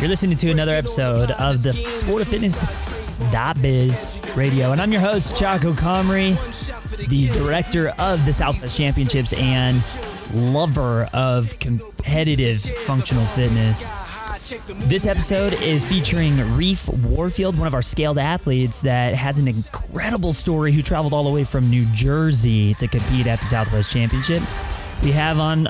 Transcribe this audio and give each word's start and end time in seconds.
You're 0.00 0.08
listening 0.10 0.36
to 0.36 0.50
another 0.50 0.74
episode 0.74 1.30
of 1.30 1.62
the 1.62 1.72
Sport 1.72 2.20
of 2.20 2.28
Fitness 2.28 2.62
Biz 3.62 4.10
Radio, 4.36 4.72
and 4.72 4.80
I'm 4.80 4.92
your 4.92 5.00
host, 5.00 5.38
Chaco 5.38 5.72
Comrie, 5.72 6.36
the 7.08 7.28
director 7.28 7.94
of 7.98 8.26
the 8.26 8.34
Southwest 8.34 8.76
Championships 8.76 9.32
and 9.32 9.82
lover 10.34 11.08
of 11.14 11.58
competitive 11.58 12.60
functional 12.60 13.24
fitness. 13.24 13.88
This 14.88 15.06
episode 15.06 15.54
is 15.54 15.86
featuring 15.86 16.54
Reef 16.54 16.86
Warfield, 16.86 17.56
one 17.56 17.66
of 17.66 17.72
our 17.72 17.80
scaled 17.80 18.18
athletes 18.18 18.82
that 18.82 19.14
has 19.14 19.38
an 19.38 19.48
incredible 19.48 20.34
story 20.34 20.72
who 20.72 20.82
traveled 20.82 21.14
all 21.14 21.24
the 21.24 21.30
way 21.30 21.44
from 21.44 21.70
New 21.70 21.86
Jersey 21.94 22.74
to 22.74 22.86
compete 22.88 23.26
at 23.26 23.40
the 23.40 23.46
Southwest 23.46 23.90
Championship. 23.90 24.42
We 25.02 25.12
have 25.12 25.38
on 25.38 25.68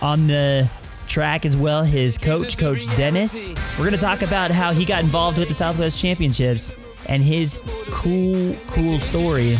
on 0.00 0.26
the 0.26 0.70
track 1.06 1.46
as 1.46 1.56
well 1.56 1.82
his 1.82 2.18
coach, 2.18 2.58
Coach 2.58 2.86
Dennis. 2.96 3.48
We're 3.78 3.84
going 3.84 3.92
to 3.92 3.96
talk 3.98 4.22
about 4.22 4.50
how 4.50 4.72
he 4.72 4.84
got 4.84 5.02
involved 5.02 5.38
with 5.38 5.48
the 5.48 5.54
Southwest 5.54 5.98
Championships 5.98 6.72
and 7.06 7.22
his 7.22 7.58
cool, 7.90 8.54
cool 8.66 8.98
story. 8.98 9.56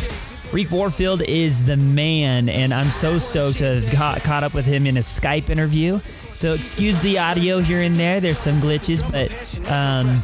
Reef 0.52 0.72
Warfield 0.72 1.22
is 1.22 1.64
the 1.64 1.76
man, 1.76 2.48
and 2.48 2.72
I'm 2.72 2.90
so 2.90 3.18
stoked 3.18 3.58
to 3.58 3.80
have 3.80 3.90
got, 3.90 4.22
caught 4.22 4.44
up 4.44 4.54
with 4.54 4.64
him 4.64 4.86
in 4.86 4.96
a 4.96 5.00
Skype 5.00 5.50
interview. 5.50 6.00
So 6.32 6.54
excuse 6.54 6.98
the 7.00 7.18
audio 7.18 7.60
here 7.60 7.82
and 7.82 7.96
there. 7.96 8.20
There's 8.20 8.38
some 8.38 8.60
glitches, 8.60 9.02
but 9.02 9.30
um, 9.70 10.18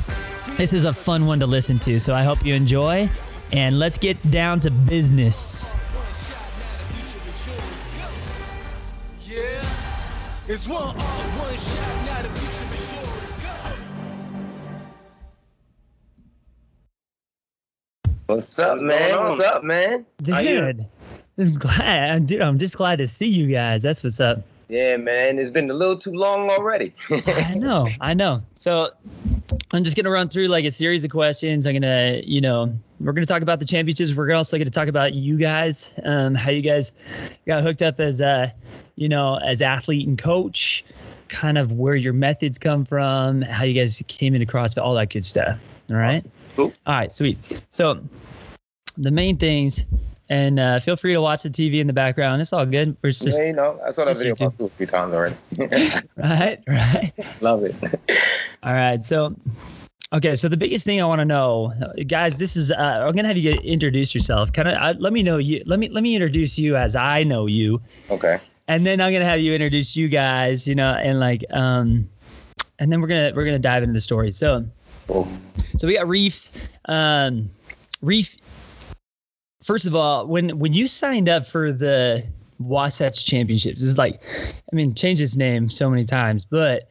this 0.57 0.73
is 0.73 0.87
a 0.87 0.95
fun 0.95 1.27
one 1.27 1.41
to 1.41 1.47
listen 1.47 1.79
to. 1.81 1.99
So 2.01 2.15
I 2.15 2.23
hope 2.23 2.45
you 2.45 2.55
enjoy, 2.55 3.11
and 3.53 3.79
let's 3.79 3.99
get 3.99 4.31
down 4.31 4.61
to 4.61 4.71
business. 4.71 5.67
It's 10.47 10.69
one 10.69 10.83
all, 10.83 10.93
one 10.93 11.57
shot, 11.57 12.05
now 12.05 12.21
the 12.21 12.29
future 12.29 12.75
is 12.75 12.93
yours. 12.93 13.35
Go. 13.43 13.51
What's 18.27 18.59
up, 18.59 18.79
man? 18.79 19.19
What's 19.21 19.41
up, 19.41 19.65
man? 19.65 20.05
Dude, 20.19 20.87
I'm 21.39 21.55
glad. 21.55 22.27
Dude, 22.27 22.43
I'm 22.43 22.59
just 22.59 22.77
glad 22.77 22.99
to 22.99 23.07
see 23.07 23.27
you 23.27 23.47
guys. 23.47 23.81
That's 23.81 24.05
what's 24.05 24.21
up. 24.21 24.43
Yeah, 24.69 24.97
man. 24.97 25.39
It's 25.39 25.51
been 25.51 25.71
a 25.71 25.75
little 25.75 25.99
too 25.99 26.13
long 26.13 26.51
already. 26.51 26.95
I 27.11 27.55
know. 27.55 27.89
I 28.01 28.15
know. 28.15 28.43
So 28.55 28.91
I'm 29.73 29.85
just 29.85 29.97
gonna 29.97 30.11
run 30.11 30.29
through 30.29 30.49
like 30.49 30.65
a 30.65 30.71
series 30.71 31.05
of 31.05 31.11
questions. 31.11 31.67
I'm 31.67 31.75
gonna, 31.75 32.21
you 32.25 32.41
know, 32.41 32.73
we're 33.01 33.13
gonna 33.13 33.27
talk 33.27 33.43
about 33.43 33.61
the 33.61 33.67
championships. 33.67 34.15
We're 34.15 34.27
gonna 34.27 34.39
also 34.39 34.59
gonna 34.59 34.71
talk 34.71 34.89
about 34.89 35.15
you 35.15 35.37
guys, 35.37 35.95
um, 36.05 36.35
how 36.35 36.51
you 36.51 36.63
guys 36.63 36.93
got 37.47 37.63
hooked 37.63 37.83
up 37.83 38.01
as 38.01 38.21
uh, 38.21 38.51
you 38.97 39.09
know, 39.09 39.37
as 39.37 39.61
athlete 39.63 40.07
and 40.07 40.17
coach, 40.17 40.85
kind 41.29 41.59
of 41.59 41.73
where 41.73 41.97
your 41.97 42.13
methods 42.13 42.59
come 42.59 42.85
from, 42.85 43.43
how 43.43 43.65
you 43.65 43.75
guys 43.75 44.03
came 44.09 44.35
into 44.35 44.47
CrossFit, 44.47 44.83
all 44.83 44.95
that 44.95 45.11
good 45.11 45.25
stuff. 45.25 45.59
All 45.91 45.97
right. 45.97 46.19
Awesome. 46.19 46.33
Cool. 46.57 46.73
All 46.87 46.95
right, 46.95 47.13
sweet. 47.13 47.63
So 47.71 48.01
the 48.97 49.11
main 49.11 49.37
things, 49.37 49.85
and 50.29 50.59
uh, 50.59 50.81
feel 50.81 50.97
free 50.97 51.13
to 51.13 51.21
watch 51.21 51.43
the 51.43 51.51
TV 51.51 51.81
in 51.81 51.87
the 51.87 51.93
background. 51.93 52.41
It's 52.41 52.53
all 52.53 52.67
good. 52.67 52.97
We're 53.03 53.11
just, 53.11 53.39
yeah, 53.39 53.47
you 53.47 53.53
know, 53.53 53.81
I 53.85 53.91
saw 53.91 54.05
that 54.05 54.17
video 54.17 54.35
two 54.35 54.65
or 54.65 54.69
three 54.71 54.87
times 54.87 55.15
already. 55.15 55.37
right, 56.17 56.59
right. 56.67 57.13
Love 57.41 57.65
it. 57.65 57.75
all 58.63 58.73
right, 58.73 59.05
so 59.05 59.35
Okay, 60.13 60.37
so 60.37 60.47
the 60.47 60.57
biggest 60.57 60.85
thing 60.85 61.03
I 61.03 61.07
want 61.07 61.21
to 61.21 61.25
know, 61.25 61.73
guys, 62.07 62.39
this 62.39 62.55
is 62.55 62.71
uh, 62.71 63.05
I'm 63.05 63.17
gonna 63.17 63.27
have 63.27 63.37
you 63.37 63.53
get, 63.55 63.65
introduce 63.65 64.15
yourself. 64.15 64.53
Kind 64.53 64.69
of, 64.69 64.75
uh, 64.75 64.95
let 64.99 65.13
me 65.13 65.25
know 65.25 65.39
you. 65.39 65.61
Let 65.67 65.81
me 65.81 65.89
let 65.89 66.05
me 66.05 66.15
introduce 66.15 66.57
you 66.57 66.77
as 66.77 66.95
I 66.95 67.25
know 67.25 67.47
you. 67.47 67.81
Okay 68.11 68.39
and 68.69 68.87
then 68.87 69.01
I'm 69.01 69.13
gonna 69.13 69.25
have 69.25 69.41
you 69.41 69.53
introduce 69.53 69.97
you 69.97 70.09
guys, 70.09 70.67
you 70.67 70.75
know, 70.75 70.93
and 70.93 71.21
like, 71.21 71.45
um, 71.51 72.09
and 72.79 72.91
then 72.91 73.01
we're 73.01 73.09
gonna 73.09 73.33
we're 73.35 73.45
gonna 73.45 73.59
dive 73.59 73.83
into 73.83 73.93
the 73.93 74.01
story. 74.01 74.31
So, 74.31 74.65
cool. 75.07 75.29
so 75.77 75.87
we 75.87 75.95
got 75.95 76.09
Reef, 76.09 76.51
um, 76.87 77.51
Reef. 78.03 78.37
First 79.65 79.87
of 79.87 79.97
all, 79.97 80.27
when 80.27 80.59
when 80.59 80.75
you 80.75 80.87
signed 80.87 81.27
up 81.27 81.47
for 81.47 81.73
the 81.73 82.23
Wasatch 82.59 83.25
Championships, 83.25 83.83
it's 83.83 83.97
like, 83.97 84.23
I 84.71 84.77
mean, 84.77 84.95
changed 84.95 85.23
its 85.23 85.37
name 85.37 85.71
so 85.71 85.89
many 85.89 86.05
times, 86.05 86.45
but 86.45 86.91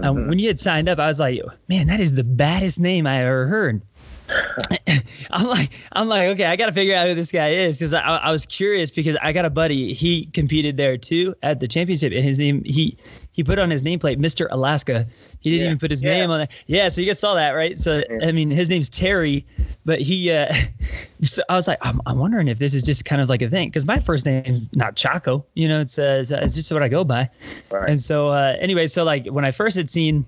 um, 0.00 0.26
when 0.28 0.38
you 0.38 0.48
had 0.48 0.58
signed 0.58 0.88
up, 0.88 0.98
I 0.98 1.06
was 1.06 1.20
like, 1.20 1.42
man, 1.68 1.86
that 1.88 2.00
is 2.00 2.14
the 2.14 2.24
baddest 2.24 2.80
name 2.80 3.06
I 3.06 3.24
ever 3.24 3.46
heard. 3.46 3.82
I'm 5.30 5.46
like, 5.46 5.70
I'm 5.92 6.08
like, 6.08 6.22
okay, 6.28 6.46
I 6.46 6.56
got 6.56 6.66
to 6.66 6.72
figure 6.72 6.94
out 6.94 7.06
who 7.06 7.14
this 7.14 7.30
guy 7.30 7.50
is 7.50 7.76
because 7.76 7.92
I, 7.92 8.00
I 8.00 8.30
was 8.30 8.46
curious 8.46 8.90
because 8.90 9.18
I 9.20 9.32
got 9.34 9.44
a 9.44 9.50
buddy. 9.50 9.92
He 9.92 10.24
competed 10.26 10.78
there 10.78 10.96
too 10.96 11.34
at 11.42 11.60
the 11.60 11.68
championship, 11.68 12.14
and 12.14 12.24
his 12.24 12.38
name 12.38 12.64
he 12.64 12.96
he 13.34 13.42
put 13.42 13.58
on 13.58 13.68
his 13.68 13.82
nameplate 13.82 14.16
Mr. 14.16 14.46
Alaska. 14.52 15.08
He 15.40 15.50
didn't 15.50 15.62
yeah. 15.62 15.66
even 15.66 15.78
put 15.80 15.90
his 15.90 16.04
yeah. 16.04 16.10
name 16.10 16.30
on 16.30 16.38
that. 16.38 16.52
Yeah, 16.68 16.88
so 16.88 17.00
you 17.00 17.08
guys 17.08 17.18
saw 17.18 17.34
that, 17.34 17.50
right? 17.50 17.76
So 17.76 18.00
I 18.22 18.30
mean, 18.30 18.48
his 18.48 18.68
name's 18.68 18.88
Terry, 18.88 19.44
but 19.84 20.00
he. 20.00 20.30
Uh, 20.30 20.54
so 21.22 21.42
I 21.48 21.56
was 21.56 21.66
like, 21.66 21.78
I'm, 21.82 22.00
I'm 22.06 22.18
wondering 22.18 22.46
if 22.46 22.60
this 22.60 22.74
is 22.74 22.84
just 22.84 23.04
kind 23.04 23.20
of 23.20 23.28
like 23.28 23.42
a 23.42 23.48
thing 23.48 23.70
because 23.70 23.86
my 23.86 23.98
first 23.98 24.24
name's 24.24 24.72
not 24.76 24.94
Chaco. 24.94 25.44
You 25.54 25.66
know, 25.66 25.80
it's 25.80 25.98
uh, 25.98 26.24
it's 26.30 26.54
just 26.54 26.70
what 26.70 26.84
I 26.84 26.88
go 26.88 27.02
by. 27.02 27.28
Right. 27.72 27.90
And 27.90 28.00
so 28.00 28.28
uh, 28.28 28.56
anyway, 28.60 28.86
so 28.86 29.02
like 29.02 29.26
when 29.26 29.44
I 29.44 29.50
first 29.50 29.76
had 29.76 29.90
seen 29.90 30.24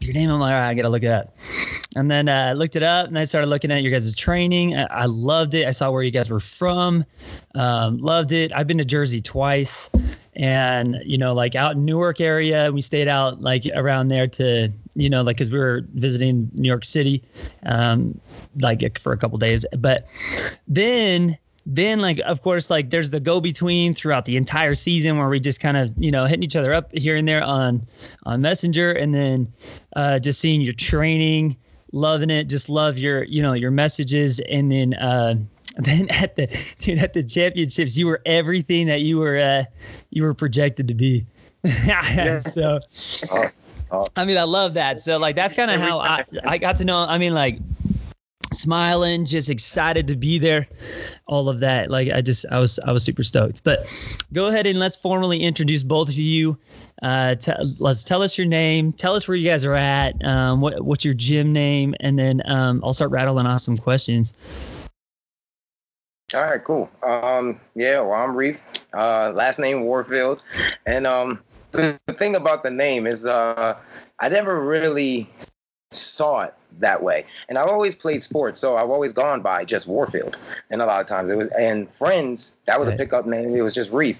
your 0.00 0.12
name. 0.12 0.28
I'm 0.28 0.40
like, 0.40 0.52
all 0.52 0.58
right, 0.58 0.70
I 0.70 0.74
gotta 0.74 0.88
look 0.88 1.04
it 1.04 1.12
up. 1.12 1.36
And 1.94 2.10
then 2.10 2.28
uh, 2.28 2.32
I 2.32 2.50
uh, 2.50 2.54
looked 2.54 2.74
it 2.74 2.82
up 2.82 3.06
and 3.06 3.16
I 3.16 3.22
started 3.22 3.46
looking 3.46 3.70
at 3.70 3.82
your 3.82 3.92
guys' 3.92 4.12
training. 4.14 4.76
I, 4.76 4.86
I 4.90 5.04
loved 5.04 5.54
it. 5.54 5.68
I 5.68 5.70
saw 5.70 5.92
where 5.92 6.02
you 6.02 6.10
guys 6.10 6.28
were 6.28 6.40
from. 6.40 7.04
Um, 7.54 7.98
loved 7.98 8.32
it. 8.32 8.52
I've 8.52 8.66
been 8.66 8.78
to 8.78 8.84
Jersey 8.84 9.20
twice 9.20 9.88
and, 10.36 11.00
you 11.04 11.18
know, 11.18 11.32
like 11.32 11.54
out 11.54 11.72
in 11.72 11.84
Newark 11.84 12.20
area, 12.20 12.70
we 12.72 12.82
stayed 12.82 13.08
out 13.08 13.40
like 13.40 13.64
around 13.74 14.08
there 14.08 14.26
to, 14.28 14.72
you 14.94 15.08
know, 15.08 15.22
like, 15.22 15.38
cause 15.38 15.50
we 15.50 15.58
were 15.58 15.82
visiting 15.94 16.50
New 16.54 16.68
York 16.68 16.84
City, 16.84 17.22
um, 17.66 18.20
like 18.60 18.98
for 18.98 19.12
a 19.12 19.16
couple 19.16 19.38
days. 19.38 19.64
But 19.76 20.06
then 20.66 21.38
then 21.66 22.00
like 22.00 22.20
of 22.20 22.42
course 22.42 22.68
like 22.68 22.90
there's 22.90 23.10
the 23.10 23.20
go 23.20 23.40
between 23.40 23.94
throughout 23.94 24.26
the 24.26 24.36
entire 24.36 24.74
season 24.74 25.16
where 25.16 25.28
we 25.28 25.40
just 25.40 25.60
kind 25.60 25.76
of 25.76 25.92
you 25.96 26.10
know 26.10 26.26
hitting 26.26 26.42
each 26.42 26.56
other 26.56 26.74
up 26.74 26.90
here 26.96 27.16
and 27.16 27.26
there 27.26 27.42
on 27.42 27.80
on 28.24 28.40
messenger. 28.40 28.92
And 28.92 29.14
then 29.14 29.52
uh 29.96 30.18
just 30.18 30.40
seeing 30.40 30.60
your 30.60 30.74
training 30.74 31.56
loving 31.92 32.28
it 32.28 32.44
just 32.44 32.68
love 32.68 32.98
your 32.98 33.24
you 33.24 33.42
know 33.42 33.54
your 33.54 33.70
messages. 33.70 34.40
And 34.48 34.70
then 34.70 34.94
uh 34.94 35.36
then 35.76 36.08
at 36.10 36.36
the 36.36 36.46
dude 36.78 36.98
at 36.98 37.12
the 37.12 37.22
championships 37.22 37.96
you 37.96 38.06
were 38.06 38.20
everything 38.26 38.86
that 38.86 39.00
you 39.00 39.18
were 39.18 39.38
uh 39.38 39.64
you 40.10 40.22
were 40.22 40.34
projected 40.34 40.86
to 40.86 40.94
be 40.94 41.26
so 42.38 42.78
I 44.16 44.24
mean, 44.24 44.36
I 44.36 44.42
love 44.42 44.74
that. 44.74 45.00
So, 45.00 45.18
like, 45.18 45.36
that's 45.36 45.54
kind 45.54 45.70
of 45.70 45.80
how 45.80 46.00
I, 46.00 46.24
I 46.44 46.58
got 46.58 46.76
to 46.78 46.84
know. 46.84 47.06
I 47.08 47.16
mean, 47.16 47.32
like, 47.32 47.58
smiling, 48.52 49.24
just 49.24 49.50
excited 49.50 50.06
to 50.06 50.16
be 50.16 50.38
there, 50.38 50.66
all 51.26 51.48
of 51.48 51.60
that. 51.60 51.90
Like 51.90 52.10
I 52.10 52.20
just, 52.20 52.46
I 52.50 52.58
was, 52.58 52.78
I 52.80 52.92
was 52.92 53.02
super 53.02 53.24
stoked. 53.24 53.64
But 53.64 53.86
go 54.32 54.46
ahead 54.46 54.66
and 54.66 54.78
let's 54.78 54.96
formally 54.96 55.40
introduce 55.40 55.82
both 55.82 56.08
of 56.08 56.14
you. 56.14 56.58
Uh, 57.02 57.34
t- 57.34 57.52
let's 57.78 58.04
tell 58.04 58.22
us 58.22 58.38
your 58.38 58.46
name. 58.46 58.92
Tell 58.92 59.14
us 59.14 59.28
where 59.28 59.36
you 59.36 59.48
guys 59.48 59.64
are 59.64 59.74
at. 59.74 60.24
Um, 60.24 60.60
what, 60.60 60.82
what's 60.82 61.04
your 61.04 61.14
gym 61.14 61.52
name? 61.52 61.94
And 62.00 62.18
then 62.18 62.42
um, 62.46 62.80
I'll 62.84 62.94
start 62.94 63.10
rattling 63.10 63.46
off 63.46 63.60
some 63.60 63.76
questions. 63.76 64.34
All 66.34 66.42
right, 66.42 66.64
cool. 66.64 66.90
Um, 67.04 67.60
yeah, 67.76 68.00
well, 68.00 68.14
I'm 68.14 68.34
Reef. 68.34 68.60
Uh, 68.92 69.30
last 69.30 69.60
name 69.60 69.82
Warfield, 69.82 70.40
and 70.84 71.06
um, 71.06 71.38
the 71.70 71.98
thing 72.18 72.34
about 72.34 72.64
the 72.64 72.70
name 72.70 73.06
is, 73.06 73.24
uh, 73.24 73.76
I 74.18 74.28
never 74.28 74.60
really 74.60 75.30
saw 75.92 76.42
it 76.42 76.54
that 76.80 77.02
way. 77.02 77.24
And 77.48 77.56
I've 77.56 77.68
always 77.68 77.94
played 77.94 78.22
sports, 78.22 78.58
so 78.58 78.76
I've 78.76 78.90
always 78.90 79.12
gone 79.12 79.42
by 79.42 79.64
just 79.64 79.86
Warfield. 79.86 80.36
And 80.70 80.82
a 80.82 80.86
lot 80.86 81.00
of 81.00 81.06
times 81.06 81.30
it 81.30 81.36
was 81.36 81.48
and 81.48 81.88
friends, 81.94 82.56
that 82.66 82.80
was 82.80 82.88
a 82.88 82.96
pickup 82.96 83.26
name. 83.26 83.54
It 83.54 83.62
was 83.62 83.74
just 83.74 83.92
Reef. 83.92 84.16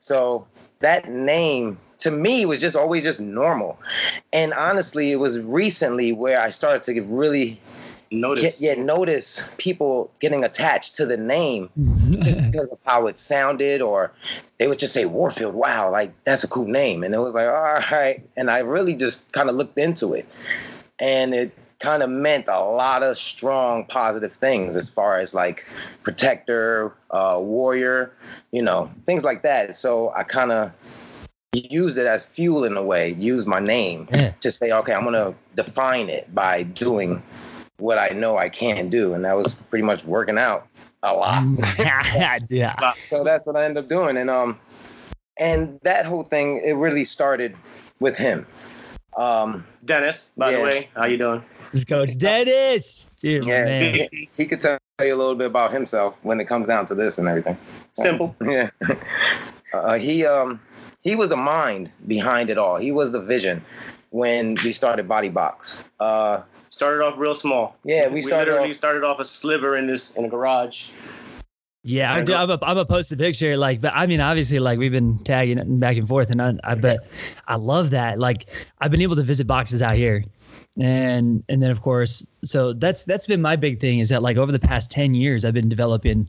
So 0.00 0.46
that 0.80 1.10
name 1.10 1.78
to 1.98 2.10
me 2.10 2.46
was 2.46 2.60
just 2.60 2.76
always 2.76 3.02
just 3.02 3.20
normal. 3.20 3.78
And 4.32 4.54
honestly, 4.54 5.12
it 5.12 5.16
was 5.16 5.38
recently 5.40 6.12
where 6.12 6.40
I 6.40 6.50
started 6.50 6.82
to 6.84 6.94
get 6.94 7.04
really 7.06 7.60
notice. 8.10 8.42
Get, 8.42 8.60
yeah 8.60 8.74
notice 8.74 9.50
people 9.58 10.10
getting 10.20 10.44
attached 10.44 10.96
to 10.96 11.06
the 11.06 11.16
name. 11.16 11.70
Because 12.08 12.70
of 12.70 12.78
how 12.84 13.06
it 13.06 13.18
sounded 13.18 13.82
or 13.82 14.10
they 14.58 14.66
would 14.66 14.78
just 14.78 14.94
say 14.94 15.04
warfield 15.04 15.54
wow 15.54 15.90
like 15.90 16.12
that's 16.24 16.42
a 16.42 16.48
cool 16.48 16.66
name. 16.66 17.04
And 17.04 17.14
it 17.14 17.18
was 17.18 17.34
like 17.34 17.46
all 17.46 17.82
right. 17.92 18.26
And 18.36 18.50
i 18.50 18.58
really 18.58 18.94
just 18.94 19.30
kind 19.32 19.50
of 19.50 19.54
looked 19.54 19.76
into 19.78 20.14
it. 20.14 20.26
And 20.98 21.34
it 21.34 21.52
kind 21.78 22.02
of 22.02 22.10
meant 22.10 22.48
a 22.48 22.60
lot 22.60 23.02
of 23.02 23.16
strong 23.16 23.84
positive 23.84 24.32
things 24.32 24.74
as 24.76 24.88
far 24.88 25.20
as 25.20 25.34
like 25.34 25.64
protector, 26.02 26.92
uh, 27.10 27.38
warrior, 27.40 28.12
you 28.50 28.62
know, 28.62 28.90
things 29.06 29.22
like 29.22 29.42
that. 29.42 29.76
So 29.76 30.12
I 30.16 30.24
kind 30.24 30.50
of 30.50 30.72
used 31.52 31.96
it 31.96 32.06
as 32.06 32.24
fuel 32.24 32.64
in 32.64 32.76
a 32.76 32.82
way, 32.82 33.12
use 33.12 33.46
my 33.46 33.60
name 33.60 34.08
yeah. 34.12 34.32
to 34.40 34.50
say, 34.50 34.70
okay, 34.70 34.92
I'm 34.92 35.04
going 35.04 35.14
to 35.14 35.34
define 35.54 36.08
it 36.08 36.32
by 36.34 36.64
doing 36.64 37.22
what 37.78 37.98
I 37.98 38.08
know 38.08 38.36
I 38.36 38.48
can 38.48 38.90
do. 38.90 39.14
And 39.14 39.24
that 39.24 39.36
was 39.36 39.54
pretty 39.54 39.84
much 39.84 40.04
working 40.04 40.38
out 40.38 40.66
a 41.02 41.12
lot. 41.14 41.44
yeah. 42.48 42.92
So 43.08 43.24
that's 43.24 43.46
what 43.46 43.56
I 43.56 43.64
ended 43.64 43.84
up 43.84 43.88
doing. 43.88 44.16
And, 44.16 44.28
um, 44.30 44.58
and 45.38 45.78
that 45.82 46.06
whole 46.06 46.24
thing 46.24 46.60
it 46.64 46.72
really 46.72 47.04
started 47.04 47.56
with 48.00 48.16
him. 48.16 48.46
Um, 49.16 49.64
Dennis, 49.84 50.30
by 50.36 50.52
the 50.52 50.60
way, 50.60 50.90
how 50.94 51.06
you 51.06 51.16
doing? 51.16 51.44
This 51.58 51.74
is 51.74 51.84
Coach 51.84 52.16
Dennis. 52.18 53.10
Dude, 53.20 53.44
Yeah. 53.44 53.64
man. 53.64 53.94
he, 54.12 54.28
he 54.36 54.46
could 54.46 54.60
tell 54.60 54.78
you 55.00 55.12
a 55.12 55.16
little 55.16 55.34
bit 55.34 55.46
about 55.48 55.72
himself 55.72 56.14
when 56.22 56.38
it 56.40 56.44
comes 56.44 56.68
down 56.68 56.86
to 56.86 56.94
this 56.94 57.18
and 57.18 57.26
everything. 57.28 57.56
Simple. 57.94 58.36
Yeah. 58.48 58.70
Uh, 59.74 59.98
he 59.98 60.24
um 60.24 60.60
he 61.02 61.14
was 61.14 61.28
the 61.28 61.36
mind 61.36 61.90
behind 62.06 62.48
it 62.48 62.58
all. 62.58 62.76
He 62.76 62.90
was 62.92 63.12
the 63.12 63.20
vision 63.20 63.62
when 64.10 64.56
we 64.64 64.72
started 64.72 65.06
Body 65.08 65.28
Box. 65.28 65.84
Uh, 66.00 66.42
Started 66.78 67.04
off 67.04 67.14
real 67.18 67.34
small. 67.34 67.74
yeah, 67.82 68.06
we 68.06 68.14
We, 68.14 68.22
started 68.22 68.52
literally 68.52 68.70
off, 68.70 68.76
started 68.76 69.02
off 69.02 69.18
a 69.18 69.24
sliver 69.24 69.76
in 69.76 69.88
this 69.88 70.12
in 70.14 70.24
a 70.26 70.28
garage. 70.28 70.90
Yeah, 71.82 72.14
I 72.14 72.22
do. 72.22 72.32
I'm 72.32 72.50
a, 72.50 72.58
I'm 72.62 72.78
a 72.78 72.84
post 72.84 73.10
a 73.10 73.16
picture. 73.16 73.56
Like, 73.56 73.80
but 73.80 73.92
I 73.96 74.06
mean, 74.06 74.20
obviously, 74.20 74.60
like 74.60 74.78
we've 74.78 74.92
been 74.92 75.18
tagging 75.24 75.58
it 75.58 75.80
back 75.80 75.96
and 75.96 76.06
forth, 76.06 76.30
and 76.30 76.40
I, 76.40 76.54
I 76.62 76.76
but 76.76 77.00
I 77.48 77.56
love 77.56 77.90
that. 77.90 78.20
Like, 78.20 78.50
I've 78.78 78.92
been 78.92 79.00
able 79.00 79.16
to 79.16 79.24
visit 79.24 79.48
boxes 79.48 79.82
out 79.82 79.96
here, 79.96 80.22
and 80.78 81.42
and 81.48 81.60
then 81.60 81.72
of 81.72 81.82
course, 81.82 82.24
so 82.44 82.72
that's 82.72 83.04
that's 83.04 83.26
been 83.26 83.42
my 83.42 83.56
big 83.56 83.80
thing 83.80 83.98
is 83.98 84.08
that 84.10 84.22
like 84.22 84.36
over 84.36 84.52
the 84.52 84.58
past 84.58 84.90
ten 84.90 85.14
years, 85.14 85.44
I've 85.44 85.54
been 85.54 85.68
developing 85.68 86.26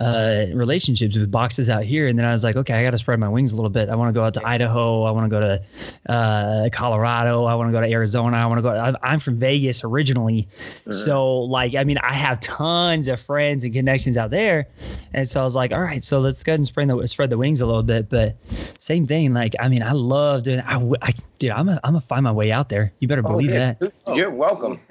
uh, 0.00 0.46
relationships 0.54 1.16
with 1.16 1.30
boxes 1.30 1.70
out 1.70 1.84
here, 1.84 2.08
and 2.08 2.18
then 2.18 2.26
I 2.26 2.32
was 2.32 2.42
like, 2.42 2.56
okay, 2.56 2.74
I 2.74 2.82
got 2.82 2.90
to 2.90 2.98
spread 2.98 3.20
my 3.20 3.28
wings 3.28 3.52
a 3.52 3.56
little 3.56 3.70
bit. 3.70 3.88
I 3.88 3.94
want 3.94 4.08
to 4.08 4.12
go 4.12 4.24
out 4.24 4.34
to 4.34 4.44
Idaho. 4.46 5.04
I 5.04 5.12
want 5.12 5.30
to 5.30 5.30
go 5.30 5.40
to 5.40 6.12
uh, 6.12 6.68
Colorado. 6.72 7.44
I 7.44 7.54
want 7.54 7.68
to 7.68 7.72
go 7.72 7.80
to 7.80 7.88
Arizona. 7.88 8.36
I 8.36 8.46
want 8.46 8.58
to 8.58 8.62
go. 8.62 8.70
I'm, 8.70 8.96
I'm 9.04 9.18
from 9.20 9.38
Vegas 9.38 9.84
originally, 9.84 10.48
so 10.90 11.38
like, 11.42 11.74
I 11.76 11.84
mean, 11.84 11.98
I 11.98 12.12
have 12.14 12.40
tons 12.40 13.06
of 13.06 13.20
friends 13.20 13.62
and 13.64 13.72
connections 13.72 14.16
out 14.16 14.30
there, 14.30 14.66
and 15.14 15.28
so 15.28 15.40
I 15.40 15.44
was 15.44 15.54
like, 15.54 15.72
all 15.72 15.82
right, 15.82 16.02
so 16.02 16.18
let's 16.20 16.42
go 16.42 16.52
ahead 16.52 16.60
and 16.60 16.66
spread 16.66 16.88
the 16.88 17.06
spread 17.06 17.30
the 17.30 17.38
wings 17.38 17.60
a 17.60 17.66
little 17.66 17.82
bit. 17.84 18.08
But 18.08 18.36
same 18.78 19.06
thing, 19.06 19.32
like, 19.32 19.54
I 19.60 19.68
mean, 19.68 19.82
I 19.82 19.92
love 19.92 20.42
doing. 20.42 20.60
I, 20.66 20.78
I 21.02 21.12
dude, 21.38 21.50
I'm 21.52 21.68
a, 21.68 21.78
I'm 21.84 21.92
gonna 21.92 22.00
find 22.00 22.24
my 22.24 22.32
way 22.32 22.50
out 22.50 22.68
there. 22.68 22.92
You 22.98 23.06
better 23.06 23.22
Oh, 23.24 23.30
believe 23.30 23.50
yeah. 23.50 23.74
that. 23.78 23.92
You're 24.16 24.30
welcome. 24.30 24.80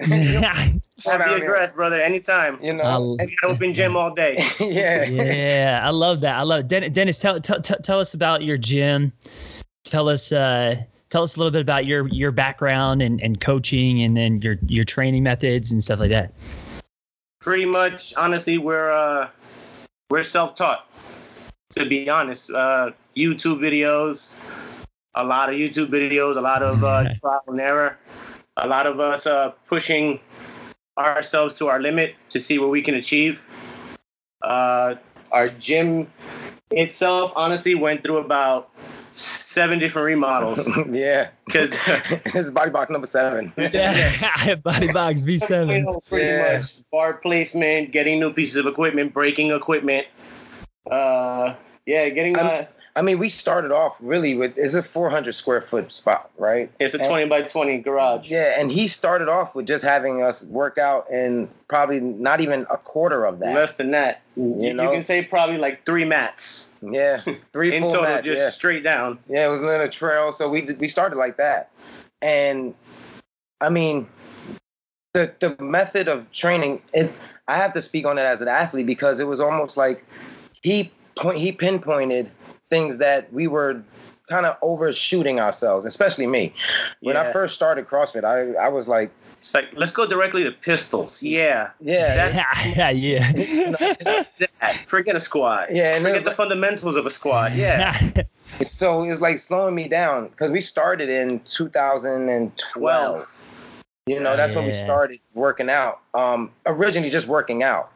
Have 1.04 1.20
down 1.20 1.28
the 1.30 1.36
here. 1.36 1.54
address, 1.54 1.72
brother, 1.72 2.00
anytime. 2.00 2.58
You 2.62 2.74
know, 2.74 2.84
I'll- 2.84 3.16
I 3.20 3.26
open 3.44 3.74
gym 3.74 3.96
all 3.96 4.14
day. 4.14 4.36
yeah. 4.60 5.04
yeah, 5.04 5.80
I 5.82 5.90
love 5.90 6.20
that. 6.20 6.36
I 6.36 6.42
love 6.42 6.68
Den- 6.68 6.92
Dennis. 6.92 7.18
Tell, 7.18 7.40
tell 7.40 7.60
tell 7.60 7.78
tell 7.78 7.98
us 8.00 8.14
about 8.14 8.42
your 8.42 8.56
gym. 8.56 9.12
Tell 9.84 10.08
us 10.08 10.30
uh, 10.32 10.76
tell 11.10 11.22
us 11.22 11.36
a 11.36 11.38
little 11.38 11.50
bit 11.50 11.62
about 11.62 11.86
your 11.86 12.06
your 12.08 12.30
background 12.30 13.02
and, 13.02 13.20
and 13.20 13.40
coaching, 13.40 14.02
and 14.02 14.16
then 14.16 14.40
your 14.42 14.56
your 14.66 14.84
training 14.84 15.22
methods 15.24 15.72
and 15.72 15.82
stuff 15.82 15.98
like 15.98 16.10
that. 16.10 16.32
Pretty 17.40 17.64
much, 17.64 18.14
honestly, 18.14 18.58
we're 18.58 18.92
uh, 18.92 19.28
we're 20.10 20.22
self-taught. 20.22 20.88
To 21.72 21.86
be 21.86 22.08
honest, 22.08 22.50
uh, 22.50 22.90
YouTube 23.16 23.58
videos, 23.58 24.34
a 25.14 25.24
lot 25.24 25.48
of 25.48 25.56
YouTube 25.56 25.88
videos, 25.88 26.36
a 26.36 26.40
lot 26.40 26.62
of 26.62 26.84
uh, 26.84 27.12
trial 27.20 27.42
and 27.48 27.60
error, 27.60 27.98
a 28.58 28.68
lot 28.68 28.86
of 28.86 29.00
us 29.00 29.26
uh, 29.26 29.52
pushing 29.66 30.20
ourselves 30.98 31.54
to 31.56 31.68
our 31.68 31.80
limit 31.80 32.14
to 32.30 32.40
see 32.40 32.58
what 32.58 32.70
we 32.70 32.82
can 32.82 32.94
achieve. 32.94 33.38
Uh, 34.42 34.94
our 35.30 35.48
gym 35.48 36.06
itself, 36.70 37.32
honestly, 37.36 37.74
went 37.74 38.02
through 38.02 38.18
about 38.18 38.70
seven 39.14 39.78
different 39.78 40.06
remodels 40.06 40.68
yeah. 40.90 41.28
because 41.46 41.70
this 42.32 42.46
is 42.46 42.50
Body 42.50 42.70
Box 42.70 42.90
number 42.90 43.06
seven. 43.06 43.52
Yeah, 43.72 43.92
I 44.36 44.40
have 44.40 44.62
Body 44.62 44.90
Box 44.92 45.20
V 45.20 45.38
seven. 45.38 45.86
pretty 46.08 46.26
Yeah. 46.26 46.58
much 46.58 46.74
bar 46.90 47.14
placement, 47.14 47.92
getting 47.92 48.20
new 48.20 48.32
pieces 48.32 48.56
of 48.56 48.66
equipment, 48.66 49.12
breaking 49.12 49.50
equipment. 49.52 50.06
Uh, 50.90 51.54
yeah, 51.86 52.08
getting 52.08 52.36
I'm- 52.38 52.46
uh, 52.46 52.64
I 52.94 53.00
mean, 53.00 53.18
we 53.18 53.30
started 53.30 53.72
off 53.72 53.96
really 54.00 54.34
with 54.34 54.58
it's 54.58 54.74
a 54.74 54.82
400 54.82 55.34
square 55.34 55.62
foot 55.62 55.90
spot, 55.90 56.30
right? 56.36 56.70
it's 56.78 56.92
a 56.92 56.98
And- 56.98 57.08
twenty 57.08 57.26
by 57.26 57.42
twenty 57.42 57.78
garage. 57.78 58.30
Yeah, 58.30 58.54
and 58.60 58.70
he 58.70 58.86
started 58.86 59.28
off 59.28 59.54
with 59.54 59.66
just 59.66 59.82
having 59.82 60.22
us 60.22 60.42
work 60.44 60.76
out 60.76 61.10
in 61.10 61.48
probably 61.68 62.00
not 62.00 62.40
even 62.42 62.66
a 62.70 62.76
quarter 62.76 63.24
of 63.24 63.38
that. 63.38 63.54
Less 63.54 63.74
than 63.76 63.92
that, 63.92 64.20
you, 64.36 64.56
you 64.62 64.74
know? 64.74 64.92
can 64.92 65.02
say 65.02 65.22
probably 65.24 65.56
like 65.56 65.86
three 65.86 66.04
mats 66.04 66.72
Yeah, 66.82 67.22
three 67.54 67.74
in 67.74 67.84
total, 67.84 68.02
mats. 68.02 68.26
just 68.26 68.42
yeah. 68.42 68.50
straight 68.50 68.82
down. 68.84 69.18
Yeah, 69.26 69.46
it 69.46 69.50
was 69.50 69.62
in 69.62 69.68
a 69.68 69.88
trail, 69.88 70.32
so 70.34 70.50
we 70.50 70.62
we 70.78 70.86
started 70.88 71.16
like 71.16 71.38
that, 71.38 71.70
and 72.20 72.74
I 73.62 73.70
mean, 73.70 74.06
the 75.14 75.32
the 75.40 75.56
method 75.62 76.08
of 76.08 76.30
training. 76.32 76.82
It 76.92 77.10
I 77.48 77.56
have 77.56 77.72
to 77.72 77.80
speak 77.82 78.04
on 78.04 78.18
it 78.18 78.22
as 78.22 78.42
an 78.42 78.48
athlete 78.48 78.86
because 78.86 79.18
it 79.18 79.26
was 79.26 79.40
almost 79.40 79.78
like 79.78 80.04
he 80.62 80.92
point 81.16 81.38
he 81.38 81.52
pinpointed 81.52 82.30
things 82.72 82.96
that 82.98 83.30
we 83.32 83.46
were 83.46 83.82
kind 84.28 84.46
of 84.46 84.56
overshooting 84.62 85.38
ourselves, 85.38 85.84
especially 85.84 86.26
me. 86.26 86.54
When 87.00 87.16
I 87.18 87.30
first 87.32 87.54
started 87.54 87.86
CrossFit, 87.86 88.24
I 88.24 88.38
I 88.66 88.68
was 88.68 88.88
like, 88.88 89.10
It's 89.40 89.52
like 89.52 89.68
let's 89.74 89.92
go 89.92 90.06
directly 90.06 90.42
to 90.44 90.52
pistols. 90.52 91.22
Yeah, 91.22 91.70
yeah, 91.80 92.32
Yeah, 92.74 92.90
yeah, 92.90 93.32
yeah. 93.36 94.24
that. 94.38 94.74
forget 94.86 95.14
a 95.16 95.20
squat. 95.20 95.74
yeah, 95.74 95.94
and 95.94 96.02
forget 96.02 96.24
was 96.24 96.30
the 96.30 96.36
fundamentals 96.42 96.96
of 96.96 97.04
a 97.04 97.10
squat. 97.10 97.52
Yeah, 97.64 97.92
So 98.64 99.02
it's 99.04 99.20
like 99.20 99.38
slowing 99.38 99.74
me 99.74 99.86
down 99.88 100.28
because 100.28 100.50
we 100.50 100.60
started 100.62 101.08
in 101.10 101.40
2012. 101.40 103.26
You 104.06 104.18
know, 104.18 104.34
that's 104.36 104.54
when 104.56 104.64
we 104.66 104.72
started 104.72 105.20
working 105.34 105.68
out. 105.70 106.00
Um, 106.14 106.50
originally 106.66 107.10
just 107.10 107.28
working 107.28 107.62
out, 107.62 107.92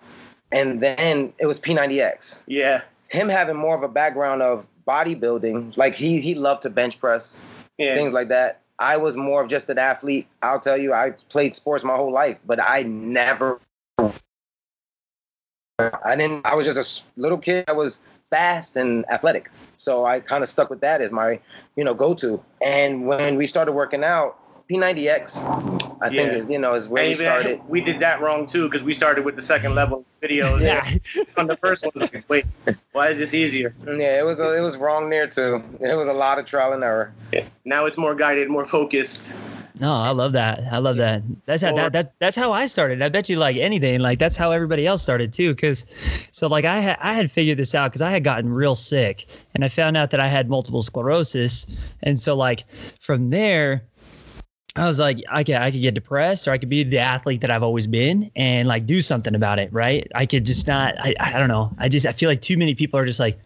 and 0.52 0.80
then 0.82 1.32
it 1.38 1.46
was 1.46 1.58
P90X. 1.60 2.40
yeah, 2.46 2.82
Him 3.08 3.28
having 3.28 3.56
more 3.56 3.76
of 3.76 3.82
a 3.82 3.88
background 3.88 4.42
of 4.42 4.66
bodybuilding, 4.86 5.76
like 5.76 5.94
he 5.94 6.20
he 6.20 6.34
loved 6.34 6.62
to 6.62 6.70
bench 6.70 6.98
press, 6.98 7.36
yeah. 7.78 7.94
things 7.94 8.12
like 8.12 8.28
that. 8.28 8.62
I 8.78 8.96
was 8.96 9.16
more 9.16 9.42
of 9.42 9.48
just 9.48 9.68
an 9.68 9.78
athlete. 9.78 10.26
I'll 10.42 10.60
tell 10.60 10.76
you, 10.76 10.92
I 10.92 11.10
played 11.28 11.54
sports 11.54 11.84
my 11.84 11.96
whole 11.96 12.12
life, 12.12 12.38
but 12.46 12.60
I 12.62 12.82
never. 12.82 13.60
I 15.78 16.16
didn't. 16.16 16.46
I 16.46 16.54
was 16.54 16.66
just 16.66 17.06
a 17.16 17.20
little 17.20 17.38
kid 17.38 17.64
I 17.68 17.72
was 17.72 18.00
fast 18.30 18.76
and 18.76 19.04
athletic, 19.10 19.50
so 19.76 20.04
I 20.04 20.20
kind 20.20 20.42
of 20.42 20.48
stuck 20.48 20.70
with 20.70 20.80
that 20.80 21.00
as 21.00 21.12
my, 21.12 21.38
you 21.76 21.84
know, 21.84 21.94
go-to. 21.94 22.42
And 22.62 23.06
when 23.06 23.36
we 23.36 23.46
started 23.46 23.72
working 23.72 24.02
out, 24.02 24.38
P90X, 24.70 25.85
I 26.00 26.08
Yeah. 26.08 26.22
think 26.32 26.50
you 26.50 26.58
know 26.58 26.74
is 26.74 26.88
where 26.88 27.02
And 27.02 27.08
we 27.08 27.12
even 27.14 27.24
started. 27.26 27.60
we 27.68 27.80
did 27.80 28.00
that 28.00 28.20
wrong 28.20 28.46
too 28.46 28.68
because 28.68 28.82
we 28.82 28.92
started 28.92 29.24
with 29.24 29.36
the 29.36 29.42
second 29.42 29.74
level 29.74 30.04
videos. 30.22 30.60
yeah. 30.60 30.84
On 31.36 31.46
the 31.46 31.56
first 31.56 31.84
one, 31.84 31.92
like, 31.94 32.24
wait, 32.28 32.44
why 32.92 33.08
is 33.08 33.18
this 33.18 33.32
easier? 33.34 33.74
Yeah, 33.86 34.18
it 34.18 34.24
was 34.24 34.40
a, 34.40 34.56
it 34.56 34.60
was 34.60 34.76
wrong 34.76 35.08
there 35.10 35.26
too. 35.26 35.62
It 35.80 35.96
was 35.96 36.08
a 36.08 36.12
lot 36.12 36.38
of 36.38 36.46
trial 36.46 36.72
and 36.72 36.82
error. 36.84 37.12
Now 37.64 37.86
it's 37.86 37.96
more 37.98 38.14
guided, 38.14 38.48
more 38.48 38.66
focused. 38.66 39.32
No, 39.78 39.92
I 39.92 40.08
love 40.10 40.32
that. 40.32 40.62
I 40.72 40.78
love 40.78 40.96
that. 40.96 41.22
That's 41.44 41.62
how 41.62 41.74
that, 41.74 41.92
that 41.92 42.12
that's 42.18 42.34
how 42.36 42.50
I 42.50 42.64
started. 42.64 43.02
I 43.02 43.10
bet 43.10 43.28
you 43.28 43.36
like 43.36 43.56
anything, 43.56 44.00
like 44.00 44.18
that's 44.18 44.36
how 44.36 44.50
everybody 44.50 44.86
else 44.86 45.02
started 45.02 45.34
too. 45.34 45.54
Cause 45.54 45.84
so 46.30 46.46
like 46.46 46.64
I 46.64 46.80
had 46.80 46.96
I 47.02 47.12
had 47.12 47.30
figured 47.30 47.58
this 47.58 47.74
out 47.74 47.90
because 47.90 48.00
I 48.00 48.10
had 48.10 48.24
gotten 48.24 48.50
real 48.50 48.74
sick 48.74 49.26
and 49.54 49.64
I 49.64 49.68
found 49.68 49.96
out 49.98 50.10
that 50.12 50.20
I 50.20 50.28
had 50.28 50.48
multiple 50.48 50.80
sclerosis. 50.80 51.66
And 52.02 52.18
so 52.18 52.34
like 52.34 52.64
from 53.00 53.26
there, 53.26 53.82
I 54.76 54.86
was 54.86 55.00
like, 55.00 55.22
I 55.30 55.42
could 55.42 55.54
I 55.54 55.70
could 55.70 55.80
get 55.80 55.94
depressed 55.94 56.46
or 56.46 56.52
I 56.52 56.58
could 56.58 56.68
be 56.68 56.84
the 56.84 56.98
athlete 56.98 57.40
that 57.40 57.50
I've 57.50 57.62
always 57.62 57.86
been 57.86 58.30
and 58.36 58.68
like 58.68 58.84
do 58.84 59.00
something 59.00 59.34
about 59.34 59.58
it, 59.58 59.72
right? 59.72 60.06
I 60.14 60.26
could 60.26 60.44
just 60.44 60.66
not 60.68 60.94
I, 61.00 61.14
I 61.18 61.38
don't 61.38 61.48
know. 61.48 61.72
I 61.78 61.88
just 61.88 62.06
I 62.06 62.12
feel 62.12 62.28
like 62.28 62.42
too 62.42 62.58
many 62.58 62.74
people 62.74 62.98
are 63.00 63.06
just 63.06 63.20
like 63.20 63.38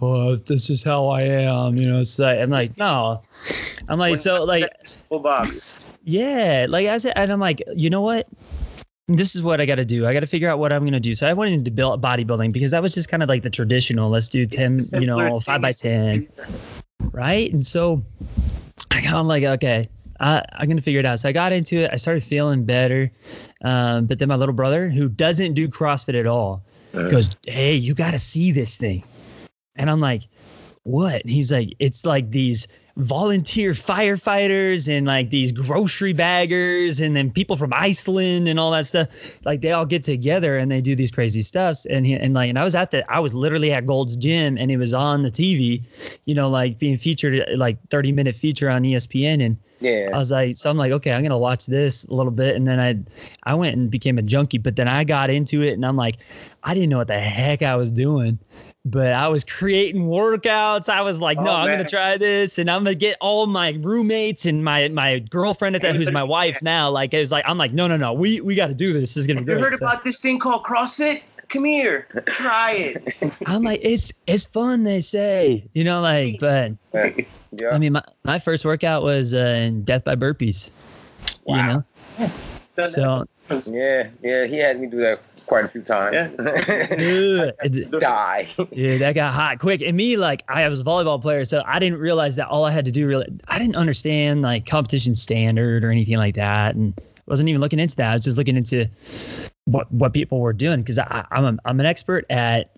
well, 0.00 0.36
this 0.36 0.70
is 0.70 0.82
how 0.82 1.08
I 1.08 1.22
am, 1.22 1.76
you 1.76 1.86
know. 1.86 2.00
It's 2.00 2.18
like 2.18 2.40
I'm 2.40 2.48
like, 2.48 2.76
no. 2.78 3.22
I'm 3.88 3.98
like, 3.98 4.16
so 4.16 4.42
like 4.44 4.70
full 5.10 5.18
box. 5.18 5.84
yeah, 6.04 6.66
like 6.68 6.86
I 6.86 6.96
said, 6.96 7.12
and 7.16 7.30
I'm 7.30 7.40
like, 7.40 7.62
you 7.76 7.90
know 7.90 8.00
what? 8.00 8.26
This 9.08 9.36
is 9.36 9.42
what 9.42 9.60
I 9.60 9.66
got 9.66 9.74
to 9.74 9.84
do. 9.84 10.06
I 10.06 10.14
got 10.14 10.20
to 10.20 10.26
figure 10.26 10.48
out 10.48 10.58
what 10.58 10.72
I'm 10.72 10.84
gonna 10.84 11.00
do. 11.00 11.14
So 11.14 11.28
I 11.28 11.34
went 11.34 11.52
into 11.52 11.70
build 11.70 12.00
bodybuilding 12.00 12.52
because 12.52 12.70
that 12.70 12.80
was 12.80 12.94
just 12.94 13.10
kind 13.10 13.22
of 13.22 13.28
like 13.28 13.42
the 13.42 13.50
traditional. 13.50 14.08
Let's 14.08 14.30
do 14.30 14.46
ten, 14.46 14.80
you 14.94 15.06
know, 15.06 15.38
five 15.38 15.60
by 15.60 15.72
ten, 15.72 16.28
right? 17.12 17.52
And 17.52 17.66
so 17.66 18.02
I 18.90 19.02
got 19.02 19.14
I'm 19.14 19.26
like, 19.26 19.42
okay, 19.42 19.88
I, 20.20 20.44
I'm 20.52 20.68
gonna 20.68 20.82
figure 20.82 21.00
it 21.00 21.06
out. 21.06 21.18
So 21.18 21.28
I 21.28 21.32
got 21.32 21.52
into 21.52 21.78
it. 21.78 21.90
I 21.92 21.96
started 21.96 22.22
feeling 22.22 22.64
better, 22.64 23.10
um, 23.64 24.06
but 24.06 24.18
then 24.18 24.28
my 24.28 24.36
little 24.36 24.54
brother, 24.54 24.88
who 24.90 25.08
doesn't 25.08 25.54
do 25.54 25.66
CrossFit 25.68 26.18
at 26.18 26.26
all, 26.26 26.62
Uh. 26.94 27.08
goes, 27.08 27.30
"Hey, 27.46 27.74
you 27.74 27.94
got 27.94 28.10
to 28.12 28.18
see 28.18 28.52
this 28.52 28.76
thing," 28.76 29.02
and 29.76 29.90
I'm 29.90 30.00
like, 30.00 30.22
"What?" 30.82 31.22
And 31.22 31.30
he's 31.30 31.50
like, 31.50 31.74
"It's 31.78 32.04
like 32.04 32.30
these." 32.30 32.68
volunteer 32.96 33.70
firefighters 33.70 34.88
and 34.94 35.06
like 35.06 35.30
these 35.30 35.52
grocery 35.52 36.12
baggers 36.12 37.00
and 37.00 37.16
then 37.16 37.30
people 37.30 37.56
from 37.56 37.72
Iceland 37.72 38.46
and 38.48 38.58
all 38.60 38.72
that 38.72 38.84
stuff 38.84 39.06
like 39.46 39.62
they 39.62 39.70
all 39.72 39.86
get 39.86 40.02
together 40.04 40.58
and 40.58 40.70
they 40.70 40.82
do 40.82 40.94
these 40.94 41.10
crazy 41.10 41.40
stuffs 41.40 41.86
and 41.86 42.04
he, 42.04 42.14
and 42.14 42.34
like 42.34 42.50
and 42.50 42.58
I 42.58 42.64
was 42.64 42.74
at 42.74 42.90
the 42.90 43.10
I 43.10 43.20
was 43.20 43.32
literally 43.32 43.72
at 43.72 43.86
Gold's 43.86 44.16
Gym 44.16 44.58
and 44.58 44.70
it 44.70 44.76
was 44.76 44.92
on 44.92 45.22
the 45.22 45.30
TV 45.30 45.82
you 46.26 46.34
know 46.34 46.50
like 46.50 46.78
being 46.78 46.96
featured 46.98 47.42
like 47.56 47.78
30 47.88 48.12
minute 48.12 48.34
feature 48.34 48.68
on 48.68 48.82
ESPN 48.82 49.40
and 49.46 49.56
Yeah. 49.80 50.10
I 50.12 50.18
was 50.18 50.30
like, 50.30 50.56
so 50.56 50.70
I'm 50.70 50.76
like, 50.76 50.92
okay, 50.92 51.12
I'm 51.12 51.22
gonna 51.22 51.38
watch 51.38 51.66
this 51.66 52.04
a 52.04 52.14
little 52.14 52.32
bit, 52.32 52.54
and 52.56 52.66
then 52.66 52.78
I, 52.78 52.98
I 53.44 53.54
went 53.54 53.76
and 53.76 53.90
became 53.90 54.18
a 54.18 54.22
junkie. 54.22 54.58
But 54.58 54.76
then 54.76 54.88
I 54.88 55.04
got 55.04 55.30
into 55.30 55.62
it, 55.62 55.72
and 55.72 55.84
I'm 55.86 55.96
like, 55.96 56.16
I 56.64 56.74
didn't 56.74 56.90
know 56.90 56.98
what 56.98 57.08
the 57.08 57.18
heck 57.18 57.62
I 57.62 57.76
was 57.76 57.90
doing, 57.90 58.38
but 58.84 59.12
I 59.14 59.28
was 59.28 59.42
creating 59.42 60.02
workouts. 60.06 60.88
I 60.90 61.00
was 61.00 61.20
like, 61.20 61.38
no, 61.38 61.50
Oh, 61.50 61.54
I'm 61.54 61.68
man. 61.68 61.78
gonna 61.78 61.88
try 61.88 62.18
this, 62.18 62.58
and 62.58 62.70
I'm 62.70 62.84
gonna 62.84 62.94
get 62.94 63.16
all 63.22 63.46
my 63.46 63.70
roommates 63.80 64.44
and 64.44 64.62
my 64.62 64.88
my 64.88 65.18
girlfriend 65.20 65.76
at 65.76 65.82
that, 65.82 65.96
who's 65.96 66.10
my 66.12 66.24
wife 66.24 66.60
now. 66.62 66.90
Like, 66.90 67.14
it 67.14 67.18
was 67.20 67.32
like, 67.32 67.44
I'm 67.48 67.56
like, 67.56 67.72
no, 67.72 67.86
no, 67.88 67.96
no, 67.96 68.12
we 68.12 68.40
we 68.42 68.54
got 68.54 68.66
to 68.66 68.74
do 68.74 68.92
this. 68.92 69.14
This 69.14 69.16
is 69.18 69.26
gonna 69.26 69.40
be 69.40 69.52
You 69.52 69.58
good. 69.58 69.64
heard 69.70 69.78
So 69.78 69.86
about 69.86 70.04
this 70.04 70.18
thing 70.20 70.38
called 70.38 70.64
CrossFit? 70.64 71.22
Come 71.48 71.64
here, 71.64 72.06
try 72.28 72.72
it. 72.74 73.14
I'm 73.46 73.62
like, 73.62 73.80
it's 73.82 74.12
it's 74.28 74.44
fun. 74.44 74.84
They 74.84 75.00
say, 75.00 75.64
you 75.72 75.82
know, 75.84 76.00
like, 76.00 76.38
but 76.38 76.72
Yeah. 77.52 77.70
I 77.70 77.78
mean, 77.78 77.92
my, 77.92 78.02
my 78.24 78.38
first 78.38 78.64
workout 78.64 79.02
was 79.02 79.34
uh, 79.34 79.38
in 79.38 79.82
Death 79.84 80.04
by 80.04 80.14
Burpees. 80.16 80.70
You 81.46 81.56
Wow. 81.56 81.84
know, 82.18 82.28
so 82.82 83.26
yeah, 83.66 84.08
yeah, 84.22 84.46
he 84.46 84.58
had 84.58 84.80
me 84.80 84.86
do 84.86 84.98
that 84.98 85.20
quite 85.46 85.64
a 85.64 85.68
few 85.68 85.82
times. 85.82 86.36
dude, 86.96 87.90
Die. 88.00 88.48
Dude, 88.72 89.00
that 89.00 89.14
got 89.14 89.32
hot 89.32 89.58
quick. 89.58 89.82
And 89.82 89.96
me, 89.96 90.16
like, 90.16 90.44
I 90.48 90.68
was 90.68 90.80
a 90.80 90.84
volleyball 90.84 91.20
player, 91.20 91.44
so 91.44 91.62
I 91.66 91.78
didn't 91.80 91.98
realize 91.98 92.36
that 92.36 92.46
all 92.48 92.64
I 92.64 92.70
had 92.70 92.84
to 92.84 92.92
do 92.92 93.06
really, 93.08 93.26
I 93.48 93.58
didn't 93.58 93.76
understand 93.76 94.42
like 94.42 94.66
competition 94.66 95.14
standard 95.14 95.82
or 95.84 95.90
anything 95.90 96.16
like 96.18 96.36
that, 96.36 96.76
and 96.76 96.94
wasn't 97.26 97.48
even 97.48 97.60
looking 97.60 97.80
into 97.80 97.96
that. 97.96 98.10
I 98.10 98.14
was 98.14 98.24
just 98.24 98.36
looking 98.36 98.56
into 98.56 98.86
what 99.64 99.90
what 99.92 100.12
people 100.12 100.40
were 100.40 100.52
doing 100.52 100.80
because 100.80 100.98
I'm 100.98 101.44
a, 101.44 101.58
I'm 101.64 101.80
an 101.80 101.86
expert 101.86 102.26
at 102.30 102.70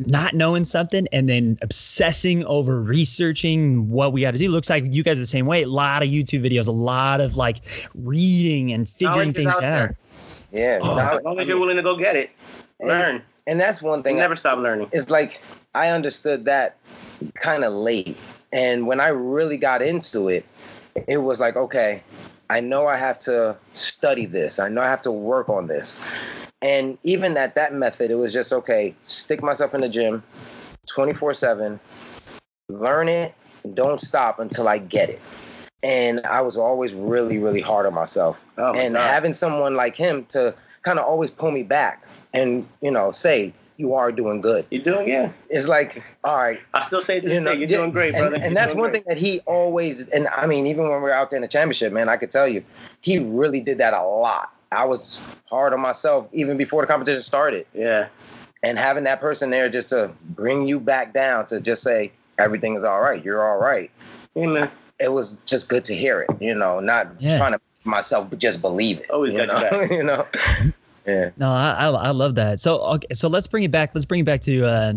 not 0.00 0.34
knowing 0.34 0.64
something 0.64 1.06
and 1.12 1.28
then 1.28 1.56
obsessing 1.62 2.44
over 2.46 2.80
researching 2.82 3.88
what 3.90 4.12
we 4.12 4.20
got 4.22 4.32
to 4.32 4.38
do. 4.38 4.48
Looks 4.48 4.68
like 4.68 4.84
you 4.88 5.02
guys 5.02 5.18
are 5.18 5.20
the 5.22 5.26
same 5.26 5.46
way. 5.46 5.62
A 5.62 5.68
lot 5.68 6.02
of 6.02 6.08
YouTube 6.08 6.44
videos, 6.44 6.66
a 6.68 6.72
lot 6.72 7.20
of 7.20 7.36
like 7.36 7.58
reading 7.94 8.72
and 8.72 8.88
figuring 8.88 9.32
things 9.32 9.50
out 9.52 9.56
out. 9.56 9.60
there. 9.60 9.96
Yeah. 10.52 10.78
Oh, 10.82 10.96
now- 10.96 11.16
As 11.18 11.24
long 11.24 11.38
as 11.38 11.46
you're 11.46 11.58
willing 11.58 11.76
to 11.76 11.82
go 11.82 11.96
get 11.96 12.16
it, 12.16 12.30
learn. 12.80 13.22
and 13.46 13.60
that's 13.60 13.80
one 13.82 14.02
thing. 14.02 14.16
Never 14.16 14.36
stop 14.36 14.58
learning. 14.58 14.88
it's 14.92 15.10
like 15.10 15.40
I 15.74 15.88
understood 15.88 16.44
that 16.46 16.76
kind 17.34 17.64
of 17.64 17.72
late. 17.72 18.16
And 18.52 18.86
when 18.86 19.00
I 19.00 19.08
really 19.08 19.56
got 19.56 19.82
into 19.82 20.28
it, 20.28 20.44
it 21.08 21.18
was 21.18 21.40
like, 21.40 21.56
okay, 21.56 22.02
I 22.50 22.60
know 22.60 22.86
I 22.86 22.96
have 22.96 23.18
to 23.20 23.56
study 23.72 24.26
this. 24.26 24.58
I 24.58 24.68
know 24.68 24.80
I 24.80 24.88
have 24.88 25.02
to 25.02 25.10
work 25.12 25.48
on 25.48 25.66
this. 25.66 26.00
And 26.64 26.96
even 27.02 27.36
at 27.36 27.54
that 27.56 27.74
method, 27.74 28.10
it 28.10 28.14
was 28.14 28.32
just 28.32 28.50
okay, 28.50 28.94
stick 29.04 29.42
myself 29.42 29.74
in 29.74 29.82
the 29.82 29.88
gym 29.88 30.22
24 30.88 31.34
7, 31.34 31.78
learn 32.70 33.08
it, 33.08 33.34
don't 33.74 34.00
stop 34.00 34.38
until 34.38 34.66
I 34.66 34.78
get 34.78 35.10
it. 35.10 35.20
And 35.82 36.20
I 36.24 36.40
was 36.40 36.56
always 36.56 36.94
really, 36.94 37.36
really 37.36 37.60
hard 37.60 37.84
on 37.84 37.92
myself 37.92 38.38
Oh 38.56 38.72
my 38.72 38.80
and 38.80 38.94
God. 38.94 39.02
having 39.10 39.34
someone 39.34 39.74
like 39.74 39.94
him 39.94 40.24
to 40.30 40.54
kind 40.82 40.98
of 40.98 41.04
always 41.04 41.30
pull 41.30 41.50
me 41.50 41.62
back 41.62 42.02
and 42.32 42.66
you 42.80 42.90
know 42.90 43.12
say 43.12 43.52
you 43.76 43.94
are 43.94 44.10
doing 44.12 44.40
good 44.40 44.66
you're 44.70 44.82
doing 44.82 45.08
yeah. 45.08 45.30
it's 45.48 45.66
like 45.68 46.02
all 46.24 46.36
right 46.36 46.60
I 46.74 46.82
still 46.82 47.00
say 47.00 47.20
to 47.20 47.32
you 47.32 47.40
know 47.40 47.52
day, 47.52 47.58
you're 47.58 47.66
doing 47.68 47.90
great, 47.90 48.12
brother. 48.12 48.34
and 48.36 48.44
You're 48.44 48.54
that's 48.54 48.74
one 48.74 48.90
great. 48.90 49.04
thing 49.04 49.14
that 49.14 49.16
he 49.18 49.40
always 49.46 50.08
and 50.08 50.28
i 50.28 50.46
mean 50.46 50.66
even 50.66 50.82
when 50.84 50.92
we 50.92 50.98
were 51.00 51.10
out 51.12 51.30
there 51.30 51.38
in 51.38 51.42
the 51.42 51.48
championship 51.48 51.90
man 51.92 52.08
i 52.10 52.16
could 52.18 52.30
tell 52.30 52.46
you 52.46 52.62
he 53.00 53.18
really 53.18 53.60
did 53.62 53.78
that 53.78 53.94
a 53.94 54.02
lot 54.02 54.52
i 54.74 54.84
was 54.84 55.22
hard 55.46 55.72
on 55.72 55.80
myself 55.80 56.28
even 56.32 56.56
before 56.56 56.82
the 56.82 56.86
competition 56.86 57.22
started 57.22 57.66
Yeah. 57.74 58.08
and 58.62 58.78
having 58.78 59.04
that 59.04 59.20
person 59.20 59.50
there 59.50 59.68
just 59.68 59.88
to 59.90 60.10
bring 60.30 60.66
you 60.66 60.80
back 60.80 61.12
down 61.14 61.46
to 61.46 61.60
just 61.60 61.82
say 61.82 62.12
everything 62.38 62.76
is 62.76 62.84
all 62.84 63.00
right 63.00 63.24
you're 63.24 63.46
all 63.48 63.58
right 63.58 63.90
Hey 64.34 64.46
man. 64.46 64.70
it 64.98 65.12
was 65.12 65.38
just 65.46 65.68
good 65.68 65.84
to 65.86 65.94
hear 65.94 66.22
it 66.22 66.30
you 66.40 66.54
know 66.54 66.80
not 66.80 67.08
Yeah. 67.18 67.38
trying 67.38 67.52
to 67.52 67.60
myself 67.84 68.28
just 68.38 68.60
believe 68.62 69.00
it 69.00 69.10
Always 69.10 69.32
you 69.32 69.46
got 69.46 69.70
know? 69.70 69.78
your 69.80 69.92
you 69.98 70.02
know 70.02 70.26
yeah 71.06 71.30
No, 71.36 71.50
I, 71.50 71.70
I 71.72 71.86
I 71.88 72.10
love 72.12 72.34
that. 72.36 72.60
So 72.60 72.80
okay, 72.94 73.08
so 73.12 73.28
let's 73.28 73.46
bring 73.46 73.62
it 73.62 73.70
back. 73.70 73.94
Let's 73.94 74.06
bring 74.06 74.20
it 74.20 74.24
back 74.26 74.40
to 74.42 74.64
uh, 74.64 74.92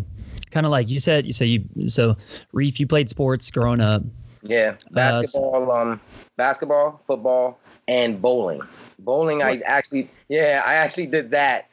kind 0.51 0.65
of 0.65 0.71
like 0.71 0.89
you 0.89 1.01
said. 1.01 1.25
You 1.25 1.33
say 1.33 1.45
you 1.47 1.87
so 1.89 2.15
Reef. 2.53 2.79
You 2.79 2.87
played 2.87 3.09
sports 3.09 3.51
growing 3.51 3.81
up. 3.81 4.03
Yeah, 4.41 4.75
basketball, 4.91 5.69
um, 5.71 5.99
basketball, 6.37 7.01
football, 7.07 7.59
and 7.87 8.21
bowling. 8.21 8.61
Bowling, 8.99 9.43
I 9.43 9.61
actually, 9.65 10.09
yeah, 10.29 10.61
I 10.65 10.75
actually 10.75 11.07
did 11.07 11.31
that 11.31 11.69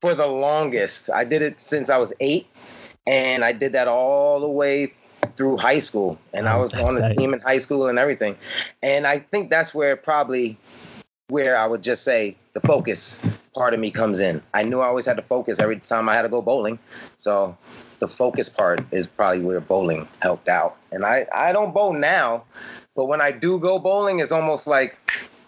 for 0.00 0.14
the 0.14 0.26
longest. 0.26 1.10
I 1.10 1.24
did 1.24 1.42
it 1.42 1.60
since 1.60 1.88
I 1.90 1.98
was 1.98 2.12
eight, 2.20 2.46
and 3.06 3.44
I 3.44 3.52
did 3.52 3.72
that 3.72 3.88
all 3.88 4.40
the 4.40 4.48
way 4.48 4.92
through 5.36 5.56
high 5.58 5.78
school. 5.78 6.18
And 6.32 6.48
I 6.48 6.56
Oh, 6.56 6.62
was 6.62 6.72
that's 6.72 6.84
on 6.84 6.94
the 6.94 7.00
tight. 7.02 7.16
team 7.16 7.34
in 7.34 7.40
high 7.40 7.58
school 7.58 7.86
and 7.88 7.98
everything. 7.98 8.36
And 8.82 9.06
I 9.06 9.18
think 9.18 9.50
that's 9.50 9.74
where 9.74 9.96
probably 9.96 10.56
where 11.28 11.56
I 11.56 11.66
would 11.66 11.82
just 11.82 12.04
say 12.04 12.36
the 12.52 12.60
focus 12.60 13.20
part 13.54 13.72
of 13.74 13.80
me 13.80 13.90
comes 13.90 14.20
in. 14.20 14.42
I 14.52 14.62
knew 14.62 14.80
I 14.80 14.86
always 14.86 15.06
had 15.06 15.16
to 15.16 15.22
focus 15.22 15.58
every 15.58 15.78
time 15.80 16.08
I 16.08 16.14
had 16.14 16.22
to 16.22 16.28
go 16.28 16.42
bowling, 16.42 16.78
so 17.16 17.56
the 18.00 18.08
focus 18.08 18.48
part 18.48 18.84
is 18.90 19.06
probably 19.06 19.40
where 19.40 19.60
bowling 19.60 20.06
helped 20.20 20.48
out. 20.48 20.76
And 20.92 21.04
I, 21.04 21.26
I 21.34 21.52
don't 21.52 21.72
bowl 21.72 21.92
now, 21.92 22.44
but 22.94 23.06
when 23.06 23.20
I 23.20 23.30
do 23.32 23.58
go 23.58 23.78
bowling, 23.78 24.20
it's 24.20 24.32
almost 24.32 24.66
like 24.66 24.96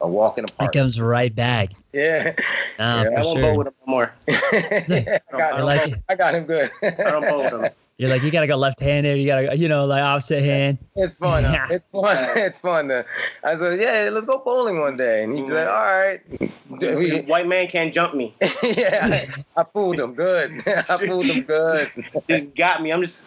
a 0.00 0.08
walk 0.08 0.38
in 0.38 0.44
the 0.46 0.64
It 0.64 0.72
comes 0.72 1.00
right 1.00 1.34
back. 1.34 1.72
Yeah. 1.92 2.34
Nah, 2.78 3.02
Yeah, 3.04 3.08
I 3.08 3.22
won't 3.22 3.38
sure. 3.38 3.42
bowl 3.42 3.56
with 3.56 3.66
him 3.68 3.74
no 3.86 3.90
more. 3.90 4.12
I, 4.28 5.20
got 5.32 5.54
I 5.54 5.58
him. 5.60 5.64
like 5.64 5.92
it. 5.92 6.02
I 6.10 6.14
got 6.14 6.34
him 6.34 6.44
good. 6.44 6.70
I 6.82 6.90
don't 6.90 7.26
bowl 7.26 7.42
with 7.44 7.52
him. 7.52 7.68
You're 7.98 8.10
like 8.10 8.22
you 8.22 8.30
gotta 8.30 8.46
go 8.46 8.56
left-handed. 8.56 9.18
You 9.18 9.24
gotta 9.26 9.56
you 9.56 9.68
know 9.70 9.86
like 9.86 10.02
opposite 10.02 10.42
hand. 10.42 10.76
It's 10.96 11.14
fun. 11.14 11.44
Yeah. 11.44 11.66
It's 11.70 11.84
fun. 11.90 12.36
It's 12.38 12.58
fun. 12.60 12.88
To, 12.88 13.06
I 13.42 13.56
said, 13.56 13.80
yeah, 13.80 14.10
let's 14.12 14.26
go 14.26 14.36
bowling 14.44 14.78
one 14.80 14.98
day. 14.98 15.24
And 15.24 15.38
he's 15.38 15.48
like, 15.48 15.66
all 15.66 15.72
right. 15.72 16.20
We- 16.68 17.22
White 17.22 17.46
man 17.48 17.68
can't 17.68 17.94
jump 17.94 18.14
me. 18.14 18.34
yeah, 18.62 19.24
I, 19.56 19.62
I 19.62 19.64
fooled 19.64 19.98
him 19.98 20.12
good. 20.12 20.62
I 20.68 20.82
fooled 20.82 21.24
him 21.24 21.44
good. 21.44 21.90
Just 22.28 22.54
got 22.54 22.82
me. 22.82 22.90
I'm 22.92 23.00
just 23.00 23.22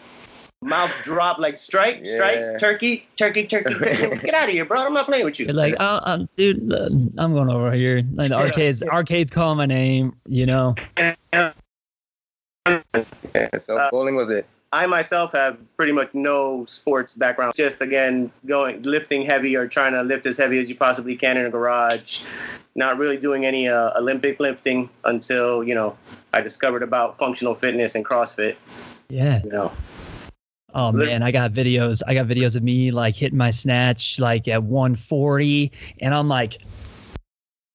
mouth 0.62 0.92
drop 1.04 1.40
like 1.40 1.60
strike, 1.60 2.02
Yeah. 2.04 2.16
strike, 2.16 2.58
turkey, 2.60 3.08
turkey, 3.16 3.46
turkey. 3.46 3.74
turkey. 3.74 4.18
Get 4.26 4.34
out 4.34 4.50
of 4.50 4.50
here, 4.50 4.66
bro. 4.66 4.86
I'm 4.86 4.94
not 4.94 5.06
playing 5.06 5.26
with 5.26 5.40
you. 5.40 5.46
You're 5.46 5.56
like, 5.56 5.76
oh, 5.80 6.00
um, 6.04 6.30
dude, 6.36 6.72
uh, 6.74 6.90
I'm 7.18 7.34
going 7.34 7.50
over 7.50 7.72
here. 7.72 8.04
Like 8.14 8.30
the 8.30 8.36
arcades, 8.36 8.84
arcades 8.84 9.32
calling 9.32 9.58
my 9.58 9.66
name. 9.66 10.16
You 10.28 10.46
know. 10.46 10.76
Yeah, 10.98 11.54
so 13.58 13.88
bowling 13.92 14.16
was 14.16 14.30
it. 14.30 14.46
I 14.72 14.86
myself 14.86 15.32
have 15.32 15.58
pretty 15.78 15.92
much 15.92 16.14
no 16.14 16.64
sports 16.66 17.16
background. 17.16 17.54
Just 17.56 17.82
again, 17.82 18.32
going 18.46 18.84
lifting 18.84 19.26
heavy 19.26 19.56
or 19.56 19.68
trying 19.68 19.94
to 19.94 20.04
lift 20.04 20.28
as 20.28 20.38
heavy 20.38 20.60
as 20.60 20.70
you 20.70 20.76
possibly 20.76 21.16
can 21.16 21.38
in 21.38 21.48
a 21.48 21.50
garage. 21.50 22.22
Not 22.76 23.00
really 23.00 23.18
doing 23.18 23.46
any 23.48 23.68
uh, 23.68 23.98
Olympic 23.98 24.40
lifting 24.40 24.90
until 25.06 25.64
you 25.64 25.74
know 25.74 25.98
I 26.34 26.42
discovered 26.42 26.84
about 26.84 27.18
functional 27.18 27.56
fitness 27.56 27.96
and 27.96 28.06
CrossFit. 28.06 28.58
Yeah. 29.10 29.42
You 29.44 29.50
know, 29.50 29.72
Oh 30.74 30.92
man, 30.92 31.24
I 31.24 31.32
got 31.32 31.52
videos. 31.52 32.02
I 32.08 32.14
got 32.14 32.28
videos 32.28 32.56
of 32.56 32.64
me 32.64 32.92
like 32.92 33.16
hitting 33.16 33.38
my 33.38 33.50
snatch 33.50 34.20
like 34.20 34.48
at 34.48 34.62
140, 34.64 35.72
and 36.00 36.14
I'm 36.14 36.28
like 36.28 36.62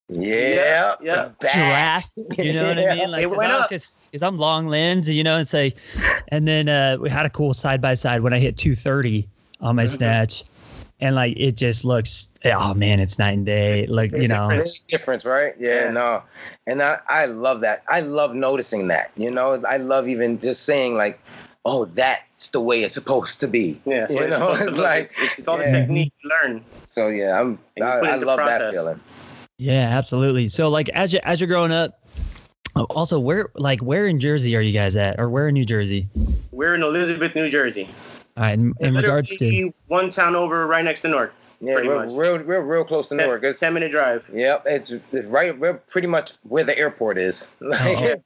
Yeah, 0.09 0.95
yeah. 1.03 1.31
giraffe. 1.53 2.13
You 2.39 2.53
know 2.53 2.69
what 2.69 2.79
I 2.79 2.87
mean? 2.87 3.11
Like, 3.11 3.29
cause, 3.29 3.43
I, 3.43 3.59
up. 3.61 3.69
cause, 3.69 3.93
'cause 4.13 4.23
I'm 4.23 4.37
long 4.39 4.69
lens, 4.69 5.09
you 5.09 5.25
know, 5.25 5.37
and 5.39 5.49
say, 5.49 5.75
and 6.29 6.47
then 6.47 6.69
uh, 6.69 6.97
we 7.01 7.11
had 7.11 7.27
a 7.27 7.31
cool 7.31 7.55
side 7.55 7.81
by 7.81 7.95
side 7.95 8.21
when 8.23 8.33
I 8.33 8.39
hit 8.39 8.57
230 8.57 9.29
on 9.61 9.77
my 9.77 9.85
Mhm. 9.85 9.89
snatch, 9.89 10.45
and 11.01 11.15
like 11.15 11.35
it 11.37 11.57
just 11.57 11.85
looks, 11.85 12.29
oh 12.45 12.75
man, 12.75 13.01
it's 13.01 13.19
night 13.19 13.33
and 13.33 13.47
day. 13.47 13.87
Like 13.87 14.13
you 14.13 14.29
know, 14.29 14.49
different. 14.51 14.81
Difference, 14.89 15.25
right? 15.25 15.55
Yeah, 15.59 15.85
Yeah. 15.87 15.91
no. 15.91 16.23
And 16.67 16.83
I, 16.83 16.99
I 17.09 17.27
love 17.27 17.61
that. 17.61 17.83
I 17.89 18.01
love 18.01 18.35
noticing 18.35 18.89
that. 18.89 19.11
You 19.17 19.31
know, 19.31 19.61
I 19.67 19.79
love 19.79 20.07
even 20.09 20.39
just 20.41 20.63
saying 20.65 20.95
like, 20.95 21.19
oh, 21.65 21.85
that's 22.45 22.51
the 22.53 22.61
way 22.61 22.83
it's 22.83 22.93
supposed 22.95 23.41
to 23.41 23.49
be. 23.49 23.81
Yeah, 23.87 24.07
so 24.07 24.15
You 24.21 24.25
it's, 24.27 24.39
know, 24.39 24.55
to 24.57 24.67
it's 24.69 24.77
like- 24.77 25.05
it's, 25.05 25.39
it's 25.39 25.49
all 25.49 25.59
yeah. 25.59 25.71
the 25.71 25.79
technique 25.79 26.13
you 26.23 26.31
learn. 26.43 26.65
So 26.87 27.09
yeah, 27.09 27.41
I'm 27.41 27.59
I, 27.81 27.85
I 27.85 28.15
into 28.15 28.27
love 28.27 28.39
that 28.39 28.73
feeling. 28.73 29.01
yeah, 29.59 29.89
absolutely. 29.97 30.49
So 30.49 30.69
like 30.69 30.89
as 30.91 31.13
you 31.13 31.21
as 31.25 31.41
you're 31.41 31.49
growing 31.49 31.73
up, 31.73 32.07
oh, 32.77 32.85
also 32.91 33.19
where 33.19 33.49
like 33.57 33.81
where 33.81 34.07
in 34.07 34.21
Jersey 34.21 34.55
are 34.57 34.61
you 34.61 34.73
guys 34.73 34.97
at, 34.97 35.19
or 35.19 35.29
where 35.31 35.49
in 35.49 35.55
New 35.55 35.65
Jersey? 35.65 36.07
We're 36.53 36.75
in 36.75 36.83
Elizabeth, 36.83 37.35
New 37.35 37.49
Jersey. 37.49 37.89
All 38.37 38.45
right, 38.45 38.55
in, 38.55 38.75
in 38.81 38.95
regards 38.95 39.35
to 39.37 39.45
Literally 39.47 39.75
one 39.89 40.11
town 40.11 40.37
over, 40.37 40.67
right 40.67 40.85
next 40.85 41.01
to 41.01 41.09
Newark. 41.09 41.33
Yeah, 41.61 41.75
Pretty 41.75 41.89
we're 41.89 42.05
much. 42.05 42.15
real, 42.15 42.43
we're 42.43 42.61
real 42.63 42.85
close 42.85 43.09
to 43.09 43.17
Ten, 43.17 43.27
Newark. 43.27 43.43
It's, 43.45 43.61
ten 43.61 43.73
minute 43.73 43.91
drive. 43.93 44.25
yep, 44.33 44.65
it's, 44.67 44.91
it's 45.13 45.29
right. 45.29 45.57
We're 45.59 45.75
pretty 45.75 46.09
much 46.09 46.33
where 46.43 46.65
the 46.65 46.77
airport 46.77 47.17
is. 47.17 47.51
Like, 47.61 47.81
Oh. 48.19 48.23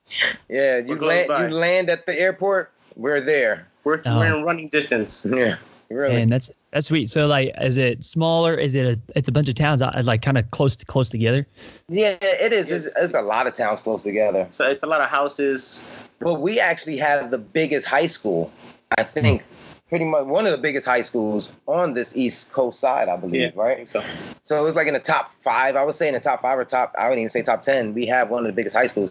yeah, 0.48 0.78
you 0.78 0.96
land, 0.96 1.28
by. 1.28 1.46
you 1.46 1.54
land 1.54 1.88
at 1.90 2.04
the 2.06 2.18
airport. 2.18 2.72
We're 2.96 3.20
there. 3.20 3.68
We're, 3.88 4.02
Oh. 4.04 4.18
we're 4.18 4.36
in 4.36 4.44
running 4.44 4.68
distance. 4.68 5.24
Yeah, 5.38 5.56
really. 5.88 6.20
And 6.20 6.30
that's 6.30 6.50
that's 6.72 6.88
sweet. 6.88 7.08
So 7.08 7.26
like, 7.26 7.54
is 7.62 7.78
it 7.78 8.04
smaller? 8.04 8.54
Is 8.54 8.74
it 8.74 8.84
a? 8.84 9.00
It's 9.16 9.26
a 9.28 9.32
bunch 9.32 9.48
of 9.48 9.54
towns 9.54 9.80
uh, 9.80 9.90
like 10.04 10.20
kind 10.20 10.36
of 10.36 10.50
close 10.50 10.76
close 10.84 11.08
together. 11.08 11.46
yeah, 11.88 12.16
it 12.20 12.52
is. 12.52 12.70
It's, 12.70 12.94
it's 12.96 13.14
a 13.14 13.22
lot 13.22 13.46
of 13.46 13.54
towns 13.54 13.80
close 13.80 14.02
together. 14.02 14.46
So 14.50 14.68
it's 14.68 14.82
a 14.82 14.86
lot 14.86 15.00
of 15.00 15.08
houses. 15.08 15.86
But 16.18 16.34
we 16.42 16.60
actually 16.60 16.98
have 16.98 17.30
the 17.30 17.38
biggest 17.38 17.86
high 17.86 18.08
school, 18.08 18.52
I 18.98 19.04
think, 19.04 19.42
pretty 19.88 20.04
much 20.04 20.26
one 20.26 20.44
of 20.44 20.52
the 20.52 20.58
biggest 20.58 20.86
high 20.86 21.00
schools 21.00 21.48
on 21.66 21.94
this 21.94 22.14
East 22.14 22.52
Coast 22.52 22.80
side, 22.80 23.08
I 23.08 23.16
believe, 23.16 23.40
Yeah, 23.40 23.50
right? 23.54 23.76
think 23.78 23.88
so. 23.88 24.02
So 24.42 24.60
it 24.60 24.64
was 24.64 24.74
like 24.76 24.88
in 24.88 24.94
the 24.94 25.00
top 25.00 25.32
five. 25.42 25.76
I 25.76 25.84
would 25.84 25.94
say 25.94 26.08
in 26.08 26.14
the 26.14 26.20
top 26.20 26.42
five 26.42 26.58
or 26.58 26.64
top, 26.66 26.94
I 26.98 27.04
wouldn't 27.08 27.20
even 27.20 27.30
say 27.30 27.40
top 27.42 27.62
10. 27.62 27.94
We 27.94 28.04
have 28.06 28.28
one 28.28 28.44
of 28.44 28.48
the 28.48 28.56
biggest 28.56 28.76
high 28.76 28.88
schools. 28.88 29.10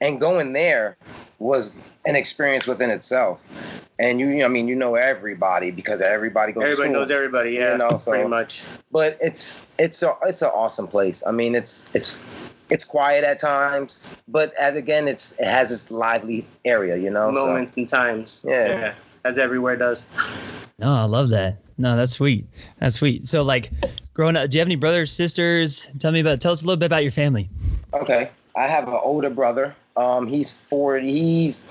And 0.00 0.20
going 0.20 0.52
there 0.52 0.96
was 1.38 1.78
an 2.06 2.16
experience 2.16 2.66
within 2.66 2.90
itself. 2.90 3.40
And 3.98 4.18
you, 4.18 4.44
I 4.44 4.48
mean, 4.48 4.66
you 4.68 4.74
know 4.74 4.94
everybody 4.94 5.70
because 5.70 6.00
everybody 6.00 6.52
goes. 6.52 6.62
to 6.64 6.70
Everybody 6.70 6.90
school. 6.90 7.00
knows 7.00 7.10
everybody. 7.10 7.50
Yeah, 7.52 7.72
You 7.72 7.78
know, 7.78 7.96
so- 7.98 8.12
pretty 8.12 8.28
much. 8.28 8.62
but 8.90 9.18
it's 9.20 9.64
it's 9.78 10.02
a 10.02 10.16
it's 10.24 10.40
an 10.42 10.48
awesome 10.54 10.86
place. 10.88 11.22
I 11.26 11.32
mean, 11.32 11.54
it's 11.54 11.86
it's 11.92 12.22
it's 12.70 12.84
quiet 12.84 13.24
at 13.24 13.38
times, 13.38 14.08
but 14.28 14.54
at, 14.56 14.76
again, 14.76 15.06
it's 15.08 15.32
it 15.38 15.44
has 15.46 15.70
its 15.72 15.90
lively 15.90 16.46
area. 16.64 16.96
You 16.96 17.10
know, 17.10 17.28
so- 17.36 17.46
Moments 17.46 17.76
and 17.76 17.88
times. 17.88 18.44
Yeah. 18.48 18.94
as 19.24 19.38
everywhere 19.38 19.76
does. 19.76 20.04
No, 20.78 20.90
I 20.94 21.04
love 21.04 21.28
that. 21.28 21.58
No, 21.76 21.94
that's 21.96 22.12
sweet. 22.12 22.46
That's 22.78 22.94
sweet. 22.96 23.26
So, 23.26 23.42
like, 23.42 23.70
growing 24.14 24.34
up, 24.36 24.48
do 24.48 24.56
you 24.56 24.60
have 24.60 24.68
any 24.68 24.76
brothers, 24.76 25.12
sisters? 25.12 25.90
Tell 25.98 26.10
me 26.12 26.20
about. 26.20 26.40
Tell 26.40 26.52
us 26.52 26.62
a 26.62 26.66
little 26.66 26.78
bit 26.78 26.86
about 26.86 27.02
your 27.02 27.12
family. 27.12 27.50
Okay, 27.92 28.30
I 28.56 28.66
have 28.66 28.88
an 28.88 28.98
older 29.02 29.28
brother. 29.28 29.74
Um, 30.00 30.26
he's 30.26 30.50
forty. 30.50 31.12
He's 31.12 31.64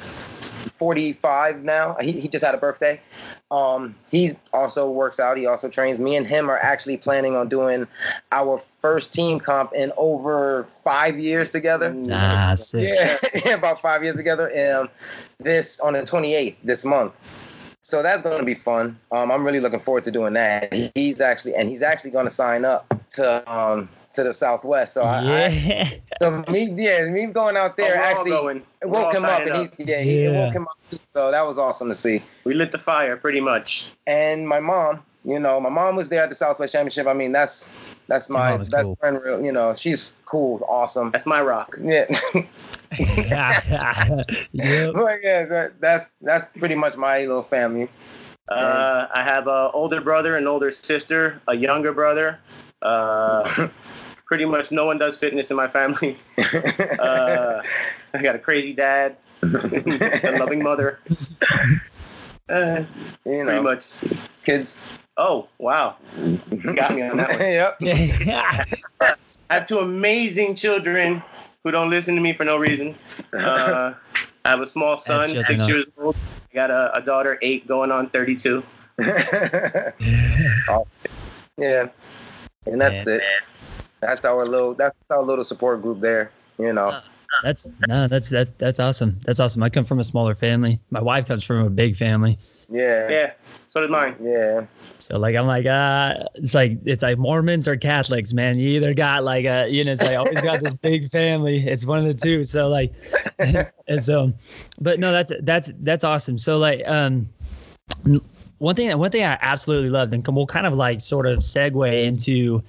forty-five 0.76 1.64
now. 1.64 1.98
He, 2.00 2.12
he 2.12 2.28
just 2.28 2.46
had 2.46 2.54
a 2.54 2.60
birthday. 2.60 3.02
Um, 3.50 3.96
he 4.12 4.34
also 4.54 4.88
works 4.90 5.20
out. 5.20 5.36
He 5.36 5.48
also 5.48 5.68
trains. 5.68 5.98
Me 5.98 6.16
and 6.16 6.28
him 6.28 6.48
are 6.48 6.60
actually 6.60 6.98
planning 6.98 7.36
on 7.36 7.50
doing 7.50 7.88
our 8.32 8.62
first 8.82 9.14
team 9.14 9.40
comp 9.40 9.74
in 9.74 9.92
over 9.98 10.68
five 10.84 11.18
years 11.18 11.52
together. 11.52 11.96
Ah, 12.12 12.54
sick. 12.56 13.20
Yeah, 13.46 13.54
about 13.56 13.82
five 13.82 14.04
years 14.04 14.16
together. 14.16 14.48
Um, 14.80 14.90
this 15.40 15.80
on 15.80 15.94
the 15.94 16.02
28th 16.02 16.56
this 16.64 16.86
month. 16.86 17.18
So 17.82 18.04
that's 18.04 18.22
going 18.22 18.38
to 18.38 18.46
be 18.46 18.56
fun. 18.56 19.00
Um, 19.12 19.32
I'm 19.32 19.44
really 19.44 19.60
looking 19.60 19.80
forward 19.80 20.04
to 20.04 20.12
doing 20.12 20.34
that. 20.34 20.72
He's 20.94 21.20
actually 21.20 21.56
and 21.56 21.68
he's 21.68 21.82
actually 21.82 22.12
going 22.12 22.26
to 22.26 22.32
sign 22.32 22.64
up 22.64 22.94
to 23.12 23.52
um 23.52 23.90
to 24.14 24.24
the 24.24 24.34
Southwest. 24.34 24.94
So 24.94 25.04
I, 25.04 25.20
I 25.20 25.48
yeah. 25.48 25.90
so 26.22 26.44
me 26.50 26.72
yeah 26.76 27.06
me 27.06 27.28
going 27.28 27.58
out 27.58 27.78
there 27.78 27.98
Oh, 27.98 28.04
actually 28.04 28.32
going. 28.32 28.58
it 28.82 28.86
We're 28.90 29.02
woke 29.04 29.14
him 29.16 29.26
up 29.26 29.38
signing 29.38 29.54
and 29.54 29.72
he 29.78 29.84
yeah, 29.86 30.02
he, 30.02 30.24
it 30.26 30.32
Yeah. 30.32 30.46
woke 30.46 30.54
him 30.56 30.64
up. 30.64 30.78
too. 30.90 31.00
So 31.14 31.32
that 31.32 31.46
was 31.46 31.58
awesome 31.58 31.88
to 31.90 31.96
see. 31.96 32.24
We 32.44 32.54
lit 32.54 32.72
the 32.72 32.78
fire 32.80 33.18
pretty 33.18 33.42
much. 33.42 33.90
And 34.08 34.48
my 34.48 34.60
mom, 34.60 35.04
you 35.26 35.40
know, 35.40 35.60
my 35.60 35.70
mom 35.70 35.96
was 35.96 36.10
there 36.10 36.24
at 36.24 36.30
the 36.30 36.36
Southwest 36.36 36.74
Championship. 36.74 37.08
I 37.08 37.14
mean, 37.14 37.32
that's 37.32 37.74
that's 38.08 38.30
my 38.30 38.58
best 38.58 38.72
cool. 38.72 38.96
friend. 38.96 39.22
Real, 39.24 39.42
you 39.44 39.52
know, 39.52 39.76
she's 39.76 40.16
cool, 40.26 40.66
awesome. 40.68 41.12
That's 41.12 41.26
my 41.26 41.42
rock. 41.42 41.78
Yeah. 41.82 42.06
yep. 44.52 44.94
But 44.94 45.20
yeah, 45.22 45.46
that, 45.46 45.74
that's 45.80 46.14
that's 46.22 46.48
pretty 46.58 46.76
much 46.76 46.96
my 46.98 47.20
little 47.20 47.44
family. 47.44 47.88
Uh, 48.48 49.06
I 49.14 49.22
have 49.24 49.46
a 49.48 49.70
older 49.74 50.02
brother, 50.02 50.36
an 50.36 50.48
older 50.48 50.72
sister, 50.72 51.40
a 51.48 51.54
younger 51.56 51.94
brother. 51.94 52.40
Uh, 52.82 53.68
pretty 54.30 54.46
much 54.46 54.72
no 54.72 54.86
one 54.86 55.00
does 55.00 55.18
fitness 55.18 55.50
in 55.50 55.58
my 55.58 55.68
family. 55.68 56.18
Uh, 57.00 57.62
I 58.14 58.22
got 58.22 58.36
a 58.36 58.40
crazy 58.40 58.74
dad, 58.74 59.16
a 59.42 60.36
loving 60.38 60.62
mother. 60.62 61.00
Uh, 62.50 62.84
you 63.26 63.44
pretty 63.44 63.62
much. 63.62 63.86
kids. 64.44 64.76
Oh 65.18 65.48
wow, 65.60 65.96
got 66.76 66.96
me 66.96 67.02
on 67.04 67.18
that 67.18 67.30
one. 67.30 67.40
yep. 67.40 67.78
I 69.50 69.54
have 69.54 69.68
two 69.68 69.80
amazing 69.80 70.56
children 70.56 71.24
who 71.64 71.72
don't 71.72 71.90
listen 71.90 72.16
to 72.16 72.22
me 72.22 72.34
for 72.34 72.44
no 72.44 72.58
reason. 72.58 72.96
Uh, 73.34 73.94
I 74.46 74.50
have 74.50 74.62
a 74.62 74.66
small 74.66 74.98
son, 74.98 75.30
six 75.30 75.50
enough. 75.50 75.70
years 75.70 75.86
old. 75.98 76.16
I 76.52 76.56
got 76.56 76.72
a, 76.72 76.96
a 76.96 77.02
daughter, 77.02 77.38
eight, 77.42 77.68
going 77.68 77.92
on 77.92 78.10
32. 78.10 78.64
Oh, 80.70 80.88
yeah. 81.58 81.88
And 82.66 82.82
that's 82.82 83.08
Yeah. 83.08 83.16
it. 83.16 83.22
That's 84.02 84.26
our 84.26 84.46
little 84.46 84.74
that's 84.74 84.96
our 85.10 85.24
little 85.24 85.44
support 85.44 85.82
group 85.82 86.00
there. 86.00 86.32
You 86.58 86.74
know. 86.74 87.02
That's 87.44 87.68
no, 87.88 88.08
that's 88.08 88.30
that 88.30 88.58
that's 88.58 88.80
awesome. 88.80 89.20
That's 89.24 89.40
awesome. 89.40 89.64
I 89.64 89.70
come 89.70 89.86
from 89.86 90.00
a 90.00 90.04
smaller 90.04 90.36
family. 90.36 90.80
My 90.90 91.02
wife 91.02 91.28
comes 91.28 91.44
from 91.44 91.66
a 91.66 91.70
big 91.70 91.96
family. 91.96 92.38
Yeah. 92.70 93.10
Yeah, 93.10 93.32
so 93.72 93.82
did 93.82 93.90
mine. 93.90 94.16
Yeah. 94.22 94.66
So 94.98 95.18
like 95.18 95.36
I'm 95.36 95.48
like 95.48 95.66
uh 95.66 96.26
it's 96.36 96.54
like 96.54 96.78
it's 96.86 97.04
like 97.04 97.18
Mormons 97.18 97.68
or 97.68 97.78
Catholics, 97.78 98.34
man. 98.34 98.58
You 98.58 98.70
either 98.70 98.94
got 98.94 99.24
like 99.24 99.46
a 99.46 99.68
you 99.70 99.84
know, 99.84 99.94
it's 99.94 100.02
like 100.02 100.18
always 100.18 100.42
got 100.42 100.62
this 100.62 100.74
big 100.74 101.10
family. 101.10 101.58
It's 101.58 101.86
one 101.86 102.00
of 102.00 102.06
the 102.06 102.14
two. 102.14 102.44
So 102.44 102.68
like 102.68 102.94
and 103.88 104.04
so 104.04 104.34
but 104.82 105.00
no, 105.00 105.12
that's 105.12 105.32
that's 105.42 105.72
that's 105.80 106.04
awesome. 106.04 106.38
So 106.38 106.58
like 106.58 106.82
um 106.88 107.30
one 108.58 108.76
thing 108.76 108.96
one 108.98 109.12
thing 109.12 109.24
I 109.24 109.38
absolutely 109.42 109.90
loved 109.90 110.14
and 110.14 110.28
we'll 110.28 110.46
kind 110.46 110.68
of 110.68 110.74
like 110.74 111.00
sort 111.00 111.26
of 111.26 111.40
segue 111.40 112.04
into 112.04 112.62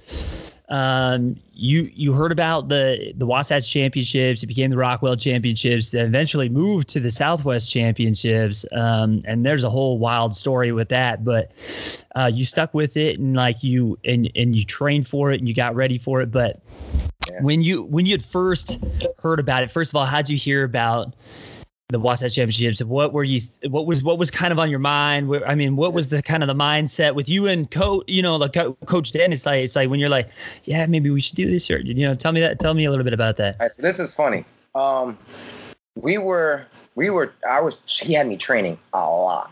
um 0.71 1.35
you 1.53 1.91
you 1.93 2.13
heard 2.13 2.31
about 2.31 2.69
the 2.69 3.13
the 3.17 3.25
Wasatch 3.25 3.69
Championships, 3.69 4.41
it 4.41 4.47
became 4.47 4.71
the 4.71 4.77
Rockwell 4.77 5.15
Championships, 5.17 5.91
that 5.91 6.05
eventually 6.05 6.49
moved 6.49 6.87
to 6.89 6.99
the 6.99 7.11
Southwest 7.11 7.69
Championships. 7.69 8.65
Um, 8.71 9.21
and 9.25 9.45
there's 9.45 9.63
a 9.63 9.69
whole 9.69 9.99
wild 9.99 10.33
story 10.33 10.71
with 10.71 10.89
that, 10.89 11.23
but 11.23 11.51
uh, 12.15 12.31
you 12.33 12.45
stuck 12.45 12.73
with 12.73 12.97
it 12.97 13.19
and 13.19 13.35
like 13.35 13.63
you 13.63 13.99
and 14.05 14.31
and 14.35 14.55
you 14.55 14.63
trained 14.63 15.07
for 15.07 15.31
it 15.31 15.39
and 15.39 15.47
you 15.47 15.53
got 15.53 15.75
ready 15.75 15.97
for 15.99 16.21
it. 16.21 16.31
But 16.31 16.61
Yeah. 17.29 17.41
when 17.41 17.61
you 17.61 17.83
when 17.83 18.05
you 18.05 18.13
had 18.13 18.23
first 18.25 18.79
heard 19.21 19.39
about 19.39 19.63
it, 19.63 19.69
first 19.69 19.91
of 19.91 19.95
all, 19.97 20.05
how'd 20.05 20.29
you 20.29 20.37
hear 20.37 20.63
about 20.63 21.13
the 21.91 21.99
Wasatch 21.99 22.35
Championships? 22.35 22.83
What 22.83 23.13
were 23.13 23.23
you? 23.23 23.41
What 23.69 23.85
was 23.85 24.03
what 24.03 24.17
was 24.17 24.31
kind 24.31 24.51
of 24.51 24.59
on 24.59 24.69
your 24.69 24.79
mind? 24.79 25.31
I 25.45 25.55
mean, 25.55 25.75
what 25.75 25.93
was 25.93 26.09
the 26.09 26.21
kind 26.21 26.43
of 26.43 26.47
the 26.47 26.55
mindset 26.55 27.15
with 27.15 27.29
you 27.29 27.47
and 27.47 27.69
coach? 27.69 28.03
You 28.07 28.21
know, 28.21 28.35
like 28.35 28.53
Co- 28.53 28.73
Coach 28.85 29.11
Dan. 29.11 29.31
It's 29.31 29.45
like 29.45 29.63
it's 29.63 29.75
like 29.75 29.89
when 29.89 29.99
you're 29.99 30.09
like, 30.09 30.29
yeah, 30.63 30.85
maybe 30.85 31.09
we 31.09 31.21
should 31.21 31.35
do 31.35 31.49
this, 31.49 31.69
or 31.69 31.79
you 31.79 32.07
know, 32.07 32.15
tell 32.15 32.31
me 32.31 32.41
that. 32.41 32.59
Tell 32.59 32.73
me 32.73 32.85
a 32.85 32.89
little 32.89 33.05
bit 33.05 33.13
about 33.13 33.37
that. 33.37 33.57
Right, 33.59 33.71
so 33.71 33.81
this 33.81 33.99
is 33.99 34.13
funny. 34.13 34.45
Um, 34.75 35.17
we 35.95 36.17
were, 36.17 36.65
we 36.95 37.09
were, 37.09 37.33
I 37.49 37.61
was, 37.61 37.77
he 37.85 38.13
had 38.13 38.27
me 38.27 38.37
training 38.37 38.77
a 38.93 38.99
lot. 38.99 39.51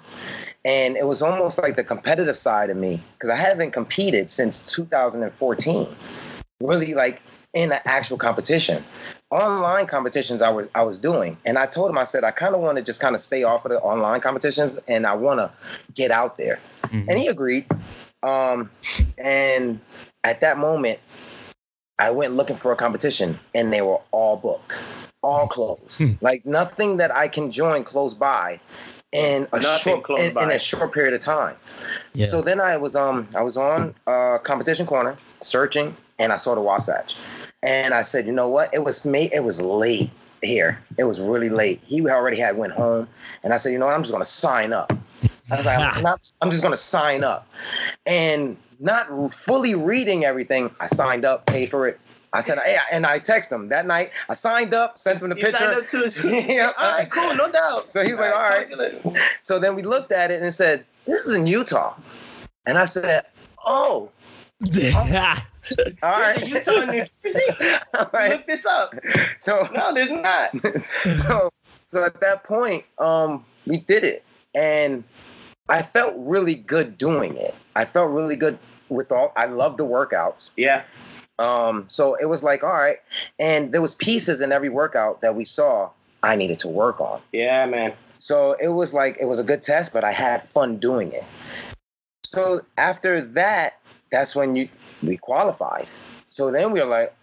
And 0.65 0.97
it 0.97 1.05
was 1.05 1.21
almost 1.21 1.57
like 1.57 1.75
the 1.75 1.83
competitive 1.83 2.37
side 2.37 2.69
of 2.69 2.77
me 2.77 3.01
because 3.13 3.29
I 3.29 3.35
haven't 3.35 3.71
competed 3.71 4.29
since 4.29 4.59
2014. 4.73 5.95
Really, 6.61 6.93
like 6.93 7.21
in 7.53 7.71
an 7.71 7.79
actual 7.85 8.17
competition. 8.17 8.83
Online 9.31 9.85
competitions 9.85 10.41
I 10.41 10.49
was 10.49 10.67
I 10.73 10.83
was 10.83 10.97
doing, 10.97 11.37
and 11.45 11.57
I 11.57 11.65
told 11.67 11.89
him 11.89 11.97
I 11.97 12.03
said 12.03 12.23
I 12.23 12.31
kind 12.31 12.55
of 12.55 12.61
want 12.61 12.77
to 12.77 12.83
just 12.83 12.99
kind 12.99 13.13
of 13.15 13.21
stay 13.21 13.43
off 13.43 13.65
of 13.65 13.71
the 13.71 13.79
online 13.79 14.21
competitions, 14.21 14.77
and 14.87 15.05
I 15.05 15.13
want 15.15 15.39
to 15.39 15.51
get 15.93 16.09
out 16.11 16.37
there. 16.37 16.59
Mhm. 16.85 17.05
And 17.07 17.19
he 17.19 17.27
agreed. 17.27 17.65
Um, 18.23 18.69
and 19.17 19.79
at 20.23 20.41
that 20.41 20.57
moment, 20.57 20.99
I 21.99 22.09
went 22.11 22.35
looking 22.35 22.55
for 22.55 22.71
a 22.71 22.75
competition, 22.75 23.39
and 23.53 23.71
they 23.71 23.81
were 23.81 23.99
all 24.11 24.35
booked, 24.37 24.73
all 25.21 25.47
closed. 25.47 25.97
Hmm. 25.97 26.13
like 26.21 26.45
nothing 26.45 26.97
that 26.97 27.15
I 27.15 27.27
can 27.27 27.51
join 27.51 27.83
close 27.83 28.13
by, 28.13 28.59
in 29.11 29.47
a 29.53 29.59
Nothing 29.59 30.03
short 30.05 30.19
in, 30.19 30.37
in 30.37 30.51
a 30.51 30.59
short 30.59 30.93
period 30.93 31.13
of 31.13 31.21
time. 31.21 31.55
Yeah. 32.13 32.25
So 32.27 32.41
then 32.41 32.59
I 32.59 32.77
was 32.77 32.95
um 32.95 33.27
I 33.35 33.41
was 33.43 33.57
on 33.57 33.93
uh 34.07 34.37
competition 34.39 34.85
corner 34.85 35.17
searching, 35.41 35.95
and 36.19 36.31
I 36.31 36.37
saw 36.37 36.55
the 36.55 36.61
Wasatch, 36.61 37.15
and 37.63 37.93
I 37.93 38.01
said, 38.01 38.25
you 38.25 38.31
know 38.31 38.47
what? 38.47 38.73
It 38.73 38.83
was 38.83 39.05
me. 39.05 39.29
It 39.33 39.43
was 39.43 39.61
late 39.61 40.09
here. 40.41 40.79
It 40.97 41.03
was 41.03 41.19
really 41.19 41.49
late. 41.49 41.81
He 41.83 42.01
already 42.09 42.37
had 42.37 42.57
went 42.57 42.73
home, 42.73 43.07
and 43.43 43.53
I 43.53 43.57
said, 43.57 43.71
you 43.71 43.79
know 43.79 43.85
what? 43.85 43.95
I'm 43.95 44.03
just 44.03 44.13
gonna 44.13 44.25
sign 44.25 44.73
up. 44.73 44.91
I 45.51 45.57
was 45.57 45.65
like, 45.65 45.79
I'm, 45.79 46.03
not, 46.03 46.31
I'm 46.41 46.51
just 46.51 46.63
gonna 46.63 46.77
sign 46.77 47.23
up, 47.23 47.47
and 48.05 48.55
not 48.79 49.33
fully 49.33 49.75
reading 49.75 50.23
everything. 50.25 50.71
I 50.79 50.87
signed 50.87 51.25
up, 51.25 51.45
paid 51.45 51.69
for 51.69 51.87
it. 51.87 51.99
I 52.31 52.41
said, 52.41 52.59
hey, 52.59 52.77
and 52.91 53.05
I 53.05 53.19
texted 53.19 53.53
him 53.53 53.69
that 53.69 53.87
night. 53.87 54.11
I 54.29 54.35
signed 54.35 54.73
up, 54.73 54.99
sent 54.99 55.21
him 55.21 55.29
the 55.29 55.35
You 55.35 55.41
picture. 55.41 55.57
signed 55.57 55.75
up 55.75 55.87
too. 55.87 56.09
Yeah. 56.29 56.71
all 56.77 56.91
right, 56.91 57.09
cool, 57.11 57.33
no 57.35 57.51
doubt. 57.51 57.91
So 57.91 58.05
he 58.05 58.11
was 58.11 58.19
like, 58.19 58.33
all 58.33 58.41
talk 58.41 58.51
right. 58.51 58.65
to 58.65 58.69
you 58.69 58.77
later. 58.77 59.19
So 59.41 59.59
then 59.59 59.75
we 59.75 59.81
looked 59.81 60.11
at 60.11 60.29
it 60.29 60.41
and 60.41 60.53
said, 60.53 60.85
this 61.05 61.25
is 61.25 61.33
in 61.33 61.47
Utah. 61.47 61.95
And 62.67 62.77
I 62.77 62.85
said, 62.85 63.25
oh, 63.65 64.11
all 66.03 66.19
right. 66.19 66.47
Utah 66.47 66.85
New 66.85 67.05
Jersey. 67.23 67.41
All 67.97 68.09
right. 68.13 68.31
Look 68.31 68.47
this 68.47 68.65
up. 68.65 68.93
So, 69.39 69.67
No, 69.73 69.93
there's 69.93 70.09
not. 70.09 70.51
so, 71.25 71.49
so 71.91 72.03
at 72.03 72.19
that 72.21 72.43
point, 72.43 72.85
um, 72.97 73.45
we 73.65 73.77
did 73.77 74.03
it. 74.03 74.23
And 74.55 75.03
I 75.67 75.81
felt 75.81 76.15
really 76.17 76.55
good 76.55 76.97
doing 76.97 77.37
it. 77.37 77.53
I 77.75 77.85
felt 77.85 78.09
really 78.11 78.35
good 78.35 78.57
with 78.89 79.11
all, 79.11 79.31
I 79.35 79.45
love 79.45 79.77
the 79.77 79.85
workouts. 79.85 80.49
Yeah. 80.57 80.83
Um, 81.37 81.85
so 81.87 82.15
it 82.15 82.25
was 82.25 82.43
like, 82.43 82.63
all 82.63 82.73
right. 82.73 82.97
And 83.37 83.71
there 83.71 83.81
was 83.81 83.95
pieces 83.95 84.41
in 84.41 84.51
every 84.51 84.69
workout 84.69 85.21
that 85.21 85.35
we 85.35 85.45
saw 85.45 85.89
I 86.23 86.35
needed 86.35 86.59
to 86.59 86.67
work 86.67 86.99
on. 86.99 87.21
Yeah, 87.31 87.65
man. 87.65 87.93
So 88.19 88.57
it 88.59 88.69
was 88.69 88.93
like 88.93 89.17
it 89.19 89.25
was 89.25 89.39
a 89.39 89.43
good 89.43 89.61
test, 89.61 89.93
but 89.93 90.03
I 90.03 90.11
had 90.11 90.47
fun 90.49 90.77
doing 90.77 91.13
it. 91.13 91.23
So 92.25 92.61
after 92.77 93.21
that, 93.21 93.78
that's 94.11 94.35
when 94.35 94.55
you 94.55 94.69
we 95.03 95.17
qualified. 95.17 95.87
So 96.31 96.51
then 96.51 96.71
we 96.71 96.79
were 96.79 96.85
like, 96.85 97.13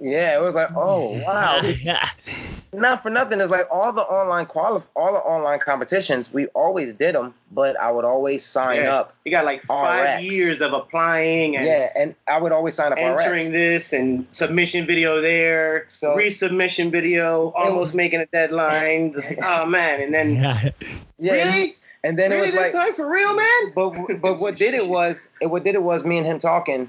yeah, 0.00 0.36
it 0.36 0.40
was 0.42 0.54
like, 0.54 0.68
oh 0.76 1.20
wow, 1.26 1.60
not 2.72 3.02
for 3.02 3.10
nothing. 3.10 3.40
It's 3.40 3.50
like 3.50 3.66
all 3.72 3.92
the 3.92 4.02
online 4.02 4.46
quali- 4.46 4.82
all 4.94 5.12
the 5.12 5.18
online 5.18 5.58
competitions. 5.58 6.32
We 6.32 6.46
always 6.48 6.94
did 6.94 7.14
them, 7.16 7.34
but 7.50 7.78
I 7.80 7.90
would 7.90 8.04
always 8.04 8.44
sign 8.44 8.82
Yeah. 8.82 8.94
up. 8.96 9.16
You 9.24 9.32
got 9.32 9.44
like 9.44 9.62
five 9.62 10.20
RX. 10.20 10.32
years 10.32 10.60
of 10.60 10.72
applying 10.72 11.56
and 11.56 11.66
Yeah, 11.66 11.90
and 11.96 12.14
I 12.28 12.40
would 12.40 12.52
always 12.52 12.74
sign 12.74 12.92
up 12.92 12.98
entering 12.98 13.46
RX. 13.48 13.50
this 13.52 13.92
and 13.92 14.26
submission 14.30 14.86
video 14.86 15.20
there, 15.20 15.84
So- 15.88 16.16
resubmission 16.16 16.90
video, 16.92 17.52
almost 17.56 17.94
making 17.94 18.20
a 18.20 18.26
deadline. 18.26 19.14
oh 19.42 19.66
man, 19.66 20.00
and 20.00 20.14
then 20.14 20.34
Yeah. 20.36 20.70
Yeah, 21.18 21.32
really, 21.32 21.76
and 22.06 22.18
then 22.18 22.30
really 22.30 22.48
it 22.48 22.52
was 22.52 22.54
this 22.54 22.74
like, 22.74 22.84
time 22.86 22.94
for 22.94 23.10
real, 23.10 23.34
man. 23.34 23.72
but 23.74 24.20
but 24.20 24.38
what 24.40 24.56
did 24.56 24.74
it 24.74 24.86
was 24.96 25.28
it 25.40 25.46
what 25.46 25.64
did 25.64 25.74
it 25.74 25.82
was 25.82 26.04
me 26.04 26.18
and 26.18 26.26
him 26.26 26.38
talking 26.38 26.88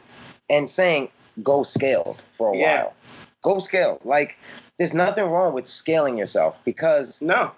and 0.50 0.70
saying 0.70 1.10
go 1.44 1.64
scaled 1.64 2.22
for 2.38 2.54
a 2.54 2.58
Yeah. 2.58 2.84
while. 2.84 2.94
Go 3.44 3.60
scale. 3.60 4.00
Like 4.04 4.36
there's 4.78 4.94
nothing 4.94 5.26
wrong 5.26 5.54
with 5.54 5.68
scaling 5.68 6.18
yourself 6.18 6.56
because 6.66 7.22
No, 7.22 7.52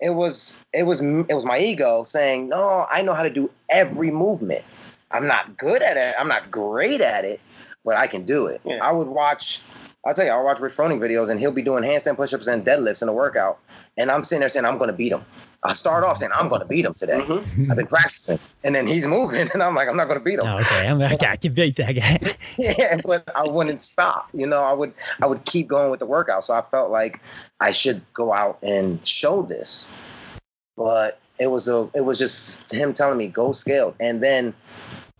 it 0.00 0.10
was 0.10 0.60
it 0.72 0.84
was 0.84 1.00
it 1.02 1.34
was 1.34 1.44
my 1.44 1.58
ego 1.58 2.02
saying 2.04 2.48
no 2.48 2.86
i 2.90 3.02
know 3.02 3.12
how 3.14 3.22
to 3.22 3.30
do 3.30 3.48
every 3.68 4.10
movement 4.10 4.64
i'm 5.12 5.26
not 5.28 5.56
good 5.56 5.80
at 5.80 5.96
it 5.96 6.14
i'm 6.18 6.26
not 6.26 6.50
great 6.50 7.00
at 7.00 7.24
it 7.24 7.38
but 7.84 7.96
i 7.96 8.06
can 8.08 8.24
do 8.24 8.46
it 8.46 8.60
Yeah. 8.64 8.78
i 8.82 8.90
would 8.90 9.06
watch 9.06 9.60
i'll 10.04 10.14
tell 10.14 10.24
you 10.24 10.30
i'll 10.30 10.44
watch 10.44 10.60
rich 10.60 10.74
froning 10.74 10.98
videos 10.98 11.28
and 11.30 11.38
he'll 11.40 11.50
be 11.52 11.62
doing 11.62 11.82
handstand 11.84 12.16
push-ups 12.16 12.46
and 12.46 12.64
deadlifts 12.64 13.02
in 13.02 13.08
a 13.08 13.12
workout 13.12 13.58
and 13.96 14.10
i'm 14.10 14.24
sitting 14.24 14.40
there 14.40 14.48
saying 14.48 14.64
i'm 14.64 14.78
going 14.78 14.88
to 14.88 14.96
beat 14.96 15.12
him 15.12 15.24
i 15.62 15.74
start 15.74 16.02
off 16.04 16.18
saying 16.18 16.32
i'm 16.34 16.48
going 16.48 16.60
to 16.60 16.66
beat 16.66 16.84
him 16.84 16.94
today 16.94 17.20
Mhm. 17.20 17.70
i've 17.70 17.76
been 17.76 17.86
practicing 17.86 18.38
and 18.64 18.74
then 18.74 18.86
he's 18.86 19.06
moving 19.06 19.48
and 19.54 19.62
i'm 19.62 19.74
like 19.74 19.88
i'm 19.88 19.96
not 19.96 20.06
going 20.08 20.18
to 20.18 20.24
beat 20.24 20.38
him 20.38 20.46
Oh, 20.46 20.58
okay, 20.58 20.88
I'm 20.88 20.98
like, 20.98 21.22
I 21.22 21.36
can 21.36 21.52
beat 21.52 21.76
that 21.76 21.92
guy. 21.92 22.18
yeah, 22.58 23.00
but 23.04 23.28
I 23.36 23.46
wouldn't 23.46 23.80
stop. 23.80 24.28
You 24.34 24.46
know, 24.46 24.62
I 24.62 24.72
would 24.72 24.92
I 25.22 25.26
would 25.26 25.44
keep 25.44 25.68
going 25.68 25.90
with 25.90 26.00
the 26.00 26.06
workout. 26.06 26.44
So 26.44 26.52
I 26.54 26.62
felt 26.62 26.90
like 26.90 27.20
I 27.60 27.70
should 27.70 28.02
go 28.12 28.32
out 28.32 28.58
and 28.62 29.06
show 29.06 29.42
this. 29.42 29.92
But 30.76 31.18
it 31.38 31.46
was 31.50 31.68
a 31.68 31.88
it 31.94 32.00
was 32.04 32.18
just 32.18 32.70
him 32.72 32.92
telling 32.92 33.18
me 33.18 33.28
go 33.28 33.52
scale. 33.52 33.94
and 34.00 34.22
then 34.22 34.52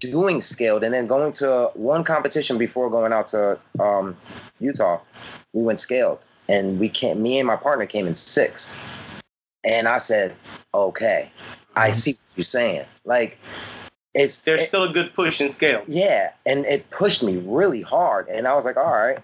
doing 0.03 0.41
scaled 0.41 0.83
and 0.85 0.93
then 0.93 1.07
going 1.07 1.33
to 1.35 1.71
one 1.75 2.05
competition 2.05 2.59
before 2.59 2.91
going 2.91 3.13
out 3.13 3.29
to 3.29 3.59
um, 3.81 4.17
Utah. 4.61 5.01
We 5.53 5.63
went 5.63 5.81
scaled 5.81 6.19
and 6.49 6.79
we 6.79 6.89
came 6.89 7.23
me 7.23 7.39
and 7.39 7.47
my 7.47 7.57
partner 7.57 7.87
came 7.87 8.07
in 8.07 8.15
sixth. 8.15 8.77
And 9.65 9.89
I 9.89 9.99
said, 9.99 10.35
Okay, 10.75 11.31
I 11.77 11.93
see 11.93 12.13
what 12.13 12.37
you're 12.37 12.45
saying. 12.45 12.87
Like 13.05 13.39
it's 14.15 14.39
there's 14.43 14.63
it- 14.63 14.69
still 14.69 14.85
a 14.85 14.93
good 14.93 15.15
push 15.15 15.41
and 15.41 15.51
scale. 15.51 15.83
yeah, 15.89 16.33
and 16.47 16.65
it 16.67 16.89
pushed 16.91 17.23
me 17.23 17.37
really 17.39 17.83
hard, 17.83 18.29
and 18.29 18.47
I 18.47 18.55
was 18.55 18.65
like, 18.65 18.77
all 18.77 18.93
right, 18.93 19.19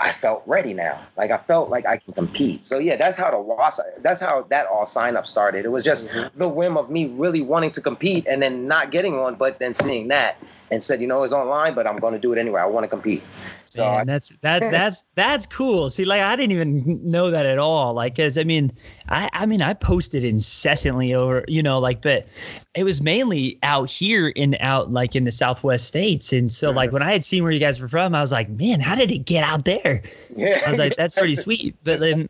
I 0.00 0.12
felt 0.12 0.42
ready 0.46 0.72
now. 0.72 0.98
Like 1.16 1.30
I 1.30 1.38
felt 1.38 1.68
like 1.70 1.84
I 1.86 1.98
can 1.98 2.14
compete. 2.14 2.64
So 2.64 2.78
yeah, 2.78 2.96
that's 2.96 3.18
how 3.18 3.30
the 3.30 3.36
loss. 3.36 3.78
that's 3.98 4.20
how 4.20 4.46
that 4.48 4.66
all 4.66 4.86
sign 4.86 5.16
up 5.16 5.26
started. 5.26 5.64
It 5.64 5.70
was 5.70 5.84
just 5.84 6.10
Mhm. 6.10 6.30
the 6.34 6.48
whim 6.48 6.76
of 6.76 6.90
me 6.90 7.06
really 7.06 7.42
wanting 7.42 7.72
to 7.72 7.80
compete, 7.80 8.26
and 8.26 8.42
then 8.42 8.66
not 8.66 8.90
getting 8.90 9.18
one, 9.18 9.34
but 9.34 9.58
then 9.58 9.74
seeing 9.74 10.08
that 10.08 10.36
and 10.70 10.82
said, 10.82 11.02
you 11.02 11.06
know, 11.06 11.22
it's 11.22 11.34
online, 11.34 11.74
but 11.74 11.86
I'm 11.86 11.98
going 11.98 12.14
to 12.14 12.18
do 12.18 12.32
it 12.32 12.38
anyway. 12.38 12.60
I 12.62 12.64
want 12.66 12.84
to 12.84 12.88
compete. 12.88 13.22
So 13.72 13.90
Man, 13.90 14.06
that's 14.06 14.30
that 14.42 14.60
that's 14.70 15.06
that's 15.14 15.46
cool. 15.46 15.88
See, 15.88 16.04
like 16.04 16.20
I 16.20 16.36
didn't 16.36 16.52
even 16.52 17.00
know 17.02 17.30
that 17.30 17.46
at 17.46 17.58
all. 17.58 17.94
Like, 17.94 18.16
cause 18.16 18.36
I 18.36 18.44
mean, 18.44 18.70
I 19.08 19.30
I 19.32 19.46
mean, 19.46 19.62
I 19.62 19.72
posted 19.72 20.24
incessantly 20.24 21.14
over, 21.14 21.44
you 21.48 21.62
know, 21.62 21.78
like, 21.78 22.02
but 22.02 22.26
it 22.74 22.84
was 22.84 23.00
mainly 23.00 23.58
out 23.62 23.88
here 23.88 24.28
in 24.28 24.56
out 24.60 24.92
like 24.92 25.16
in 25.16 25.24
the 25.24 25.32
Southwest 25.32 25.86
states, 25.86 26.32
and 26.32 26.52
so 26.52 26.70
like 26.70 26.88
uh-huh. 26.88 26.94
when 26.94 27.02
I 27.02 27.12
had 27.12 27.24
seen 27.24 27.42
where 27.42 27.52
you 27.52 27.60
guys 27.60 27.80
were 27.80 27.88
from, 27.88 28.14
I 28.14 28.20
was 28.20 28.32
like, 28.32 28.50
man, 28.50 28.80
how 28.80 28.94
did 28.94 29.10
it 29.10 29.24
get 29.24 29.42
out 29.42 29.64
there? 29.64 30.02
yeah, 30.36 30.60
I 30.66 30.70
was 30.70 30.78
like, 30.78 30.94
that's 30.96 31.14
pretty 31.14 31.36
sweet. 31.36 31.74
But 31.82 32.00
then, 32.00 32.28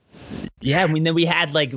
yeah, 0.61 0.85
I 0.85 0.87
mean, 0.87 1.03
then 1.03 1.15
we 1.15 1.25
had 1.25 1.55
like 1.55 1.73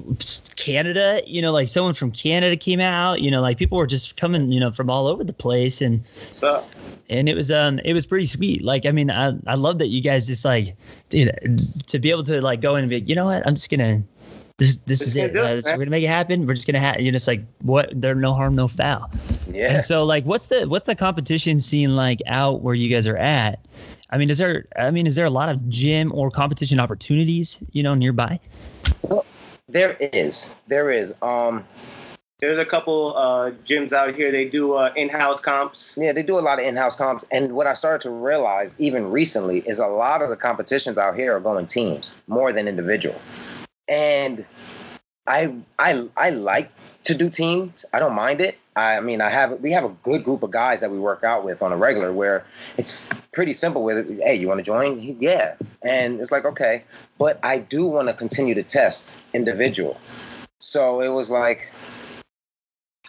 Canada, 0.57 1.21
you 1.25 1.41
know, 1.41 1.51
like 1.51 1.69
someone 1.69 1.95
from 1.95 2.11
Canada 2.11 2.55
came 2.55 2.79
out, 2.79 3.21
you 3.21 3.31
know, 3.31 3.41
like 3.41 3.57
people 3.57 3.79
were 3.79 3.87
just 3.87 4.15
coming, 4.15 4.51
you 4.51 4.59
know, 4.59 4.71
from 4.71 4.91
all 4.91 5.07
over 5.07 5.23
the 5.23 5.33
place, 5.33 5.81
and 5.81 6.05
So 6.05 6.63
and 7.09 7.29
it 7.29 7.35
was 7.35 7.51
um 7.51 7.79
it 7.85 7.93
was 7.93 8.05
pretty 8.05 8.25
sweet. 8.25 8.63
Like 8.63 8.85
i 8.85 8.91
mean 8.91 9.11
i 9.11 9.33
i 9.47 9.55
love 9.55 9.77
that 9.79 9.87
you 9.87 10.01
guys 10.01 10.27
just 10.27 10.45
like 10.45 10.75
dude 11.09 11.31
to 11.87 11.99
be 11.99 12.11
able 12.11 12.23
to 12.23 12.41
like 12.41 12.61
go 12.61 12.75
in 12.75 12.83
and 12.83 12.89
be 12.89 12.99
you 13.01 13.15
know 13.15 13.25
what? 13.25 13.45
I'm 13.47 13.55
just 13.55 13.69
gonna 13.69 14.03
this 14.57 14.77
this 14.77 14.99
Just 14.99 15.09
is 15.09 15.15
it. 15.17 15.35
Uh, 15.35 15.61
we're 15.65 15.77
gonna 15.79 15.89
make 15.89 16.03
it 16.03 16.07
happen. 16.07 16.47
We're 16.47 16.53
just 16.53 16.65
gonna 16.65 16.79
have 16.79 17.01
you 17.01 17.11
know 17.11 17.15
it's 17.15 17.27
like 17.27 17.43
what 17.61 17.89
there 17.93 18.15
no 18.15 18.33
harm 18.33 18.55
no 18.55 18.67
foul. 18.67 19.11
Yeah. 19.51 19.73
and 19.73 19.83
so 19.83 20.03
like 20.05 20.23
what's 20.25 20.47
the 20.47 20.65
what's 20.67 20.85
the 20.85 20.95
competition 20.95 21.59
scene 21.59 21.95
like 21.95 22.21
out 22.27 22.61
where 22.61 22.73
you 22.75 22.89
guys 22.89 23.05
are 23.07 23.17
at? 23.17 23.59
I 24.11 24.17
mean 24.17 24.29
is 24.29 24.37
there 24.37 24.65
i 24.77 24.91
mean 24.91 25.07
is 25.07 25.15
there 25.15 25.25
a 25.25 25.29
lot 25.29 25.49
of 25.49 25.67
gym 25.69 26.11
or 26.13 26.29
competition 26.31 26.79
opportunities 26.79 27.61
you 27.71 27.83
know 27.83 27.95
nearby? 27.95 28.39
Well, 29.01 29.25
There 29.67 29.97
is, 29.99 30.55
there 30.67 30.91
is. 30.91 31.13
Um, 31.21 31.65
there's 32.45 32.59
a 32.59 32.65
couple 32.65 33.15
uh, 33.17 33.49
gyms 33.65 33.91
out 33.91 34.13
here. 34.13 34.31
They 34.31 34.45
do 34.45 34.73
uh, 34.73 34.93
in-house 34.95 35.39
comps. 35.39 35.97
Yeah, 35.99 36.13
they 36.13 36.21
do 36.21 36.37
a 36.37 36.41
lot 36.41 36.59
of 36.59 36.65
in-house 36.65 36.95
comps, 36.95 37.25
and 37.31 37.53
what 37.53 37.65
I 37.65 37.73
started 37.73 38.01
to 38.01 38.11
realize 38.11 38.79
even 38.79 39.09
recently 39.09 39.59
is 39.61 39.79
a 39.79 39.87
lot 39.87 40.21
of 40.21 40.29
the 40.29 40.35
competitions 40.35 40.97
out 40.97 41.15
here 41.15 41.35
are 41.35 41.39
going 41.39 41.65
teams 41.65 42.17
more 42.27 42.53
than 42.53 42.67
individual, 42.67 43.19
and 43.87 44.45
I 45.25 45.55
I 45.79 46.07
I 46.15 46.29
like 46.29 46.71
to 47.05 47.15
do 47.15 47.29
teams. 47.31 47.83
I 47.93 47.99
don't 47.99 48.15
mind 48.15 48.41
it. 48.41 48.59
I 48.75 48.99
mean, 48.99 49.21
I 49.21 49.29
have 49.29 49.59
we 49.61 49.71
have 49.71 49.83
a 49.83 49.95
good 50.03 50.23
group 50.23 50.43
of 50.43 50.51
guys 50.51 50.81
that 50.81 50.91
we 50.91 50.99
work 50.99 51.23
out 51.23 51.45
with 51.45 51.63
on 51.63 51.71
a 51.71 51.77
regular 51.77 52.13
where 52.13 52.45
it's 52.77 53.09
pretty 53.33 53.53
simple. 53.53 53.83
With 53.83 54.19
hey, 54.19 54.35
you 54.35 54.47
want 54.47 54.59
to 54.59 54.63
join? 54.63 55.17
Yeah, 55.19 55.55
and 55.81 56.19
it's 56.19 56.31
like 56.31 56.45
okay, 56.45 56.83
but 57.17 57.39
I 57.41 57.57
do 57.57 57.85
want 57.87 58.07
to 58.09 58.13
continue 58.13 58.53
to 58.53 58.63
test 58.63 59.17
individual. 59.33 59.99
So 60.59 61.01
it 61.01 61.09
was 61.09 61.29
like 61.29 61.69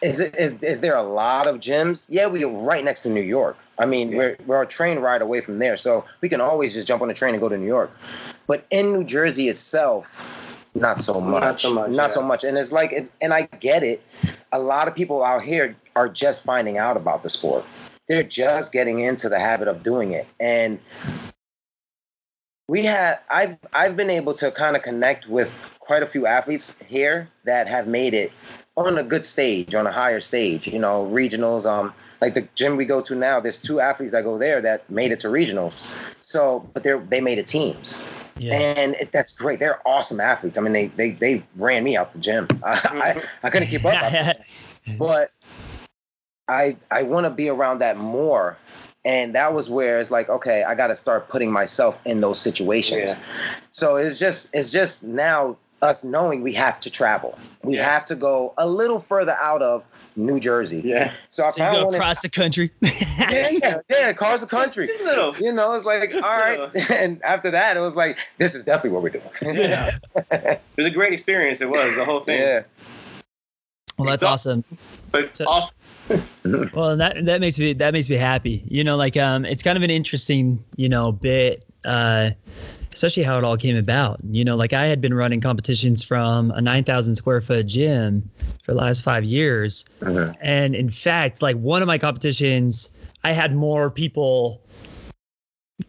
is, 0.02 0.20
it, 0.20 0.36
is 0.36 0.54
is 0.62 0.80
there 0.80 0.96
a 0.96 1.02
lot 1.02 1.46
of 1.46 1.56
gyms? 1.56 2.06
Yeah, 2.08 2.26
we 2.26 2.44
are 2.44 2.48
right 2.50 2.84
next 2.84 3.02
to 3.02 3.10
New 3.10 3.22
York. 3.22 3.56
I 3.78 3.86
mean, 3.86 4.10
Yeah. 4.10 4.16
we're 4.18 4.36
we're 4.46 4.62
a 4.62 4.66
train 4.66 4.98
ride 4.98 5.22
away 5.22 5.40
from 5.40 5.58
there, 5.58 5.76
so 5.76 6.04
we 6.20 6.28
can 6.28 6.40
always 6.40 6.74
just 6.74 6.86
jump 6.88 7.02
on 7.02 7.10
a 7.10 7.14
train 7.14 7.34
and 7.34 7.40
go 7.40 7.48
to 7.48 7.56
New 7.56 7.66
York. 7.66 7.90
But 8.46 8.64
in 8.70 8.92
New 8.92 9.04
Jersey 9.04 9.48
itself, 9.48 10.06
not 10.74 10.98
so 10.98 11.20
much. 11.20 11.42
Not 11.42 11.60
so 11.60 11.74
much, 11.74 11.90
Not 11.90 11.96
yeah. 11.96 12.06
so 12.08 12.22
much. 12.22 12.44
And 12.44 12.56
it's 12.58 12.72
like, 12.72 12.92
it, 12.92 13.10
and 13.20 13.32
I 13.32 13.42
get 13.60 13.82
it. 13.82 14.02
A 14.52 14.58
lot 14.60 14.88
of 14.88 14.94
people 14.94 15.24
out 15.24 15.42
here 15.42 15.74
are 15.96 16.08
just 16.08 16.42
finding 16.44 16.78
out 16.78 16.96
about 16.96 17.22
the 17.22 17.30
sport. 17.30 17.64
They're 18.08 18.22
just 18.22 18.72
getting 18.72 19.00
into 19.00 19.28
the 19.28 19.38
habit 19.40 19.66
of 19.68 19.82
doing 19.82 20.12
it, 20.12 20.26
and 20.38 20.78
we 22.68 22.84
had 22.84 23.18
I've 23.30 23.56
I've 23.72 23.96
been 23.96 24.10
able 24.10 24.34
to 24.34 24.50
kind 24.50 24.76
of 24.76 24.82
connect 24.82 25.28
with 25.28 25.56
quite 25.86 26.02
a 26.02 26.06
few 26.06 26.26
athletes 26.26 26.76
here 26.86 27.28
that 27.44 27.68
have 27.68 27.86
made 27.86 28.12
it 28.12 28.32
on 28.76 28.98
a 28.98 29.02
good 29.02 29.24
stage, 29.24 29.74
on 29.74 29.86
a 29.86 29.92
higher 29.92 30.20
stage, 30.20 30.66
you 30.66 30.78
know, 30.78 31.06
regionals. 31.06 31.64
Um, 31.64 31.94
like 32.20 32.34
the 32.34 32.48
gym 32.54 32.76
we 32.76 32.84
go 32.84 33.00
to 33.02 33.14
now, 33.14 33.40
there's 33.40 33.60
two 33.60 33.80
athletes 33.80 34.12
that 34.12 34.24
go 34.24 34.38
there 34.38 34.60
that 34.62 34.88
made 34.90 35.12
it 35.12 35.20
to 35.20 35.28
regionals. 35.28 35.82
So, 36.22 36.68
but 36.74 36.82
they're 36.82 36.98
they 36.98 37.20
made 37.20 37.38
it 37.38 37.46
teams, 37.46 38.02
yeah 38.36 38.54
and 38.54 38.94
it, 38.96 39.12
that's 39.12 39.34
great. 39.36 39.58
They're 39.58 39.86
awesome 39.86 40.18
athletes. 40.18 40.58
I 40.58 40.62
mean, 40.62 40.72
they 40.72 40.88
they 40.88 41.10
they 41.12 41.44
ran 41.56 41.84
me 41.84 41.96
out 41.96 42.12
the 42.12 42.18
gym. 42.18 42.48
I 42.64 42.80
I, 42.82 43.22
I 43.44 43.50
couldn't 43.50 43.68
keep 43.68 43.84
up, 43.84 44.36
but 44.98 45.30
I 46.48 46.76
I 46.90 47.02
want 47.02 47.24
to 47.24 47.30
be 47.30 47.48
around 47.48 47.80
that 47.80 47.96
more. 47.96 48.58
And 49.04 49.36
that 49.36 49.54
was 49.54 49.70
where 49.70 50.00
it's 50.00 50.10
like, 50.10 50.28
okay, 50.28 50.64
I 50.64 50.74
got 50.74 50.88
to 50.88 50.96
start 50.96 51.28
putting 51.28 51.52
myself 51.52 51.96
in 52.04 52.22
those 52.22 52.40
situations. 52.40 53.10
Yeah. 53.10 53.18
So 53.70 53.94
it's 53.94 54.18
just 54.18 54.52
it's 54.52 54.72
just 54.72 55.04
now 55.04 55.56
us 55.82 56.02
knowing 56.04 56.42
we 56.42 56.54
have 56.54 56.80
to 56.80 56.90
travel. 56.90 57.38
We 57.62 57.76
Yeah. 57.76 57.90
have 57.90 58.06
to 58.06 58.14
go 58.14 58.54
a 58.58 58.66
little 58.68 59.00
further 59.00 59.36
out 59.40 59.62
of 59.62 59.84
New 60.18 60.40
Jersey. 60.40 60.80
Yeah. 60.82 61.12
So 61.30 61.44
I 61.44 61.50
so 61.50 61.56
you 61.58 61.64
found 61.64 61.76
go 61.76 61.84
one. 61.86 61.94
in- 61.94 62.00
across 62.00 62.20
the 62.20 62.30
country 62.30 62.70
yeah, 62.80 63.50
yeah, 63.50 63.78
yeah, 63.90 64.08
across 64.08 64.40
the 64.40 64.46
country. 64.46 64.88
A 65.00 65.04
little. 65.04 65.36
You 65.36 65.52
know, 65.52 65.72
it's 65.74 65.84
like 65.84 66.14
all 66.14 66.20
right. 66.22 66.70
And 66.90 67.22
after 67.22 67.50
that, 67.50 67.76
it 67.76 67.80
was 67.80 67.96
like, 67.96 68.18
this 68.38 68.54
is 68.54 68.64
definitely 68.64 68.90
what 68.90 69.02
we're 69.02 69.10
doing. 69.10 69.56
Yeah. 69.56 69.98
It 70.30 70.60
was 70.76 70.86
a 70.86 70.90
great 70.90 71.12
experience. 71.12 71.60
It 71.60 71.68
was 71.68 71.94
the 71.94 72.04
whole 72.06 72.20
thing. 72.20 72.40
yeah. 72.40 72.62
well 73.98 74.08
that's 74.10 74.22
So- 74.22 74.28
awesome 74.28 74.64
But 75.10 75.36
So- 75.36 75.44
also, 75.46 75.70
Well, 76.72 76.96
that 76.96 77.24
that 77.26 77.40
makes 77.40 77.58
me 77.58 77.72
that 77.74 77.92
makes 77.92 78.08
me 78.08 78.16
happy. 78.16 78.62
You 78.68 78.84
know, 78.84 78.96
like 78.96 79.16
um, 79.18 79.44
it's 79.44 79.62
kind 79.62 79.76
of 79.76 79.82
an 79.82 79.90
interesting 79.90 80.64
you 80.76 80.88
know 80.88 81.12
bit, 81.12 81.64
uh, 81.84 82.30
especially 82.96 83.22
how 83.22 83.36
it 83.36 83.44
all 83.44 83.56
came 83.58 83.76
about. 83.76 84.18
You 84.30 84.44
know, 84.44 84.56
like 84.56 84.72
I 84.72 84.86
had 84.86 85.00
been 85.00 85.12
running 85.12 85.40
competitions 85.40 86.02
from 86.02 86.50
a 86.52 86.60
nine 86.60 86.82
thousand 86.82 87.16
square 87.16 87.40
foot 87.40 87.66
gym 87.66 88.28
for 88.62 88.72
the 88.72 88.78
last 88.78 89.02
five 89.02 89.24
years, 89.24 89.84
Mhm. 90.00 90.34
and 90.40 90.74
in 90.74 90.88
fact, 90.90 91.42
like 91.42 91.56
one 91.56 91.82
of 91.82 91.86
my 91.88 91.98
competitions, 91.98 92.88
I 93.22 93.32
had 93.32 93.54
more 93.54 93.90
people 93.90 94.62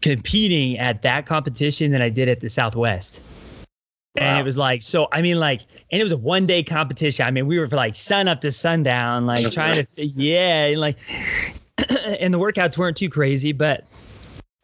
competing 0.02 0.78
at 0.78 1.00
that 1.02 1.24
competition 1.24 1.90
than 1.92 2.02
I 2.02 2.10
did 2.10 2.28
at 2.28 2.40
the 2.40 2.50
Southwest. 2.50 3.22
And 4.16 4.36
it 4.36 4.42
was 4.42 4.58
like, 4.58 4.82
so 4.82 5.06
I 5.12 5.22
mean, 5.22 5.38
like, 5.38 5.62
and 5.92 6.00
it 6.00 6.02
was 6.02 6.12
a 6.12 6.16
one 6.16 6.44
day 6.44 6.62
competition. 6.62 7.24
I 7.24 7.30
mean, 7.30 7.46
we 7.46 7.58
were 7.58 7.68
like 7.68 7.94
sun 7.94 8.26
up 8.28 8.40
to 8.42 8.50
sundown, 8.50 9.26
like 9.26 9.50
trying 9.52 9.86
to, 9.86 9.86
yeah, 10.06 10.66
and 10.66 10.80
like, 10.80 10.98
and 12.20 12.34
the 12.34 12.38
workouts 12.38 12.76
weren't 12.76 12.96
too 12.96 13.08
crazy, 13.08 13.52
but 13.52 13.86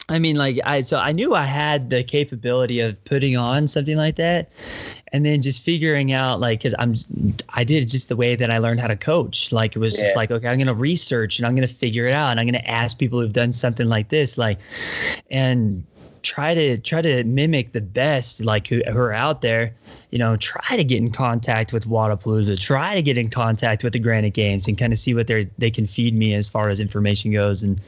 I 0.08 0.18
mean, 0.18 0.36
like 0.36 0.60
I 0.64 0.82
so 0.82 0.98
I 0.98 1.12
knew 1.12 1.34
I 1.34 1.44
had 1.44 1.88
the 1.88 2.04
capability 2.04 2.80
of 2.80 3.02
putting 3.04 3.36
on 3.36 3.66
something 3.66 3.96
like 3.96 4.16
that, 4.16 4.50
and 5.12 5.24
then 5.24 5.40
just 5.40 5.62
figuring 5.62 6.12
out 6.12 6.40
like 6.40 6.58
because 6.58 6.74
I'm 6.78 6.94
I 7.50 7.64
did 7.64 7.84
it 7.84 7.86
just 7.86 8.10
the 8.10 8.16
way 8.16 8.36
that 8.36 8.50
I 8.50 8.58
learned 8.58 8.80
how 8.80 8.86
to 8.88 8.96
coach. 8.96 9.50
Like 9.50 9.74
it 9.74 9.78
was 9.78 9.96
just 9.96 10.14
like 10.14 10.30
okay, 10.30 10.46
I'm 10.48 10.58
gonna 10.58 10.74
research 10.74 11.38
and 11.38 11.46
I'm 11.46 11.54
gonna 11.54 11.66
figure 11.66 12.06
it 12.06 12.12
out 12.12 12.30
and 12.30 12.38
I'm 12.38 12.46
gonna 12.46 12.58
ask 12.66 12.98
people 12.98 13.18
who've 13.18 13.32
done 13.32 13.52
something 13.52 13.88
like 13.88 14.10
this, 14.10 14.36
like, 14.36 14.58
and 15.30 15.84
try 16.24 16.54
to 16.54 16.78
try 16.78 17.02
to 17.02 17.22
mimic 17.24 17.72
the 17.72 17.80
best 17.80 18.44
like 18.44 18.66
who, 18.66 18.80
who 18.90 18.98
are 18.98 19.12
out 19.12 19.42
there. 19.42 19.74
You 20.10 20.18
know 20.18 20.36
try 20.36 20.76
to 20.76 20.84
get 20.84 20.98
in 20.98 21.10
contact 21.10 21.72
with 21.72 21.88
Wodapalooza. 21.88 22.58
Try 22.58 22.94
to 22.94 23.02
get 23.02 23.18
in 23.18 23.30
contact 23.30 23.84
with 23.84 23.92
the 23.92 23.98
Granite 23.98 24.32
Games 24.32 24.66
and 24.66 24.78
kind 24.78 24.92
of 24.92 24.98
see 24.98 25.14
what 25.14 25.26
they 25.26 25.48
they 25.58 25.70
can 25.70 25.86
feed 25.86 26.14
me 26.14 26.34
as 26.34 26.48
far 26.48 26.68
as 26.68 26.80
information 26.80 27.32
goes. 27.32 27.62
And 27.62 27.80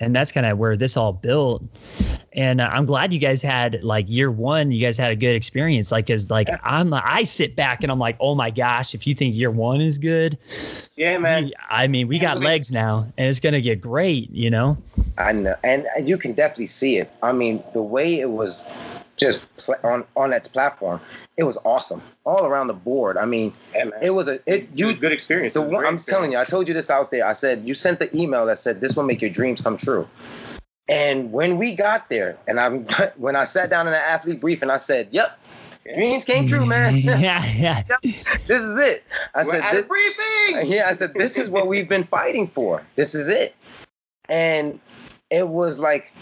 and 0.00 0.16
that's 0.16 0.32
kind 0.32 0.46
of 0.46 0.58
where 0.58 0.76
this 0.76 0.96
all 0.96 1.12
built. 1.12 1.62
And 2.32 2.60
uh, 2.60 2.70
I'm 2.72 2.86
glad 2.86 3.12
you 3.12 3.20
guys 3.20 3.42
had 3.42 3.82
like 3.84 4.06
year 4.08 4.30
one 4.30 4.72
you 4.72 4.80
guys 4.80 4.96
had 4.96 5.12
a 5.12 5.16
good 5.16 5.34
experience. 5.34 5.92
Like 5.92 6.06
cuz 6.06 6.30
like 6.30 6.48
I'm 6.62 6.94
I 6.94 7.24
sit 7.24 7.54
back 7.54 7.82
and 7.82 7.92
I'm 7.92 7.98
like 7.98 8.16
oh 8.18 8.34
my 8.34 8.50
gosh 8.50 8.94
if 8.94 9.06
you 9.06 9.14
think 9.14 9.34
year 9.34 9.50
one 9.50 9.80
is 9.80 9.98
good 9.98 10.38
Yeah, 10.96 11.18
man. 11.18 11.46
we- 11.46 11.54
I 11.70 11.88
mean 11.88 12.08
we 12.08 12.18
got 12.18 12.40
legs 12.40 12.70
now 12.70 13.06
and 13.18 13.28
it's 13.28 13.40
going 13.40 13.52
to 13.54 13.60
get 13.60 13.80
great 13.80 14.30
you 14.30 14.50
know 14.50 14.76
I 15.18 15.32
know, 15.32 15.54
and 15.64 15.86
and 15.96 16.08
you 16.08 16.16
can 16.18 16.32
definitely 16.32 16.66
see 16.66 16.96
it. 16.98 17.10
I 17.22 17.32
mean, 17.32 17.62
the 17.72 17.82
way 17.82 18.18
it 18.20 18.30
was 18.30 18.66
just 19.16 19.46
pl- 19.56 19.76
on 19.84 20.04
on 20.16 20.30
that 20.30 20.50
platform, 20.52 21.00
it 21.36 21.44
was 21.44 21.56
awesome 21.64 22.02
all 22.24 22.46
around 22.46 22.66
the 22.68 22.72
board. 22.74 23.16
I 23.16 23.24
mean, 23.24 23.52
Yeah, 23.74 23.90
it 24.02 24.10
was 24.10 24.28
a 24.28 24.40
it 24.46 24.68
you 24.74 24.88
you. 24.88 24.94
good 24.94 25.12
experience. 25.12 25.54
The 25.54 25.60
It 25.60 25.64
was 25.64 25.70
a 25.70 25.72
one, 25.74 25.82
great 25.82 25.88
I'm 25.90 25.98
telling 25.98 26.32
you, 26.32 26.38
I 26.38 26.44
told 26.44 26.66
you 26.68 26.74
this 26.74 26.90
out 26.90 27.10
there. 27.10 27.26
I 27.26 27.32
said 27.32 27.62
you 27.66 27.74
sent 27.74 27.98
the 28.00 28.14
email 28.16 28.44
that 28.46 28.58
said 28.58 28.80
this 28.80 28.96
will 28.96 29.04
make 29.04 29.20
your 29.20 29.30
dreams 29.30 29.60
come 29.60 29.76
true. 29.76 30.08
And 30.88 31.32
when 31.32 31.58
we 31.58 31.74
got 31.74 32.08
there, 32.08 32.36
and 32.48 32.58
I'm 32.60 32.84
when 33.16 33.36
I 33.36 33.44
sat 33.44 33.70
down 33.70 33.86
in 33.86 33.92
the 33.92 34.00
athlete 34.00 34.40
brief, 34.40 34.62
and 34.62 34.70
I 34.72 34.76
said, 34.78 35.08
"Yep, 35.12 35.38
dreams 35.94 36.24
came 36.24 36.46
true, 36.46 36.64
man. 36.66 36.96
yeah 37.02 37.44
yeah 37.54 37.82
this 38.02 38.62
is 38.62 38.78
it." 38.78 39.04
I 39.34 39.42
We're 39.44 39.50
said, 39.50 39.62
at 39.62 39.72
this, 39.72 39.84
a 39.84 39.88
briefing. 39.88 40.72
yeah, 40.72 40.88
I 40.88 40.92
said, 40.92 41.14
this 41.14 41.36
is 41.36 41.48
what 41.50 41.66
we've 41.66 41.88
been 41.88 42.04
fighting 42.04 42.48
for. 42.48 42.82
This 42.96 43.14
is 43.14 43.28
it. 43.28 43.54
And 44.28 44.80
it 45.30 45.48
was 45.48 45.78
like 45.78 46.12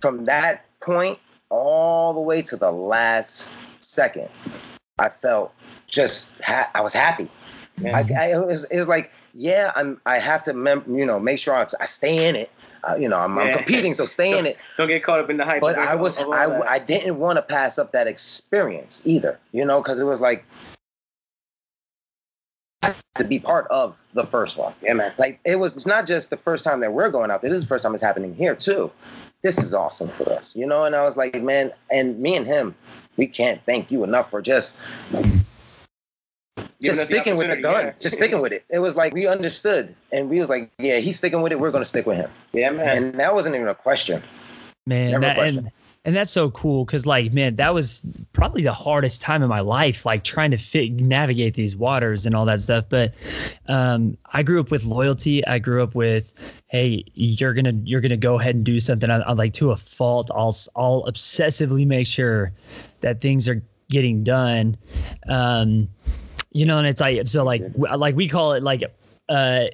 from 0.00 0.24
that 0.24 0.64
point 0.80 1.18
all 1.50 2.12
the 2.14 2.20
way 2.20 2.42
to 2.42 2.56
the 2.56 2.70
last 2.72 3.50
second, 3.80 4.28
I 4.98 5.08
felt 5.08 5.52
just, 5.86 6.32
ha- 6.42 6.70
I 6.74 6.80
was 6.80 6.94
happy. 6.94 7.28
I, 7.84 8.04
I, 8.18 8.26
it, 8.32 8.46
was, 8.46 8.64
it 8.64 8.78
was 8.78 8.88
like, 8.88 9.12
yeah, 9.34 9.72
I'm, 9.76 10.00
I 10.06 10.18
have 10.18 10.42
to, 10.44 10.52
mem- 10.52 10.84
you 10.88 11.06
know, 11.06 11.20
make 11.20 11.38
sure 11.38 11.54
I, 11.54 11.66
I 11.80 11.86
stay 11.86 12.28
in 12.28 12.34
it. 12.34 12.50
Uh, 12.84 12.96
you 12.96 13.08
know, 13.08 13.18
I'm, 13.18 13.38
I'm 13.38 13.54
competing, 13.54 13.94
so 13.94 14.06
stay 14.06 14.38
in 14.38 14.46
it. 14.46 14.58
Don't 14.76 14.88
get 14.88 15.02
caught 15.02 15.20
up 15.20 15.30
in 15.30 15.36
the 15.36 15.44
hype. 15.44 15.60
But 15.60 15.78
I 15.78 15.94
was, 15.94 16.18
I. 16.18 16.60
I 16.60 16.78
didn't 16.78 17.18
want 17.18 17.36
to 17.36 17.42
pass 17.42 17.78
up 17.78 17.92
that 17.92 18.06
experience 18.06 19.02
either, 19.04 19.38
you 19.52 19.64
know, 19.64 19.80
because 19.80 19.98
it 19.98 20.04
was 20.04 20.20
like 20.20 20.44
to 23.18 23.24
be 23.24 23.38
part 23.38 23.66
of 23.70 23.96
the 24.14 24.24
first 24.24 24.56
one. 24.56 24.72
yeah, 24.82 24.94
man. 24.94 25.12
Like 25.18 25.40
it 25.44 25.58
was 25.58 25.86
not 25.86 26.06
just 26.06 26.30
the 26.30 26.36
first 26.36 26.64
time 26.64 26.80
that 26.80 26.92
we're 26.92 27.10
going 27.10 27.30
out 27.30 27.42
there. 27.42 27.50
This 27.50 27.58
is 27.58 27.64
the 27.64 27.68
first 27.68 27.82
time 27.82 27.94
it's 27.94 28.02
happening 28.02 28.34
here 28.34 28.54
too. 28.54 28.90
This 29.42 29.58
is 29.58 29.74
awesome 29.74 30.08
for 30.08 30.32
us, 30.32 30.56
you 30.56 30.66
know. 30.66 30.84
And 30.84 30.96
I 30.96 31.02
was 31.02 31.16
like, 31.16 31.40
man, 31.42 31.72
and 31.90 32.18
me 32.18 32.34
and 32.34 32.46
him, 32.46 32.74
we 33.16 33.26
can't 33.26 33.60
thank 33.66 33.90
you 33.90 34.04
enough 34.04 34.30
for 34.30 34.40
just 34.40 34.78
just 36.82 37.04
sticking 37.04 37.36
with 37.36 37.48
the 37.50 37.56
gun, 37.56 37.86
yeah. 37.86 37.92
just 37.98 38.16
sticking 38.16 38.40
with 38.40 38.52
it. 38.52 38.64
It 38.70 38.78
was 38.78 38.96
like 38.96 39.12
we 39.12 39.26
understood, 39.26 39.94
and 40.12 40.28
we 40.28 40.40
was 40.40 40.48
like, 40.48 40.70
yeah, 40.78 40.98
he's 40.98 41.16
sticking 41.18 41.42
with 41.42 41.52
it. 41.52 41.60
We're 41.60 41.70
gonna 41.70 41.84
stick 41.84 42.06
with 42.06 42.16
him, 42.18 42.30
Yeah, 42.52 42.70
man. 42.70 42.96
and 43.04 43.20
that 43.20 43.34
wasn't 43.34 43.54
even 43.56 43.68
a 43.68 43.74
question. 43.74 44.22
man 44.86 45.10
Never 45.12 45.20
that, 45.22 45.36
question. 45.36 45.58
and 45.58 45.72
and 46.04 46.16
that's 46.16 46.30
so 46.30 46.48
cool 46.50 46.84
because 46.86 47.04
like 47.04 47.32
man 47.34 47.56
that 47.56 47.74
was 47.74 48.06
probably 48.32 48.62
the 48.62 48.72
hardest 48.72 49.20
time 49.20 49.42
in 49.42 49.48
my 49.48 49.60
life 49.60 50.06
like 50.06 50.22
trying 50.24 50.50
to 50.52 50.56
fit 50.56 50.92
navigate 50.92 51.52
these 51.54 51.76
waters 51.76 52.24
and 52.24 52.34
all 52.34 52.46
that 52.46 52.60
stuff 52.60 52.84
but 52.88 53.12
um 53.66 54.16
i 54.32 54.42
grew 54.42 54.60
up 54.60 54.70
with 54.70 54.84
loyalty 54.84 55.44
i 55.46 55.58
grew 55.58 55.82
up 55.82 55.94
with 55.94 56.32
hey 56.68 57.04
you're 57.14 57.52
gonna 57.52 57.72
you're 57.84 58.00
gonna 58.00 58.16
go 58.16 58.38
ahead 58.38 58.54
and 58.54 58.64
do 58.64 58.78
something 58.80 59.10
I, 59.10 59.16
I 59.18 59.32
like 59.32 59.52
to 59.54 59.72
a 59.72 59.76
fault 59.76 60.30
i'll 60.34 60.56
i'll 60.76 61.02
obsessively 61.04 61.84
make 61.86 62.06
sure 62.06 62.52
that 63.00 63.20
things 63.20 63.46
are 63.48 63.60
getting 63.90 64.22
done 64.24 64.78
um 65.28 65.88
you 66.58 66.66
know 66.66 66.78
and 66.78 66.86
it's 66.88 67.00
like 67.00 67.24
so 67.26 67.44
like 67.44 67.62
like 67.76 68.16
we 68.16 68.26
call 68.26 68.52
it 68.52 68.64
like 68.64 68.82
uh 69.28 69.66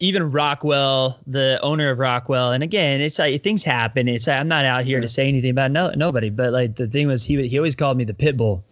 even 0.00 0.32
Rockwell, 0.32 1.20
the 1.28 1.60
owner 1.62 1.88
of 1.88 2.00
Rockwell, 2.00 2.50
and 2.50 2.64
again, 2.64 3.00
it's 3.00 3.20
like 3.20 3.40
things 3.44 3.62
happen. 3.62 4.08
It's 4.08 4.26
like, 4.26 4.36
I'm 4.36 4.48
not 4.48 4.64
out 4.64 4.84
here 4.84 5.00
to 5.00 5.06
say 5.06 5.28
anything 5.28 5.50
about 5.50 5.70
no 5.70 5.92
nobody, 5.94 6.28
but 6.28 6.52
like 6.52 6.74
the 6.74 6.88
thing 6.88 7.06
was, 7.06 7.22
he 7.22 7.46
he 7.46 7.56
always 7.56 7.76
called 7.76 7.96
me 7.96 8.02
the 8.02 8.14
pit 8.14 8.36
bull. 8.36 8.64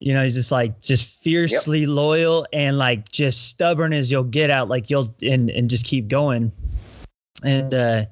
You 0.00 0.14
know, 0.14 0.22
he's 0.22 0.36
just 0.36 0.50
like 0.50 0.80
just 0.80 1.22
fiercely 1.22 1.84
loyal 1.84 2.46
and 2.54 2.78
like 2.78 3.10
just 3.10 3.48
stubborn 3.48 3.92
as 3.92 4.10
you'll 4.10 4.24
get 4.24 4.48
out. 4.48 4.68
Like 4.68 4.88
you'll 4.88 5.14
and 5.20 5.50
and 5.50 5.68
just 5.68 5.84
keep 5.84 6.08
going. 6.08 6.52
And 7.44 7.74
uh 7.74 8.06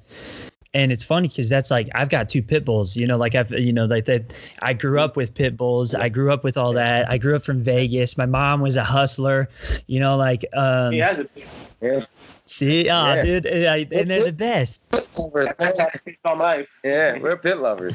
and 0.73 0.91
it's 0.91 1.03
funny 1.03 1.27
because 1.27 1.49
that's 1.49 1.71
like 1.71 1.89
I've 1.95 2.09
got 2.09 2.29
two 2.29 2.41
pit 2.41 2.65
bulls. 2.65 2.95
You 2.95 3.07
know, 3.07 3.17
like 3.17 3.35
I've 3.35 3.51
you 3.51 3.73
know 3.73 3.85
like 3.85 4.05
that. 4.05 4.37
I 4.61 4.73
grew 4.73 4.99
up 4.99 5.15
with 5.15 5.33
pit 5.33 5.57
bulls. 5.57 5.95
I 5.95 6.09
grew 6.09 6.31
up 6.31 6.43
with 6.43 6.57
all 6.57 6.73
that. 6.73 7.09
I 7.09 7.17
grew 7.17 7.35
up 7.35 7.43
from 7.43 7.63
Vegas. 7.63 8.17
My 8.17 8.25
mom 8.25 8.61
was 8.61 8.77
a 8.77 8.83
hustler. 8.83 9.49
You 9.87 9.99
know, 9.99 10.17
like 10.17 10.45
um. 10.53 10.91
he 10.91 10.99
has 10.99 11.19
a 11.19 11.27
Yeah, 11.81 12.05
See, 12.47 12.89
oh, 12.89 13.13
Yeah. 13.13 13.21
dude, 13.21 13.45
uh, 13.45 13.49
and 13.91 14.09
they're 14.09 14.23
the 14.23 14.31
best, 14.31 14.81
I've 14.93 15.77
had 15.77 15.95
a 15.95 15.99
pit 16.05 16.17
my 16.23 16.33
life. 16.33 16.79
yeah, 16.83 17.19
we're 17.19 17.35
pit 17.35 17.57
lovers. 17.57 17.93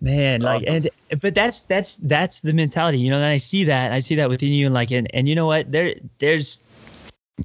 man. 0.00 0.40
Like, 0.40 0.64
and 0.66 0.88
but 1.20 1.34
that's 1.34 1.60
that's 1.60 1.96
that's 1.96 2.40
the 2.40 2.52
mentality, 2.52 2.98
you 2.98 3.10
know. 3.10 3.16
And 3.16 3.24
I 3.24 3.36
see 3.36 3.64
that, 3.64 3.92
I 3.92 3.98
see 3.98 4.14
that 4.14 4.28
within 4.28 4.52
you, 4.52 4.66
and 4.66 4.74
like, 4.74 4.92
and 4.92 5.12
and 5.12 5.28
you 5.28 5.34
know 5.34 5.46
what? 5.46 5.72
There, 5.72 5.94
there's 6.18 6.58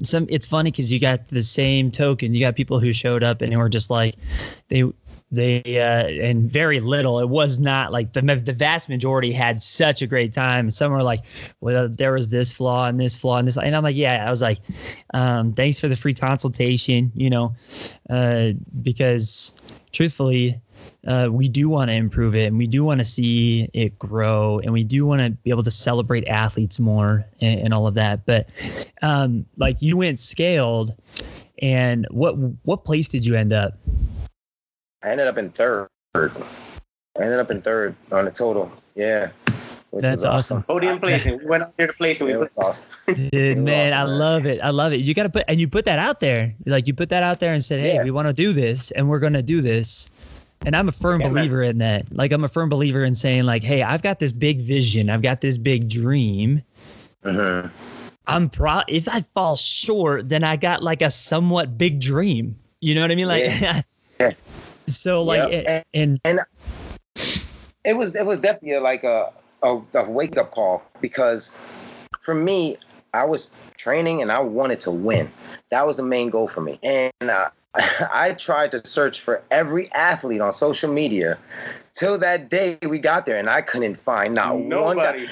some. 0.04 0.26
It's 0.30 0.46
funny 0.46 0.72
because 0.72 0.92
you 0.92 1.00
got 1.00 1.28
the 1.30 1.42
same 1.42 1.92
token. 1.92 2.34
You 2.34 2.40
got 2.40 2.56
people 2.56 2.80
who 2.80 2.94
showed 2.94 3.24
up 3.24 3.42
and 3.42 3.56
were 3.58 3.70
just 3.70 3.90
like, 3.90 4.16
they 4.70 4.84
they 5.32 5.62
uh 5.80 6.08
and 6.24 6.50
very 6.50 6.80
little 6.80 7.20
it 7.20 7.30
was 7.30 7.60
not 7.60 7.92
like 7.92 8.14
the 8.14 8.22
the 8.22 8.54
vast 8.54 8.90
majority 8.90 9.32
had 9.32 9.62
such 9.62 10.02
a 10.02 10.08
great 10.08 10.32
time 10.34 10.70
some 10.70 10.92
were 10.92 11.04
like 11.04 11.22
well 11.62 11.90
there 11.90 12.14
was 12.14 12.28
this 12.30 12.54
flaw 12.54 12.86
and 12.86 13.00
this 13.00 13.18
flaw 13.18 13.38
and 13.38 13.48
this 13.48 13.58
and 13.58 13.76
i'm 13.76 13.84
like 13.84 13.96
yeah 13.96 14.24
i 14.26 14.30
was 14.30 14.42
like 14.42 14.60
um 15.16 15.52
thanks 15.54 15.80
for 15.80 15.88
the 15.88 15.96
free 15.96 16.14
consultation 16.14 17.12
you 17.16 17.30
know 17.30 17.56
uh 18.12 18.50
because 18.84 19.56
truthfully 19.92 20.60
uh, 21.08 21.28
we 21.32 21.48
do 21.48 21.70
want 21.70 21.90
to 21.90 21.94
improve 21.94 22.34
it 22.36 22.46
and 22.48 22.58
we 22.58 22.68
do 22.68 22.84
want 22.84 23.00
to 23.00 23.06
see 23.06 23.70
it 23.74 23.98
grow 24.00 24.60
and 24.60 24.72
we 24.74 24.84
do 24.84 25.06
want 25.06 25.22
to 25.22 25.30
be 25.32 25.50
able 25.50 25.64
to 25.64 25.72
celebrate 25.72 26.28
athletes 26.28 26.80
more 26.80 27.24
and, 27.42 27.60
and 27.60 27.74
all 27.74 27.86
of 27.88 27.94
that 27.94 28.26
but 28.26 28.50
um 29.02 29.46
like 29.58 29.82
you 29.82 29.98
went 29.98 30.20
scaled 30.20 30.96
and 31.62 32.08
what 32.12 32.34
what 32.64 32.84
place 32.86 33.08
did 33.08 33.26
you 33.26 33.36
end 33.36 33.54
up 33.54 33.78
I 35.04 35.10
ended 35.10 35.28
up 35.28 35.38
in 35.38 35.52
third. 35.52 35.88
I 36.16 36.28
ended 37.20 37.40
up 37.40 37.52
in 37.52 37.62
third 37.62 37.96
on 38.12 38.26
the 38.26 38.32
total. 38.32 38.72
Yeah. 38.96 39.30
which 39.92 40.02
That's 40.02 40.18
was 40.24 40.26
awesome. 40.26 40.64
Podium 40.64 41.00
placing. 41.00 41.38
We 41.42 41.46
went 41.46 41.62
up 41.62 41.78
there 41.78 41.86
to 41.88 41.94
place 41.94 42.22
and 42.22 42.28
we 42.30 42.34
It 42.36 42.40
put 42.40 42.66
awesome. 42.66 42.86
Dude, 43.32 43.60
man, 43.60 43.94
I 43.94 44.04
man. 44.06 44.18
love 44.18 44.46
it. 44.48 44.60
I 44.62 44.72
love 44.72 44.94
it. 44.94 45.02
You 45.02 45.14
got 45.14 45.24
to 45.24 45.30
put, 45.30 45.44
and 45.48 45.62
you 45.62 45.68
put 45.68 45.86
that 45.86 46.00
out 46.00 46.20
there. 46.22 46.56
Like 46.66 46.88
you 46.88 46.96
put 46.96 47.10
that 47.10 47.22
out 47.22 47.40
there 47.40 47.54
and 47.54 47.64
said, 47.64 47.80
hey, 47.82 47.94
Yeah. 47.96 48.04
we 48.04 48.10
want 48.10 48.28
to 48.28 48.34
do 48.34 48.52
this 48.52 48.90
and 48.92 49.08
we're 49.08 49.20
going 49.20 49.34
to 49.34 49.44
do 49.44 49.62
this. 49.62 50.10
And 50.64 50.76
I'm 50.76 50.88
a 50.90 50.92
firm 50.92 51.22
Yeah, 51.22 51.28
man. 51.28 51.36
believer 51.36 51.62
in 51.62 51.78
that. 51.80 52.12
Like 52.12 52.32
I'm 52.32 52.44
a 52.44 52.50
firm 52.50 52.70
believer 52.70 53.04
in 53.04 53.16
saying 53.16 53.44
like, 53.46 53.64
hey, 53.64 53.84
I've 53.84 54.02
got 54.02 54.20
this 54.20 54.32
big 54.32 54.62
vision. 54.62 55.10
I've 55.10 55.22
got 55.22 55.42
this 55.42 55.58
big 55.58 55.90
dream. 55.90 56.62
Mhm. 57.24 57.70
I'm 58.28 58.50
pro 58.50 58.82
if 58.88 59.08
I 59.08 59.24
fall 59.36 59.56
short, 59.56 60.30
then 60.30 60.44
I 60.44 60.56
got 60.56 60.82
like 60.82 61.02
a 61.02 61.12
somewhat 61.12 61.78
big 61.78 62.00
dream. 62.02 62.56
You 62.82 62.96
know 62.96 63.02
what 63.02 63.12
I 63.12 63.16
mean? 63.16 63.28
Like 63.28 63.46
Yeah. 63.46 63.82
So 64.88 65.24
like 65.24 65.52
Yep. 65.52 65.86
and, 65.94 66.20
and 66.24 66.40
It 67.84 67.98
was 67.98 68.16
it 68.16 68.26
was 68.26 68.40
definitely 68.40 68.80
like 68.80 69.04
a 69.04 69.32
a, 69.64 69.80
a 69.94 70.10
wake 70.10 70.38
up 70.38 70.52
call 70.52 70.84
because 71.02 71.60
for 72.22 72.34
me, 72.34 72.78
I 73.14 73.24
was 73.26 73.52
training 73.78 74.22
and 74.22 74.32
I 74.32 74.40
wanted 74.40 74.80
to 74.82 74.92
win. 74.92 75.32
That 75.70 75.86
was 75.86 75.98
the 75.98 76.04
main 76.04 76.30
goal 76.30 76.48
for 76.48 76.62
me. 76.62 76.80
And 76.84 77.12
uh, 77.30 77.50
I 78.12 78.36
tried 78.38 78.72
to 78.72 78.86
search 78.86 79.22
for 79.22 79.42
every 79.52 79.92
athlete 79.92 80.42
on 80.42 80.54
social 80.54 80.92
media 80.92 81.38
till 81.94 82.18
that 82.20 82.50
day 82.50 82.78
we 82.84 83.00
got 83.00 83.26
there, 83.26 83.38
and 83.38 83.50
I 83.50 83.62
couldn't 83.62 83.96
find 83.96 84.34
not 84.34 84.58
one 84.58 84.98
guy. 84.98 85.28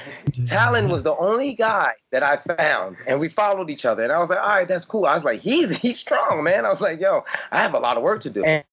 Talon 0.46 0.90
was 0.90 1.04
the 1.04 1.16
only 1.16 1.54
guy 1.54 1.94
that 2.12 2.24
I 2.24 2.38
found, 2.56 2.98
and 3.08 3.20
we 3.20 3.30
followed 3.30 3.70
each 3.70 3.86
other. 3.86 4.04
And 4.04 4.12
I 4.12 4.20
was 4.20 4.30
like, 4.30 4.40
all 4.40 4.48
right, 4.48 4.68
that's 4.68 4.86
cool. 4.86 5.06
I 5.06 5.14
was 5.14 5.26
like, 5.26 5.42
he's 5.42 5.76
he's 5.78 6.00
strong, 6.00 6.44
man. 6.44 6.66
I 6.66 6.70
was 6.70 6.82
like, 6.82 7.00
yo, 7.00 7.24
I 7.52 7.62
have 7.62 7.74
a 7.74 7.80
lot 7.80 7.98
of 7.98 8.04
work 8.04 8.22
to 8.22 8.30
do. 8.30 8.44
And 8.44 8.64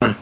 um, 0.00 0.16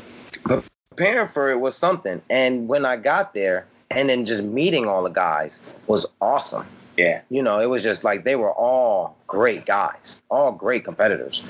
preparing 0.91 1.29
for 1.29 1.51
it 1.51 1.61
was 1.61 1.77
something. 1.77 2.21
And 2.31 2.69
when 2.69 2.85
I 2.85 2.97
got 2.97 3.35
there, 3.35 3.67
and 3.91 4.09
then 4.09 4.25
just 4.25 4.45
meeting 4.45 4.87
all 4.87 5.03
the 5.03 5.11
guys 5.11 5.61
was 5.87 6.07
awesome. 6.21 6.67
Yeah. 6.97 7.23
You 7.29 7.43
know, 7.43 7.61
it 7.61 7.67
was 7.67 7.83
just 7.83 8.05
like 8.05 8.25
they 8.25 8.37
were 8.37 8.53
all 8.53 9.17
great 9.27 9.67
guys, 9.67 10.23
all 10.31 10.53
great 10.53 10.85
competitors. 10.85 11.43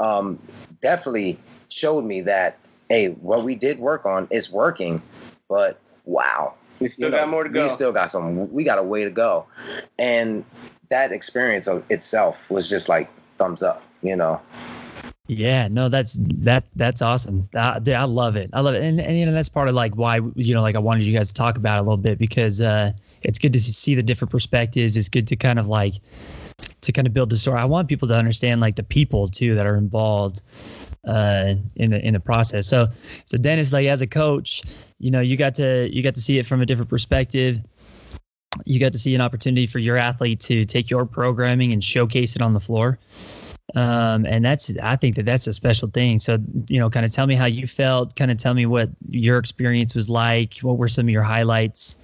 Um, 0.00 0.38
definitely 0.86 1.36
showed 1.68 2.04
me 2.04 2.20
that 2.20 2.58
hey, 2.88 3.08
what 3.08 3.42
we 3.42 3.56
did 3.56 3.80
work 3.80 4.06
on 4.06 4.28
is 4.30 4.52
working, 4.52 5.02
but 5.48 5.80
wow, 6.04 6.54
We 6.78 6.86
still 6.86 7.08
you 7.08 7.10
know, 7.10 7.18
got 7.18 7.28
more 7.28 7.42
to 7.42 7.50
go. 7.50 7.64
We 7.64 7.68
still 7.68 7.90
got 7.90 8.08
some. 8.08 8.52
We 8.52 8.62
got 8.62 8.78
a 8.78 8.84
way 8.84 9.02
to 9.02 9.10
go, 9.10 9.46
and 9.98 10.44
that 10.90 11.10
experience 11.10 11.66
of 11.66 11.82
itself 11.90 12.38
was 12.48 12.70
just 12.70 12.88
like 12.88 13.10
thumbs 13.36 13.64
up. 13.64 13.82
You 14.00 14.14
know. 14.14 14.40
Yeah, 15.26 15.66
no, 15.66 15.88
that's 15.88 16.16
that 16.20 16.66
that's 16.76 17.02
awesome. 17.02 17.48
Uh, 17.52 17.80
dude, 17.80 17.94
I 17.94 18.04
love 18.04 18.36
it. 18.36 18.48
I 18.52 18.60
love 18.60 18.74
it, 18.76 18.84
and, 18.84 19.00
and 19.00 19.18
you 19.18 19.26
know 19.26 19.32
that's 19.32 19.48
part 19.48 19.68
of 19.68 19.74
like 19.74 19.96
why 19.96 20.20
you 20.36 20.54
know 20.54 20.62
like 20.62 20.76
I 20.76 20.78
wanted 20.78 21.04
you 21.04 21.16
guys 21.16 21.26
to 21.28 21.34
talk 21.34 21.56
about 21.56 21.78
it 21.78 21.80
a 21.80 21.82
little 21.82 21.96
bit 21.96 22.16
because 22.16 22.60
uh, 22.60 22.92
it's 23.22 23.40
good 23.40 23.52
to 23.54 23.60
see 23.60 23.96
the 23.96 24.04
different 24.04 24.30
perspectives. 24.30 24.96
It's 24.96 25.08
good 25.08 25.26
to 25.26 25.34
kind 25.34 25.58
of 25.58 25.66
like 25.66 25.94
to 26.82 26.92
kind 26.92 27.06
of 27.06 27.14
build 27.14 27.30
the 27.30 27.36
story. 27.36 27.60
I 27.60 27.64
want 27.64 27.88
people 27.88 28.08
to 28.08 28.16
understand 28.16 28.60
like 28.60 28.76
the 28.76 28.82
people 28.82 29.28
too 29.28 29.54
that 29.56 29.66
are 29.66 29.76
involved 29.76 30.42
uh, 31.06 31.54
in 31.76 31.90
the 31.90 32.04
in 32.06 32.14
the 32.14 32.20
process. 32.20 32.66
So 32.66 32.88
so 33.24 33.38
Dennis, 33.38 33.72
like 33.72 33.86
as 33.86 34.02
a 34.02 34.06
coach, 34.06 34.62
you 34.98 35.10
know 35.10 35.20
you 35.20 35.36
got 35.36 35.54
to 35.56 35.88
you 35.92 36.02
got 36.02 36.14
to 36.14 36.20
see 36.20 36.38
it 36.38 36.46
from 36.46 36.60
a 36.62 36.66
different 36.66 36.90
perspective. 36.90 37.60
You 38.64 38.80
got 38.80 38.92
to 38.94 38.98
see 38.98 39.14
an 39.14 39.20
opportunity 39.20 39.66
for 39.66 39.80
your 39.80 39.98
athlete 39.98 40.40
to 40.40 40.64
take 40.64 40.88
your 40.88 41.04
programming 41.04 41.72
and 41.74 41.84
showcase 41.84 42.36
it 42.36 42.42
on 42.42 42.54
the 42.54 42.60
floor 42.60 42.98
um, 43.74 44.24
and 44.26 44.44
that's 44.44 44.72
i 44.82 44.94
think 44.96 45.16
that 45.16 45.24
that's 45.24 45.46
a 45.46 45.52
special 45.52 45.88
thing 45.88 46.18
so 46.18 46.38
you 46.68 46.78
know 46.78 46.88
kind 46.88 47.04
of 47.04 47.12
tell 47.12 47.26
me 47.26 47.34
how 47.34 47.46
you 47.46 47.66
felt 47.66 48.14
kind 48.14 48.30
of 48.30 48.38
tell 48.38 48.54
me 48.54 48.66
what 48.66 48.88
your 49.08 49.38
experience 49.38 49.94
was 49.94 50.08
like 50.08 50.58
what 50.58 50.78
were 50.78 50.88
some 50.88 51.06
of 51.06 51.10
your 51.10 51.22
highlights 51.22 51.98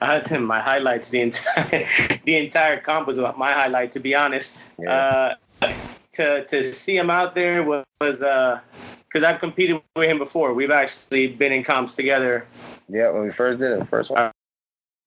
Uh, 0.00 0.20
Tim, 0.20 0.44
my 0.44 0.60
highlights 0.60 1.10
the 1.10 1.20
entire 1.20 1.86
the 2.24 2.36
entire 2.36 2.80
comp 2.80 3.06
was 3.06 3.18
my 3.36 3.52
highlight. 3.52 3.92
To 3.92 4.00
be 4.00 4.14
honest, 4.14 4.62
Yeah. 4.78 5.34
uh, 5.62 5.72
to 6.12 6.44
to 6.46 6.72
see 6.72 6.96
him 6.96 7.10
out 7.10 7.34
there 7.34 7.62
was 7.62 7.84
was 8.00 8.18
because 8.18 9.24
I've 9.24 9.40
competed 9.40 9.80
with 9.96 10.08
him 10.08 10.18
before. 10.18 10.54
We've 10.54 10.70
actually 10.70 11.26
been 11.28 11.52
in 11.52 11.64
comps 11.64 11.94
together. 11.94 12.46
Yeah, 12.88 13.10
when 13.10 13.22
we 13.24 13.30
first 13.30 13.58
did 13.58 13.72
it, 13.72 13.78
the 13.78 13.84
first 13.84 14.10
one. 14.10 14.30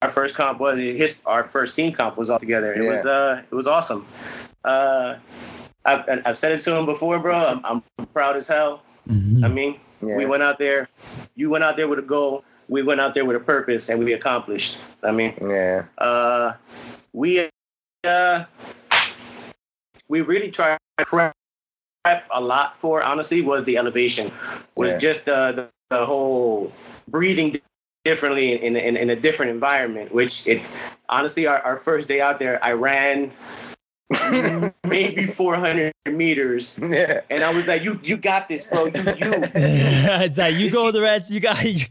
Our 0.04 0.10
first 0.10 0.36
comp 0.36 0.60
was 0.60 0.78
his. 0.80 1.22
Our 1.26 1.44
first 1.44 1.76
team 1.76 1.94
comp 1.94 2.18
was 2.18 2.30
all 2.30 2.40
together. 2.40 2.74
It 2.74 2.84
Yeah. 2.84 2.90
was 2.92 3.06
uh 3.06 3.42
it 3.52 3.56
was 3.56 3.66
awesome. 3.68 4.06
Uh, 4.64 5.16
I've 5.86 6.04
I've 6.26 6.38
said 6.38 6.52
it 6.52 6.62
to 6.62 6.76
him 6.76 6.86
before, 6.86 7.18
bro. 7.20 7.36
I'm, 7.36 7.62
I'm 7.98 8.06
proud 8.14 8.38
as 8.38 8.48
hell. 8.48 8.84
I 9.10 9.48
mean, 9.50 9.80
Yeah. 10.02 10.16
we 10.16 10.26
went 10.26 10.44
out 10.44 10.58
there. 10.60 10.88
You 11.36 11.50
went 11.50 11.64
out 11.64 11.76
there 11.78 11.88
with 11.88 12.00
a 12.00 12.04
goal. 12.04 12.44
We 12.70 12.84
went 12.84 13.02
out 13.02 13.14
there 13.14 13.26
with 13.26 13.36
a 13.36 13.40
purpose, 13.40 13.90
and 13.90 14.04
we 14.04 14.14
accomplished. 14.14 14.78
I 15.04 15.12
mean, 15.12 15.34
yeah. 15.42 15.86
uh, 15.98 16.54
we 17.14 17.50
uh, 18.04 18.46
we 20.08 20.22
really 20.22 20.52
tried 20.52 20.78
to 20.98 21.06
prep 21.06 21.34
a 22.32 22.42
lot 22.42 22.76
for. 22.76 23.04
Honestly, 23.04 23.42
was 23.42 23.64
the 23.66 23.78
elevation, 23.78 24.32
was 24.76 24.92
Yeah. 24.92 24.98
just 24.98 25.28
uh, 25.28 25.52
the 25.52 25.70
the 25.90 26.06
whole 26.06 26.72
breathing 27.08 27.60
differently 28.06 28.64
in, 28.64 28.76
in 28.76 28.98
in 28.98 29.10
a 29.10 29.16
different 29.16 29.52
environment. 29.52 30.14
Which 30.14 30.48
it 30.48 30.62
honestly, 31.10 31.46
our, 31.48 31.60
our 31.62 31.78
first 31.78 32.08
day 32.08 32.22
out 32.22 32.40
there, 32.40 32.64
I 32.64 32.72
ran 32.72 33.32
maybe 34.84 35.26
400 35.26 35.94
meters, 36.12 36.80
Yeah. 36.80 37.22
and 37.30 37.44
I 37.44 37.52
was 37.54 37.68
like, 37.68 37.84
"You 37.84 38.00
you 38.04 38.18
got 38.18 38.48
this, 38.48 38.66
bro. 38.66 38.86
You 38.86 38.92
you." 39.02 39.34
it's 39.56 40.38
like 40.38 40.56
you 40.56 40.70
go 40.70 40.92
the 40.92 41.02
rest 41.02 41.32
you 41.32 41.40
got 41.40 41.64
you, 41.66 41.86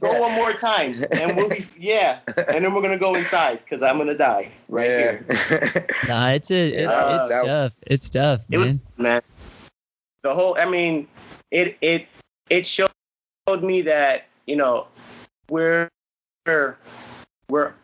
Go 0.00 0.20
one 0.20 0.32
more 0.32 0.52
time, 0.52 1.04
and 1.12 1.36
we'll 1.36 1.48
be 1.48 1.64
yeah, 1.78 2.20
and 2.48 2.64
then 2.64 2.74
we're 2.74 2.82
gonna 2.82 2.98
go 2.98 3.14
inside 3.14 3.60
because 3.64 3.82
I'm 3.82 3.98
gonna 3.98 4.14
die 4.16 4.50
right 4.68 4.88
here. 4.88 5.24
here. 5.48 5.86
nah 6.08 6.28
it's 6.30 6.50
a 6.50 6.68
it's, 6.68 6.88
Uh, 6.92 7.28
it's 7.32 7.44
tough 7.44 7.74
it's 7.86 8.08
tough 8.10 8.40
It 8.50 8.58
was 8.58 8.72
man 8.72 8.80
man. 8.96 9.22
The 10.22 10.34
whole, 10.34 10.56
I 10.58 10.66
mean, 10.66 11.08
it 11.50 11.76
it 11.80 12.06
it 12.50 12.66
showed 12.66 12.90
me 13.62 13.82
that 13.82 14.26
you 14.46 14.56
know 14.56 14.86
we're 15.48 15.88
we're 16.46 16.76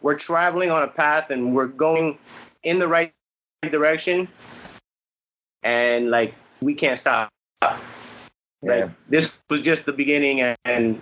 we're 0.02 0.14
traveling 0.14 0.70
on 0.70 0.82
a 0.82 0.88
path 0.88 1.30
and 1.30 1.54
we're 1.54 1.66
going 1.66 2.18
in 2.66 2.78
the 2.78 2.88
right 2.88 3.14
direction, 3.62 4.28
and 5.62 6.10
like 6.10 6.34
we 6.60 6.74
can't 6.74 6.98
stop. 6.98 7.30
Like 7.62 7.72
yeah. 8.62 8.88
this 9.08 9.30
was 9.48 9.62
just 9.62 9.86
the 9.86 9.92
beginning, 9.92 10.40
and, 10.40 10.58
and 10.64 11.00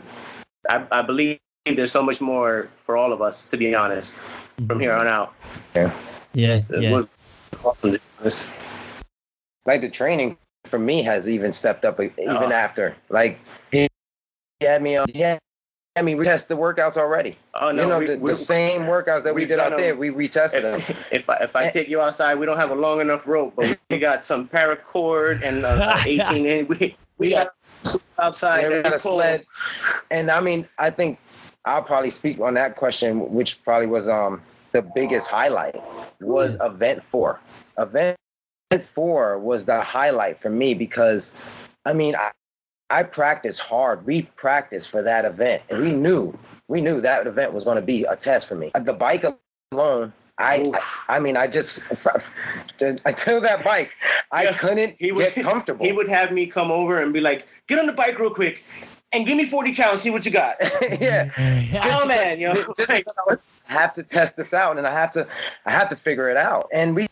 I, 0.69 0.87
I 0.93 1.03
believe 1.03 1.41
there's 1.65 1.91
so 1.93 2.03
much 2.03 2.21
more 2.21 2.69
for 2.77 2.97
all 2.97 3.13
of 3.13 3.23
us. 3.23 3.47
To 3.49 3.57
be 3.57 3.75
honest, 3.75 4.21
from 4.69 4.79
here 4.79 4.93
on 4.93 5.09
out, 5.09 5.33
yeah 5.75 5.91
it 6.35 6.65
yeah 6.83 7.03
awesome. 7.65 7.93
to 7.93 7.99
do 7.99 8.05
This. 8.21 8.51
like 9.65 9.81
the 9.81 9.89
training 9.89 10.37
for 10.67 10.79
me 10.79 11.03
has 11.03 11.29
even 11.29 11.53
stepped 11.53 11.85
up 11.85 12.01
even 12.01 12.29
Oh. 12.29 12.53
after. 12.53 12.95
Like 13.09 13.41
he, 13.73 13.89
he 14.61 14.67
had 14.67 14.83
me 14.83 14.97
on. 14.97 15.07
Yeah. 15.15 15.39
I 15.97 16.03
mean, 16.03 16.17
we 16.17 16.25
test 16.25 16.49
the 16.49 16.57
workouts 16.57 16.97
already. 16.97 17.39
Oh 17.55 17.71
no, 17.71 17.83
you 17.83 17.89
know, 17.89 17.99
we- 18.01 18.07
the, 18.07 18.17
we- 18.19 18.31
the 18.33 18.37
same 18.37 18.83
workouts 18.83 19.23
that 19.23 19.35
we 19.35 19.45
did 19.45 19.61
out 19.61 19.71
done 19.71 19.81
there, 19.81 19.95
we 19.95 20.11
retested 20.11 20.63
them. 20.63 20.81
if, 20.81 21.13
if 21.13 21.31
I 21.31 21.37
if 21.37 21.55
I 21.55 21.71
take 21.71 21.89
you 21.89 22.01
outside, 22.01 22.35
we 22.35 22.47
don't 22.47 22.57
have 22.57 22.71
a 22.73 22.75
long 22.75 23.01
enough 23.01 23.27
rope, 23.29 23.53
but 23.57 23.79
we 23.91 23.99
got 24.01 24.25
some 24.25 24.49
paracord 24.49 25.43
and 25.43 25.65
uh, 25.65 25.97
18 26.05 26.47
and 26.47 26.69
we 26.69 26.97
we 27.19 27.31
got 27.31 27.55
outside. 28.19 28.63
Yeah, 28.63 28.69
we 28.71 28.75
and 28.77 28.85
got 28.85 28.95
a 28.95 28.99
sled. 28.99 29.45
And 30.11 30.33
I 30.33 30.41
mean, 30.41 30.67
I 30.79 30.91
think 30.91 31.19
I'll 31.65 31.83
probably 31.83 32.11
speak 32.11 32.41
on 32.41 32.55
that 32.55 32.75
question, 32.77 33.33
which 33.33 33.63
probably 33.63 33.87
was 33.87 34.09
um 34.09 34.43
the 34.73 34.83
biggest 34.83 35.29
highlight 35.29 35.81
was 36.21 36.57
event 36.61 37.05
four. 37.09 37.39
Event 37.79 38.17
four 38.97 39.39
was 39.39 39.65
the 39.65 39.81
highlight 39.81 40.43
for 40.43 40.51
me 40.51 40.75
because 40.75 41.31
I 41.85 41.93
mean 41.93 42.17
I 42.17 42.33
I 42.91 43.03
practiced 43.03 43.61
hard. 43.61 44.05
We 44.07 44.23
practiced 44.37 44.91
for 44.91 45.03
that 45.03 45.25
event 45.25 45.63
and 45.71 45.81
we 45.81 45.91
knew 45.93 46.37
we 46.69 46.81
knew 46.81 47.01
that 47.01 47.27
event 47.27 47.53
was 47.53 47.65
going 47.65 47.77
to 47.77 47.83
be 47.83 48.05
a 48.05 48.17
test 48.17 48.47
for 48.49 48.55
me. 48.55 48.71
The 48.79 48.93
bike 48.93 49.25
alone 49.73 50.13
I, 50.39 50.73
I, 51.09 51.17
I 51.17 51.21
mean 51.21 51.37
I 51.37 51.47
just 51.47 51.81
until 52.81 53.41
that 53.41 53.63
bike 53.65 53.91
I 54.33 54.45
Yeah, 54.45 54.59
couldn't 54.59 54.97
he 54.99 55.13
would- 55.13 55.35
get 55.35 55.45
comfortable. 55.45 55.85
He 55.85 55.93
would 55.93 56.09
have 56.09 56.33
me 56.33 56.47
come 56.47 56.71
over 56.71 57.01
and 57.01 57.13
be 57.13 57.21
like, 57.21 57.47
"Get 57.69 57.79
on 57.79 57.87
the 57.87 57.93
bike 57.93 58.19
real 58.19 58.35
quick, 58.35 58.65
and 59.13 59.25
give 59.27 59.37
me 59.37 59.49
40 59.49 59.75
counts. 59.75 60.03
See 60.03 60.11
what 60.11 60.25
you 60.27 60.33
got." 60.33 60.57
yeah. 61.01 61.31
Oh 61.85 62.05
man, 62.07 62.41
you 62.41 62.53
know. 62.53 62.75
like, 62.89 63.07
I 63.69 63.73
have 63.73 63.95
to 63.95 64.03
test 64.03 64.37
this 64.37 64.53
out 64.53 64.77
and 64.77 64.87
I 64.87 64.93
have 64.93 65.13
to 65.13 65.27
I 65.67 65.71
have 65.71 65.89
to 65.91 65.97
figure 65.97 66.29
it 66.31 66.37
out. 66.37 66.69
And 66.73 66.95
we 66.97 67.07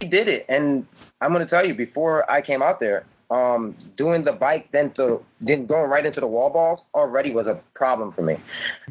did 0.00 0.26
it. 0.28 0.46
And 0.48 0.86
I'm 1.20 1.32
gonna 1.32 1.46
tell 1.46 1.66
you, 1.66 1.74
before 1.74 2.28
I 2.30 2.40
came 2.40 2.62
out 2.62 2.80
there, 2.80 3.04
um, 3.34 3.74
doing 3.96 4.22
the 4.22 4.32
bike 4.32 4.68
then 4.70 4.92
to 4.92 5.20
then 5.40 5.66
going 5.66 5.90
right 5.90 6.06
into 6.06 6.20
the 6.20 6.26
wall 6.26 6.50
balls 6.50 6.80
already 6.94 7.32
was 7.32 7.48
a 7.48 7.60
problem 7.74 8.12
for 8.12 8.22
me. 8.22 8.36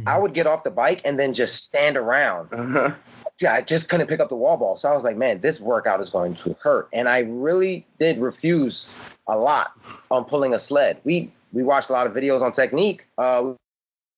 I 0.06 0.18
would 0.18 0.34
get 0.34 0.46
off 0.46 0.66
the 0.66 0.70
bike 0.70 1.02
and 1.06 1.18
then 1.18 1.34
just 1.34 1.64
stand 1.64 1.96
around. 1.96 2.50
uh-huh. 2.52 2.94
Yeah, 3.40 3.54
I 3.54 3.62
just 3.62 3.88
couldn't 3.88 4.08
pick 4.08 4.20
up 4.20 4.28
the 4.28 4.36
wall 4.36 4.58
ball. 4.58 4.78
So 4.78 4.90
I 4.90 4.96
was 4.96 5.04
like, 5.04 5.16
man, 5.16 5.40
this 5.40 5.62
workout 5.62 6.02
is 6.02 6.10
going 6.10 6.36
to 6.36 6.56
hurt. 6.62 6.90
And 6.92 7.08
I 7.08 7.20
really 7.20 7.86
did 8.00 8.20
refuse 8.20 8.88
a 9.28 9.38
lot 9.38 9.72
on 10.12 10.26
pulling 10.26 10.54
a 10.54 10.60
sled. 10.60 11.00
We 11.06 11.32
we 11.54 11.64
watched 11.64 11.90
a 11.90 11.94
lot 11.94 12.06
of 12.06 12.14
videos 12.14 12.42
on 12.42 12.52
technique. 12.52 13.06
Uh, 13.18 13.54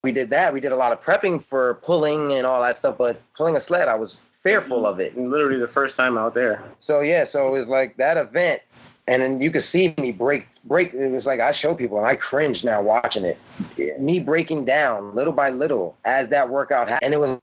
we 0.04 0.12
did 0.12 0.32
that. 0.32 0.54
We 0.54 0.60
did 0.60 0.72
a 0.72 0.76
lot 0.76 0.92
of 0.92 1.02
prepping 1.02 1.46
for 1.46 1.76
pulling 1.76 2.34
and 2.34 2.48
all 2.48 2.62
that 2.62 2.78
stuff, 2.78 2.98
but 2.98 3.22
pulling 3.36 3.56
a 3.56 3.60
sled, 3.60 3.88
I 3.88 3.96
was 3.96 4.18
fearful 4.42 4.86
of 4.88 5.00
it. 5.00 5.18
Literally 5.18 5.60
the 5.60 5.68
first 5.68 5.96
time 5.96 6.18
out 6.18 6.34
there. 6.34 6.64
So 6.80 7.02
yeah, 7.02 7.26
so 7.26 7.48
it 7.48 7.60
was 7.60 7.68
like 7.68 7.98
that 7.98 8.18
event, 8.18 8.62
and 9.08 9.22
then 9.22 9.42
you 9.42 9.52
could 9.52 9.64
see 9.64 9.94
me 10.00 10.12
break 10.12 10.48
break. 10.64 10.94
It 10.94 11.12
was 11.12 11.26
like 11.26 11.40
I 11.40 11.52
show 11.52 11.76
people, 11.76 11.98
and 11.98 12.08
I 12.08 12.16
cringe 12.16 12.64
now 12.64 12.82
watching 12.82 13.26
it. 13.26 14.00
Me 14.00 14.20
breaking 14.20 14.66
down 14.66 15.14
little 15.16 15.34
by 15.34 15.50
little 15.50 15.96
as 16.06 16.30
that 16.30 16.50
workout 16.50 16.88
happened, 16.88 17.14
and 17.14 17.14
it 17.14 17.18
was, 17.18 17.40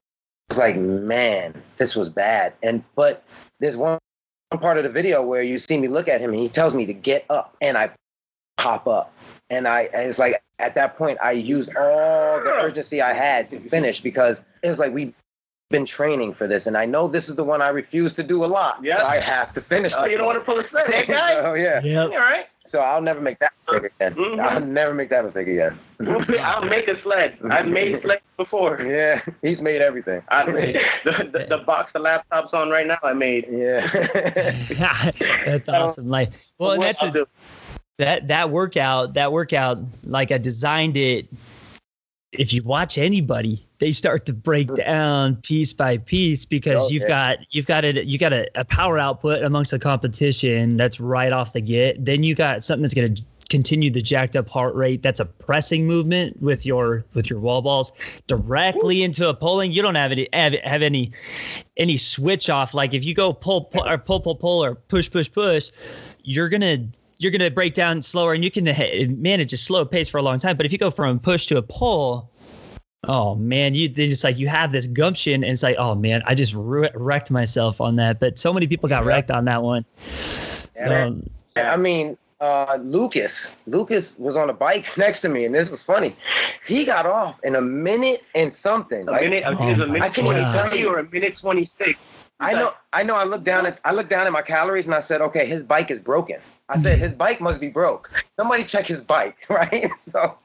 like, 0.57 0.77
man, 0.77 1.55
this 1.79 1.95
was 1.97 2.09
bad. 2.09 2.53
And 2.63 2.83
but 2.95 3.23
there's 3.61 3.77
one 3.77 3.99
one 4.51 4.61
part 4.61 4.77
of 4.77 4.85
the 4.85 4.91
video 4.91 5.23
where 5.23 5.43
you 5.43 5.59
see 5.59 5.79
me 5.79 5.89
look 5.89 6.09
at 6.09 6.21
him, 6.21 6.31
and 6.31 6.41
he 6.41 6.49
tells 6.49 6.75
me 6.75 6.85
to 6.87 6.93
get 6.93 7.25
up, 7.31 7.57
and 7.61 7.79
I 7.79 7.91
pop 8.59 8.87
up, 8.87 9.13
and 9.51 9.67
I 9.67 9.83
and 9.95 10.09
it's 10.09 10.19
like 10.19 10.43
at 10.59 10.75
that 10.75 10.97
point 10.97 11.19
I 11.23 11.33
used 11.33 11.75
all 11.77 12.43
the 12.43 12.51
urgency 12.51 13.01
I 13.01 13.13
had 13.13 13.51
to 13.51 13.61
finish 13.69 14.01
because 14.01 14.43
it 14.63 14.69
was 14.69 14.79
like 14.79 14.93
we 14.93 15.15
been 15.73 15.85
training 15.85 16.35
for 16.35 16.47
this, 16.47 16.67
and 16.67 16.77
I 16.77 16.87
know 16.87 17.09
this 17.09 17.29
is 17.29 17.35
the 17.35 17.43
one 17.43 17.61
I 17.61 17.71
refuse 17.71 18.15
to 18.15 18.23
do 18.23 18.45
a 18.45 18.47
lot. 18.47 18.79
Yeah. 18.83 18.99
so 18.99 19.07
I 19.07 19.19
have 19.19 19.53
to 19.55 19.61
finish. 19.61 19.93
Oh, 19.97 20.03
this 20.03 20.13
you 20.13 20.19
don't 20.19 20.27
one. 20.27 20.37
want 20.37 20.47
to 20.47 20.53
pull 20.53 20.61
a 20.61 20.65
sled, 20.65 20.87
hey 20.87 21.05
guy? 21.05 21.35
oh 21.41 21.55
yeah. 21.55 21.81
Yep. 21.83 22.11
All 22.13 22.19
right. 22.19 22.47
So 22.65 22.81
I'll 22.81 23.03
never 23.03 23.21
make 23.21 23.41
that 23.41 23.53
mistake 23.67 23.93
again. 23.99 24.15
Mhm. 24.15 24.41
I'll 24.41 24.61
never 24.61 24.95
make 24.95 25.11
that 25.11 25.25
mistake 25.25 25.49
again. 25.49 25.77
I'll 26.41 26.65
make 26.65 26.87
a 26.87 26.95
sled. 26.95 27.37
I've 27.51 27.67
made 27.67 28.01
sleds 28.01 28.23
before. 28.37 28.81
Yeah, 28.81 29.21
he's 29.43 29.61
made 29.61 29.83
everything. 29.83 30.23
I 30.29 30.45
made 30.47 30.81
the, 31.05 31.29
the, 31.33 31.47
the 31.49 31.59
box 31.59 31.93
the 31.93 31.99
laptop's 31.99 32.55
on 32.55 32.71
right 32.71 32.87
now. 32.87 32.99
I 33.03 33.15
made. 33.15 33.49
Yeah. 33.51 33.87
that's 35.45 35.69
awesome. 35.69 36.07
Like, 36.07 36.31
well, 36.59 36.73
and 36.73 36.83
that's 36.83 37.03
a, 37.03 37.27
that 37.99 38.29
that 38.29 38.51
workout. 38.51 39.15
That 39.15 39.33
workout, 39.33 39.79
like 40.05 40.31
I 40.31 40.39
designed 40.39 40.97
it 40.97 41.27
if 42.33 42.53
you 42.53 42.63
watch 42.63 42.97
anybody, 42.97 43.67
they 43.79 43.93
start 43.93 44.27
to 44.27 44.33
break 44.33 44.75
down 44.75 45.37
piece 45.37 45.73
by 45.73 45.99
piece 45.99 46.45
because 46.45 46.81
Oh, 46.83 46.89
you've 46.89 47.07
got 47.07 47.39
you've 47.51 47.67
got 47.67 47.85
a 47.85 48.05
you 48.05 48.19
got 48.19 48.33
a, 48.33 48.49
a 48.55 48.65
power 48.65 48.99
output 48.99 49.43
amongst 49.43 49.71
the 49.71 49.79
competition 49.79 50.77
that's 50.77 50.99
right 50.99 51.33
off 51.33 51.53
the 51.53 51.61
get. 51.61 52.03
Then 52.03 52.23
you 52.23 52.35
got 52.35 52.65
something 52.65 52.83
that's 52.83 52.95
going 52.95 53.15
to 53.15 53.23
continue 53.51 53.91
the 53.91 54.01
jacked 54.01 54.35
up 54.35 54.49
heart 54.49 54.75
rate. 54.75 55.03
That's 55.03 55.21
a 55.21 55.27
pressing 55.27 55.87
movement 55.87 56.41
with 56.41 56.65
your 56.65 57.05
with 57.13 57.29
your 57.29 57.39
wall 57.39 57.61
balls 57.61 57.93
directly 58.27 59.03
into 59.03 59.29
a 59.29 59.35
pulling. 59.35 59.73
You 59.73 59.83
don't 59.83 59.95
have 59.97 60.13
any 60.13 60.29
have, 60.33 60.55
have 60.65 60.81
any 60.81 61.13
any 61.77 61.99
switch 61.99 62.49
off. 62.49 62.73
Like 62.73 62.95
if 62.95 63.05
you 63.05 63.15
go 63.15 63.35
pull 63.35 63.65
pull 63.65 63.87
or 63.87 63.99
pull 63.99 64.21
pull 64.21 64.37
pull 64.37 64.65
or 64.65 64.75
push 64.75 65.11
push 65.11 65.31
push, 65.31 65.71
you're 66.23 66.49
gonna 66.49 66.79
you're 67.23 67.33
gonna 67.33 67.51
break 67.51 67.75
down 67.75 68.03
slower, 68.03 68.33
and 68.35 68.45
you 68.45 68.51
can 68.51 68.65
manage 69.23 69.53
a 69.53 69.57
slow 69.57 69.85
pace 69.85 70.09
for 70.09 70.19
a 70.19 70.23
long 70.23 70.39
time. 70.39 70.57
But 70.57 70.67
if 70.67 70.73
you 70.73 70.79
go 70.79 70.91
from 70.91 71.21
push 71.21 71.47
to 71.47 71.57
a 71.57 71.63
pull, 71.63 72.29
oh 73.05 73.35
man, 73.37 73.75
you 73.75 73.89
then 73.89 74.11
it's 74.11 74.25
like 74.25 74.39
you 74.39 74.49
have 74.49 74.73
this 74.73 74.87
gumption, 74.87 75.45
and 75.45 75.53
it's 75.53 75.63
like 75.63 75.77
oh 75.79 75.95
man, 75.95 76.23
I 76.27 76.35
just 76.35 76.53
wre- 76.55 76.87
wrecked 76.95 77.31
myself 77.31 77.81
on 77.81 77.97
that. 77.97 78.21
But 78.21 78.39
so 78.39 78.53
many 78.53 78.67
people 78.67 78.89
got 78.89 79.03
Yeah. 79.03 79.09
wrecked 79.09 79.31
on 79.31 79.45
that 79.47 79.63
one. 79.63 79.85
Yeah. 80.77 81.11
So, 81.57 81.63
I 81.63 81.77
mean, 81.77 82.17
uh, 82.41 82.79
Lucas. 82.81 83.57
Lucas 83.67 84.19
was 84.19 84.37
on 84.37 84.51
a 84.51 84.53
bike 84.53 84.85
next 84.97 85.21
to 85.21 85.29
me, 85.29 85.45
and 85.45 85.55
this 85.55 85.71
was 85.71 85.83
funny. 85.83 86.17
He 86.67 86.85
got 86.85 87.07
off 87.07 87.37
in 87.45 87.55
a 87.55 87.61
minute 87.61 88.23
and 88.35 88.55
something. 88.55 89.07
A 89.09 89.13
Like, 89.13 89.23
minute, 89.23 89.45
Oh 89.47 89.69
is 89.69 89.79
a 89.79 89.87
minute 89.87 90.03
I 90.03 90.09
can't 90.09 90.27
even 90.27 90.43
God. 90.43 90.69
twenty 90.69 90.85
or 90.85 90.99
a 90.99 91.05
minute 91.09 91.37
twenty 91.37 91.65
six. 91.65 92.01
I 92.41 92.55
know, 92.55 92.73
I 92.93 93.05
know. 93.05 93.15
I 93.15 93.23
looked 93.23 93.45
down 93.45 93.67
at, 93.67 93.79
I 93.85 93.93
looked 93.93 94.11
down 94.11 94.27
at 94.27 94.33
my 94.33 94.43
calories, 94.43 94.87
and 94.87 94.95
I 94.97 95.01
said, 95.01 95.21
okay, 95.21 95.47
his 95.47 95.63
bike 95.63 95.93
is 95.93 96.01
broken. 96.01 96.39
I 96.69 96.81
said 96.81 96.99
his 96.99 97.13
bike 97.13 97.41
must 97.41 97.61
be 97.61 97.69
broke. 97.69 98.11
Somebody 98.37 98.65
check 98.65 98.87
his 98.87 99.01
bike, 99.01 99.37
right? 99.49 99.91
So, 100.11 100.37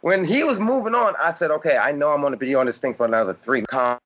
when 0.00 0.24
he 0.24 0.44
was 0.44 0.58
moving 0.58 0.94
on, 0.94 1.14
I 1.22 1.32
said, 1.34 1.50
okay, 1.50 1.76
I 1.76 1.92
know 1.92 2.10
I'm 2.12 2.20
going 2.20 2.32
to 2.32 2.36
be 2.38 2.54
on 2.54 2.66
this 2.66 2.78
thing 2.78 2.94
for 2.94 3.04
another 3.06 3.36
three. 3.44 3.62
Calm, 3.62 3.98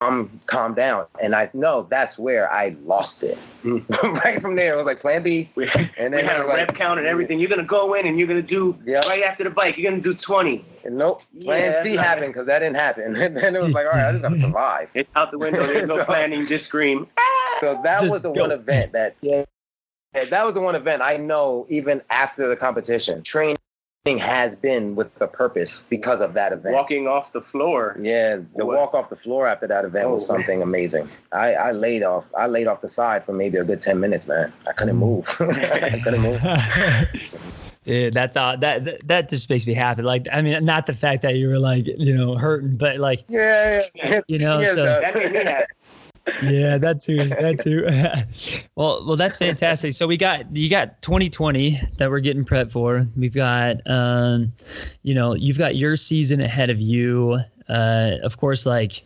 calm, 0.00 0.40
calm 0.46 0.74
down. 0.74 1.06
And 1.22 1.34
I 1.34 1.48
know 1.54 1.86
that's 1.88 2.18
where 2.18 2.52
I 2.52 2.76
lost 2.84 3.22
it. 3.22 3.38
Mm-hmm. 3.64 4.14
right 4.24 4.40
from 4.42 4.56
there, 4.56 4.74
it 4.74 4.76
was 4.76 4.84
like 4.86 5.00
Plan 5.00 5.22
B, 5.22 5.48
We, 5.54 5.68
and 5.96 6.14
we 6.14 6.20
had 6.22 6.40
a 6.40 6.46
was 6.46 6.54
rep 6.56 6.74
count 6.74 6.98
and 6.98 7.08
everything. 7.08 7.38
You're 7.40 7.48
gonna 7.50 7.62
go 7.62 7.94
in 7.94 8.06
and 8.06 8.18
you're 8.18 8.28
gonna 8.28 8.42
do 8.42 8.76
Yeah. 8.84 9.06
right 9.08 9.22
after 9.22 9.44
the 9.44 9.50
bike. 9.50 9.78
You're 9.78 9.90
gonna 9.90 10.02
do 10.02 10.12
twenty. 10.14 10.64
Nope. 10.84 11.22
Plan 11.42 11.72
Yeah, 11.72 11.82
C 11.82 11.96
happened 11.96 12.34
because 12.34 12.46
that 12.46 12.58
didn't 12.58 12.76
happen. 12.76 13.16
And 13.20 13.36
then 13.36 13.56
it 13.56 13.62
was 13.62 13.74
like, 13.74 13.86
all 13.86 13.92
right, 13.92 14.08
I 14.08 14.12
just 14.12 14.24
have 14.24 14.34
to 14.34 14.40
survive. 14.40 14.88
It's 14.94 15.08
out 15.16 15.30
the 15.30 15.38
window. 15.38 15.66
There's 15.66 15.88
no 15.88 15.98
So- 15.98 16.04
planning. 16.04 16.46
Just 16.46 16.66
scream. 16.66 17.06
So 17.60 17.80
that 17.84 18.00
Just 18.02 18.10
was 18.12 18.22
the 18.22 18.30
one 18.30 18.50
event 18.50 18.92
that 18.92 19.16
yeah, 19.22 19.44
that 20.24 20.44
was 20.44 20.54
the 20.54 20.60
one 20.60 20.74
event 20.74 21.02
I 21.02 21.16
know 21.16 21.66
even 21.68 22.02
after 22.10 22.48
the 22.48 22.56
competition. 22.56 23.22
Training 23.22 23.56
has 24.18 24.54
been 24.56 24.94
with 24.94 25.12
the 25.18 25.26
purpose 25.26 25.84
because 25.88 26.20
of 26.20 26.32
that 26.34 26.52
event. 26.52 26.74
Walking 26.74 27.08
off 27.08 27.32
the 27.32 27.40
floor. 27.40 27.96
Yeah, 28.00 28.36
the 28.56 28.64
Was- 28.64 28.76
walk 28.76 28.94
off 28.94 29.10
the 29.10 29.16
floor 29.16 29.46
after 29.48 29.66
that 29.66 29.84
event 29.84 30.10
was 30.10 30.28
Oh, 30.30 30.34
man. 30.34 30.40
something 30.42 30.62
amazing. 30.62 31.08
I, 31.32 31.54
I 31.54 31.72
laid 31.72 32.02
off 32.04 32.24
I 32.36 32.46
laid 32.46 32.66
off 32.68 32.80
the 32.80 32.88
side 32.88 33.24
for 33.24 33.32
maybe 33.32 33.58
a 33.58 33.64
good 33.64 33.82
ten 33.82 33.98
minutes, 34.00 34.26
man. 34.28 34.52
I 34.68 34.72
couldn't 34.72 34.96
move. 34.96 35.24
I 35.40 36.00
couldn't 36.02 36.20
move. 36.22 36.40
Yeah, 37.88 38.10
that's 38.10 38.36
all. 38.36 38.56
That, 38.56 38.84
that 38.84 39.06
that 39.06 39.28
just 39.28 39.48
makes 39.48 39.64
me 39.64 39.72
happy. 39.72 40.02
Like, 40.02 40.26
I 40.32 40.42
mean, 40.42 40.64
not 40.64 40.86
the 40.86 40.92
fact 40.92 41.22
that 41.22 41.36
you 41.36 41.46
were 41.48 41.60
like, 41.60 41.86
you 41.86 42.16
know, 42.16 42.34
hurting, 42.34 42.76
but 42.76 42.98
like, 42.98 43.22
Yeah, 43.28 43.82
yeah. 43.94 44.20
you 44.26 44.40
know, 44.40 44.58
Yeah, 44.58 44.72
so 44.72 44.84
That 44.86 45.14
made 45.14 45.30
me 45.32 45.38
happy. 45.44 45.66
Yeah, 46.42 46.76
that 46.78 47.00
too, 47.00 47.16
that 47.16 47.60
too. 47.60 47.86
well, 48.76 49.04
well, 49.06 49.16
that's 49.16 49.36
fantastic. 49.36 49.92
So 49.92 50.06
we 50.06 50.16
got 50.16 50.54
you 50.54 50.68
got 50.68 51.00
2020 51.02 51.80
that 51.98 52.10
we're 52.10 52.20
getting 52.20 52.44
prepped 52.44 52.72
for. 52.72 53.06
We've 53.16 53.34
got, 53.34 53.76
um, 53.86 54.52
you 55.02 55.14
know, 55.14 55.34
you've 55.34 55.58
got 55.58 55.76
your 55.76 55.96
season 55.96 56.40
ahead 56.40 56.70
of 56.70 56.80
you. 56.80 57.40
Uh, 57.68 58.12
of 58.22 58.38
course, 58.38 58.66
like 58.66 59.04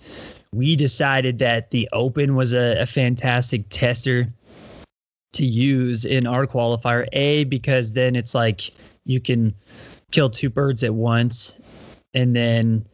we 0.52 0.76
decided 0.76 1.38
that 1.38 1.70
the 1.70 1.88
Open 1.92 2.36
was 2.36 2.54
a, 2.54 2.78
a 2.80 2.86
fantastic 2.86 3.64
tester 3.68 4.32
to 5.34 5.44
use 5.44 6.04
in 6.04 6.26
our 6.26 6.46
qualifier. 6.46 7.06
A 7.12 7.44
because 7.44 7.92
then 7.92 8.16
it's 8.16 8.34
like 8.34 8.70
you 9.04 9.20
can 9.20 9.54
kill 10.10 10.30
two 10.30 10.50
birds 10.50 10.82
at 10.82 10.94
once, 10.94 11.58
and 12.14 12.34
then 12.34 12.84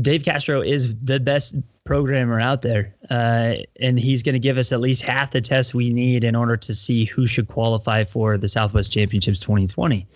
Dave 0.00 0.24
Castro 0.24 0.60
is 0.60 0.98
the 1.00 1.20
best 1.20 1.54
programmer 1.88 2.38
out 2.38 2.60
there, 2.60 2.94
uh, 3.08 3.54
and 3.80 3.98
he's 3.98 4.22
going 4.22 4.34
to 4.34 4.38
give 4.38 4.58
us 4.58 4.72
at 4.72 4.80
least 4.80 5.00
half 5.00 5.30
the 5.30 5.40
tests 5.40 5.72
we 5.72 5.90
need 5.90 6.22
in 6.22 6.36
order 6.36 6.54
to 6.54 6.74
see 6.74 7.06
who 7.06 7.26
should 7.26 7.48
qualify 7.48 8.04
for 8.04 8.36
the 8.36 8.46
Southwest 8.46 8.92
Championships 8.92 9.40
2020. 9.40 10.06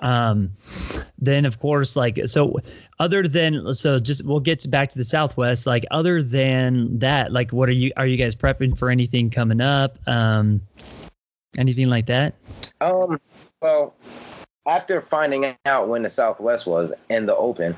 Um, 0.00 0.50
then 1.16 1.46
of 1.46 1.60
course, 1.60 1.94
like 1.94 2.18
so, 2.24 2.58
other 2.98 3.28
than 3.28 3.72
so, 3.74 4.00
just 4.00 4.24
we'll 4.24 4.40
get 4.40 4.68
back 4.68 4.88
to 4.90 4.98
the 4.98 5.04
Southwest. 5.04 5.68
Like 5.68 5.84
other 5.92 6.20
than 6.20 6.98
that, 6.98 7.32
like 7.32 7.52
what 7.52 7.68
are 7.68 7.72
you 7.72 7.92
are 7.96 8.08
you 8.08 8.16
guys 8.16 8.34
prepping 8.34 8.76
for 8.76 8.90
anything 8.90 9.30
coming 9.30 9.60
up? 9.60 9.96
Um, 10.08 10.60
anything 11.56 11.88
like 11.88 12.06
that? 12.06 12.34
Um, 12.80 13.20
well, 13.62 13.94
after 14.66 15.00
finding 15.00 15.54
out 15.64 15.86
when 15.86 16.02
the 16.02 16.10
Southwest 16.10 16.66
was 16.66 16.92
and 17.08 17.28
the 17.28 17.36
Open, 17.36 17.76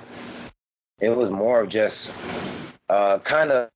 it 1.01 1.11
was 1.11 1.29
more 1.29 1.61
of 1.61 1.69
just 1.69 2.19
uh, 2.89 3.19
kind 3.21 3.51
of 3.51 3.69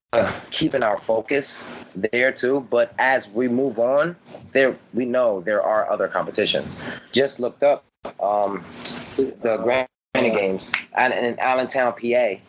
keeping 0.51 0.83
our 0.83 1.01
focus 1.03 1.65
there 2.13 2.33
too. 2.33 2.67
But 2.71 2.95
as 2.99 3.29
we 3.29 3.49
move 3.49 3.79
on, 3.79 4.17
there 4.53 4.77
we 4.95 5.05
know 5.05 5.41
there 5.41 5.63
are 5.63 5.91
other 5.91 6.09
competitions. 6.09 6.77
Just 7.13 7.41
looked 7.41 7.63
up 7.63 7.85
um, 8.21 8.65
the 9.17 9.57
Granite 9.63 9.89
Games 10.35 10.73
and 10.95 11.13
in 11.13 11.39
Allentown, 11.39 11.93
PA. 11.93 12.41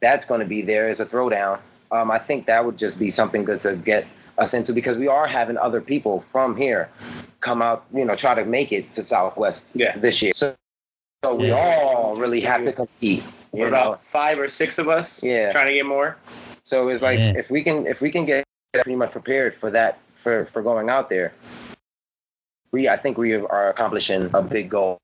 That's 0.00 0.26
going 0.26 0.40
to 0.40 0.46
be 0.46 0.62
there 0.62 0.88
as 0.88 1.00
a 1.00 1.06
throwdown. 1.06 1.58
Um, 1.90 2.10
I 2.10 2.18
think 2.18 2.46
that 2.46 2.64
would 2.64 2.76
just 2.76 2.98
be 2.98 3.10
something 3.10 3.44
good 3.44 3.60
to 3.62 3.74
get 3.76 4.06
us 4.36 4.54
into 4.54 4.72
because 4.72 4.96
we 4.96 5.08
are 5.08 5.26
having 5.26 5.56
other 5.56 5.80
people 5.80 6.24
from 6.30 6.56
here 6.56 6.88
come 7.40 7.62
out, 7.62 7.84
you 7.92 8.04
know, 8.04 8.14
try 8.14 8.34
to 8.34 8.44
make 8.44 8.70
it 8.72 8.92
to 8.92 9.02
Southwest 9.02 9.66
Yeah. 9.74 9.96
this 9.98 10.22
year. 10.22 10.32
So, 10.34 10.54
so 11.24 11.34
we 11.34 11.48
Yeah. 11.48 11.54
all 11.56 12.14
really 12.16 12.40
have 12.42 12.64
to 12.64 12.72
compete. 12.72 13.24
We're 13.52 13.64
You 13.66 13.70
know? 13.70 13.76
about 13.76 14.04
five 14.04 14.38
or 14.38 14.48
six 14.48 14.78
of 14.78 14.88
us. 14.88 15.22
Yeah. 15.22 15.52
Trying 15.52 15.68
to 15.68 15.74
get 15.74 15.86
more. 15.86 16.16
So 16.64 16.88
it's 16.88 17.02
like 17.02 17.18
Yeah. 17.18 17.32
if 17.36 17.50
we 17.50 17.62
can 17.62 17.86
if 17.86 18.00
we 18.00 18.10
can 18.10 18.24
get 18.26 18.44
pretty 18.72 18.96
much 18.96 19.12
prepared 19.12 19.54
for 19.56 19.70
that 19.70 19.98
for 20.22 20.46
for 20.52 20.62
going 20.62 20.90
out 20.90 21.08
there, 21.08 21.32
we 22.72 22.88
I 22.88 22.96
think 22.96 23.16
we 23.18 23.34
are 23.34 23.68
accomplishing 23.70 24.30
a 24.34 24.42
big 24.42 24.68
goal. 24.70 24.98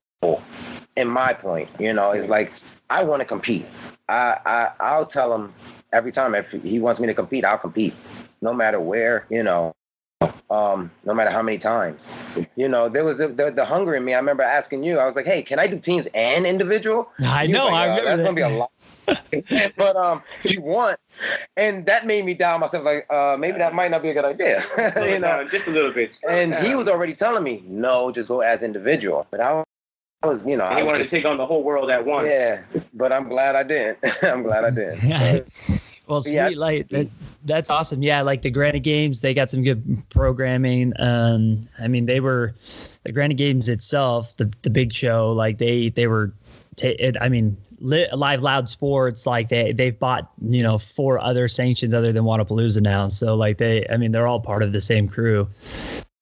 In 0.96 1.08
my 1.08 1.32
point, 1.34 1.68
you 1.78 1.92
know, 1.92 2.12
it's 2.12 2.28
like 2.28 2.52
I 2.90 3.02
want 3.04 3.20
to 3.20 3.24
compete. 3.24 3.66
I 4.08 4.38
I 4.44 4.70
I'll 4.80 5.06
tell 5.06 5.34
him 5.34 5.52
every 5.92 6.12
time 6.12 6.34
if 6.34 6.50
he 6.50 6.78
wants 6.78 7.00
me 7.00 7.06
to 7.06 7.14
compete, 7.14 7.44
I'll 7.44 7.58
compete, 7.58 7.94
no 8.42 8.52
matter 8.52 8.80
where, 8.80 9.26
you 9.30 9.42
know. 9.42 9.72
Um, 10.50 10.90
no 11.04 11.14
matter 11.14 11.30
how 11.30 11.42
many 11.42 11.58
times, 11.58 12.08
you 12.56 12.68
know, 12.68 12.88
there 12.88 13.04
was 13.04 13.18
the, 13.18 13.28
the, 13.28 13.50
the 13.50 13.64
hunger 13.64 13.94
in 13.94 14.04
me. 14.04 14.14
I 14.14 14.18
remember 14.18 14.42
asking 14.42 14.84
you, 14.84 14.98
I 14.98 15.06
was 15.06 15.14
like, 15.16 15.26
"Hey, 15.26 15.42
can 15.42 15.58
I 15.58 15.66
do 15.66 15.78
teams 15.78 16.06
and 16.14 16.46
individual?" 16.46 17.10
I 17.20 17.46
know. 17.46 17.66
like, 17.66 17.74
I 17.74 17.88
"Uh, 17.88 18.16
remember 18.16 18.16
that's 18.16 18.22
gonna 18.22 18.34
be 18.34 18.42
a 18.42 18.48
lot. 18.48 18.70
but 19.76 19.96
um, 19.96 20.22
you 20.44 20.62
want, 20.62 20.98
and 21.56 21.84
that 21.86 22.06
made 22.06 22.24
me 22.24 22.34
doubt 22.34 22.60
myself. 22.60 22.84
Like, 22.84 23.06
uh, 23.10 23.36
maybe 23.38 23.58
that 23.58 23.74
might 23.74 23.90
not 23.90 24.00
be 24.02 24.10
a 24.10 24.14
good 24.14 24.24
idea. 24.24 24.64
You 24.96 25.18
know. 25.18 25.28
down 25.28 25.50
just 25.50 25.66
a 25.66 25.70
little 25.70 25.92
bit. 25.92 26.18
And 26.28 26.54
he 26.54 26.74
was 26.74 26.88
already 26.88 27.14
telling 27.14 27.42
me, 27.44 27.62
no, 27.66 28.10
just 28.10 28.28
go 28.28 28.40
as 28.40 28.62
individual. 28.62 29.26
But 29.30 29.40
I 29.40 29.62
was, 30.22 30.46
you 30.46 30.56
know, 30.56 30.64
And 30.64 30.74
I 30.74 30.76
he 30.78 30.82
was 30.82 30.86
wanted 30.86 30.98
just- 31.00 31.10
to 31.10 31.16
take 31.16 31.26
on 31.26 31.36
the 31.36 31.44
whole 31.46 31.62
world 31.62 31.90
at 31.90 32.06
once. 32.06 32.28
yeah. 32.30 32.62
But 32.94 33.12
I'm 33.12 33.28
glad 33.28 33.56
I 33.56 33.62
didn't. 33.62 33.98
I'm 34.22 34.42
glad 34.42 34.64
I 34.64 34.70
didn't. 34.70 35.93
Well, 36.06 36.20
sweet, 36.20 36.34
Yeah. 36.34 36.50
like 36.54 36.88
that's 36.88 37.14
that's 37.44 37.70
awesome. 37.70 38.02
Yeah, 38.02 38.20
like 38.22 38.42
the 38.42 38.50
Granite 38.50 38.80
Games, 38.82 39.20
they 39.20 39.32
got 39.32 39.50
some 39.50 39.62
good 39.62 40.02
programming. 40.10 40.92
Um, 40.98 41.66
I 41.80 41.88
mean, 41.88 42.06
they 42.06 42.20
were 42.20 42.54
the 43.04 43.12
Granite 43.12 43.36
Games 43.38 43.68
itself, 43.68 44.36
the 44.36 44.52
the 44.62 44.70
big 44.70 44.92
show. 44.92 45.32
Like 45.32 45.58
they 45.58 45.88
they 45.90 46.06
were, 46.06 46.32
ta- 46.76 46.92
it, 46.98 47.16
I 47.20 47.28
mean, 47.30 47.56
li- 47.80 48.08
live 48.12 48.42
loud 48.42 48.68
sports. 48.68 49.26
Like 49.26 49.48
they 49.48 49.72
they've 49.72 49.98
bought 49.98 50.30
you 50.42 50.62
know 50.62 50.76
four 50.76 51.18
other 51.20 51.48
sanctions 51.48 51.94
other 51.94 52.12
than 52.12 52.24
Wodapalooza 52.24 52.82
now. 52.82 53.08
So 53.08 53.34
like 53.34 53.56
they, 53.56 53.86
I 53.88 53.96
mean, 53.96 54.12
they're 54.12 54.26
all 54.26 54.40
part 54.40 54.62
of 54.62 54.72
the 54.72 54.80
same 54.82 55.08
crew. 55.08 55.48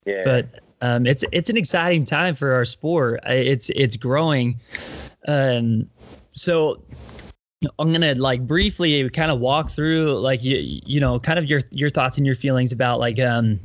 Yeah. 0.05 0.22
but 0.24 0.47
um, 0.80 1.07
it's 1.07 1.24
it's 1.33 1.51
an 1.51 1.57
exciting 1.57 2.05
time 2.05 2.35
for 2.35 2.53
our 2.53 2.64
sport. 2.64 3.20
It's 3.26 3.68
it's 3.70 3.97
growing. 3.97 4.61
Um, 5.28 5.89
so 6.33 6.83
I'm 7.78 7.92
gonna 7.92 8.14
like 8.14 8.46
briefly 8.46 9.08
kind 9.10 9.30
of 9.30 9.40
walk 9.40 9.70
through 9.70 10.18
like 10.18 10.42
you 10.42 10.56
you 10.58 11.00
know 11.00 11.20
kind 11.20 11.38
of 11.38 11.46
your 11.46 11.60
your 11.70 11.90
thoughts 11.90 12.16
and 12.16 12.26
your 12.26 12.34
feelings 12.34 12.72
about 12.72 12.98
like 12.98 13.20
um 13.20 13.60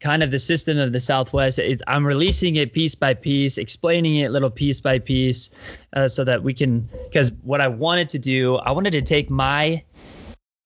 kind 0.00 0.22
of 0.22 0.30
the 0.30 0.38
system 0.38 0.78
of 0.78 0.92
the 0.92 1.00
Southwest. 1.00 1.58
It, 1.58 1.82
I'm 1.86 2.06
releasing 2.06 2.56
it 2.56 2.72
piece 2.72 2.94
by 2.94 3.14
piece, 3.14 3.58
explaining 3.58 4.16
it 4.16 4.30
little 4.30 4.50
piece 4.50 4.80
by 4.80 4.98
piece, 4.98 5.50
uh, 5.94 6.08
so 6.08 6.24
that 6.24 6.42
we 6.42 6.54
can. 6.54 6.88
Because 7.04 7.32
what 7.42 7.60
I 7.60 7.68
wanted 7.68 8.08
to 8.10 8.18
do, 8.18 8.56
I 8.56 8.70
wanted 8.70 8.92
to 8.92 9.02
take 9.02 9.30
my 9.30 9.82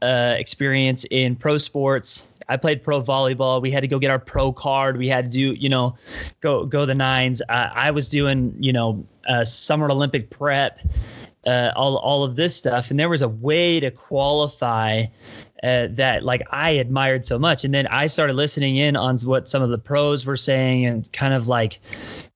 uh, 0.02 0.34
experience 0.36 1.06
in 1.10 1.36
pro 1.36 1.58
sports. 1.58 2.28
I 2.48 2.56
played 2.56 2.82
pro 2.82 3.00
volleyball. 3.00 3.62
We 3.62 3.70
had 3.70 3.80
to 3.80 3.88
go 3.88 3.98
get 3.98 4.10
our 4.10 4.18
pro 4.18 4.52
card. 4.52 4.98
We 4.98 5.08
had 5.08 5.26
to 5.26 5.30
do, 5.30 5.52
you 5.54 5.68
know, 5.68 5.96
go 6.40 6.66
go 6.66 6.84
the 6.84 6.94
nines. 6.94 7.40
Uh, 7.48 7.70
I 7.72 7.90
was 7.90 8.08
doing, 8.08 8.54
you 8.60 8.72
know, 8.72 9.06
uh, 9.28 9.44
summer 9.44 9.90
Olympic 9.90 10.28
prep, 10.28 10.80
uh, 11.47 11.72
all 11.76 11.97
all 11.97 12.24
of 12.24 12.36
this 12.36 12.55
stuff, 12.55 12.90
and 12.90 12.99
there 12.99 13.09
was 13.09 13.22
a 13.22 13.28
way 13.28 13.80
to 13.80 13.90
qualify. 13.90 15.05
Uh, 15.62 15.86
that 15.93 16.24
like 16.24 16.43
I 16.51 16.70
admired 16.70 17.24
so 17.24 17.38
much, 17.38 17.64
and 17.64 17.72
then 17.72 17.86
I 17.86 18.09
started 18.09 18.34
listening 18.34 18.78
in 18.78 18.97
on 18.97 19.16
what 19.18 19.49
some 19.49 19.62
of 19.62 19.70
the 19.70 19.78
pros 19.78 20.26
were 20.26 20.36
saying, 20.36 20.86
and 20.86 21.12
kind 21.12 21.32
of 21.32 21.47
like 21.47 21.78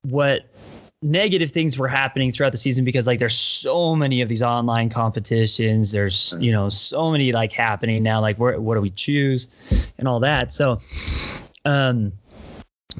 what 0.03 0.49
negative 1.01 1.51
things 1.51 1.77
were 1.77 1.87
happening 1.87 2.31
throughout 2.31 2.51
the 2.51 2.57
season 2.57 2.83
because 2.83 3.05
like 3.05 3.19
there's 3.19 3.37
so 3.37 3.95
many 3.95 4.21
of 4.21 4.29
these 4.29 4.41
online 4.41 4.89
competitions. 4.89 5.91
There's 5.91 6.35
you 6.39 6.51
know 6.51 6.69
so 6.69 7.11
many 7.11 7.31
like 7.31 7.51
happening 7.51 8.01
now. 8.01 8.19
Like 8.19 8.37
where, 8.37 8.59
what 8.59 8.75
do 8.75 8.81
we 8.81 8.89
choose 8.91 9.47
and 9.97 10.07
all 10.07 10.19
that? 10.21 10.53
So 10.53 10.79
um 11.65 12.11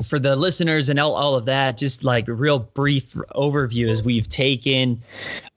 for 0.03 0.19
the 0.19 0.35
listeners 0.35 0.89
and 0.89 0.99
all, 0.99 1.13
all 1.13 1.35
of 1.35 1.45
that 1.45 1.77
just 1.77 2.03
like 2.03 2.27
a 2.27 2.33
real 2.33 2.59
brief 2.59 3.13
overview 3.35 3.89
as 3.89 4.03
we've 4.03 4.27
taken 4.27 5.01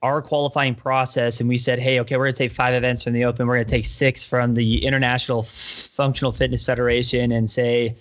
our 0.03 0.23
qualifying 0.23 0.75
process 0.75 1.41
and 1.41 1.49
we 1.49 1.59
said 1.59 1.79
hey 1.79 2.01
okay 2.01 2.17
we're 2.17 2.25
going 2.25 2.33
to 2.33 2.39
take 2.39 2.53
five 2.53 2.75
events 2.75 3.03
from 3.03 3.13
the 3.13 3.25
open 3.25 3.47
we're 3.47 3.57
going 3.57 3.67
to 3.67 3.71
take 3.71 3.85
six 3.85 4.25
from 4.25 4.55
the 4.55 4.85
international 4.85 5.43
functional 5.43 6.33
fitness 6.33 6.65
federation 6.65 7.33
and 7.33 7.51
say 7.51 7.95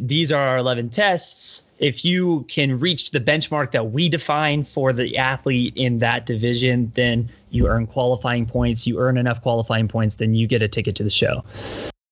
these 0.00 0.32
are 0.32 0.42
our 0.42 0.58
11 0.58 0.90
tests. 0.90 1.62
If 1.78 2.04
you 2.04 2.44
can 2.48 2.78
reach 2.78 3.10
the 3.10 3.20
benchmark 3.20 3.70
that 3.72 3.92
we 3.92 4.08
define 4.08 4.64
for 4.64 4.92
the 4.92 5.16
athlete 5.16 5.72
in 5.76 5.98
that 5.98 6.26
division, 6.26 6.90
then 6.94 7.28
you 7.50 7.68
earn 7.68 7.86
qualifying 7.86 8.46
points. 8.46 8.86
You 8.86 8.98
earn 8.98 9.16
enough 9.16 9.42
qualifying 9.42 9.88
points, 9.88 10.16
then 10.16 10.34
you 10.34 10.46
get 10.46 10.62
a 10.62 10.68
ticket 10.68 10.96
to 10.96 11.04
the 11.04 11.10
show. 11.10 11.44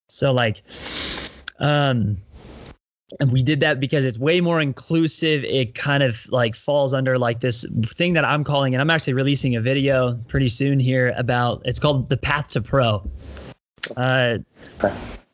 So, 0.08 0.32
like, 0.32 0.62
um, 1.58 2.18
and 3.20 3.32
we 3.32 3.42
did 3.42 3.60
that 3.60 3.80
because 3.80 4.06
it's 4.06 4.18
way 4.18 4.40
more 4.40 4.60
inclusive. 4.60 5.44
It 5.44 5.74
kind 5.74 6.02
of 6.02 6.28
like 6.30 6.56
falls 6.56 6.94
under 6.94 7.18
like 7.18 7.40
this 7.40 7.66
thing 7.86 8.14
that 8.14 8.24
I'm 8.24 8.44
calling, 8.44 8.74
and 8.74 8.80
I'm 8.80 8.90
actually 8.90 9.14
releasing 9.14 9.56
a 9.56 9.60
video 9.60 10.14
pretty 10.28 10.48
soon 10.48 10.80
here 10.80 11.14
about 11.16 11.62
it's 11.64 11.78
called 11.78 12.08
the 12.08 12.16
path 12.16 12.48
to 12.50 12.62
pro. 12.62 13.08
Uh, 13.96 14.38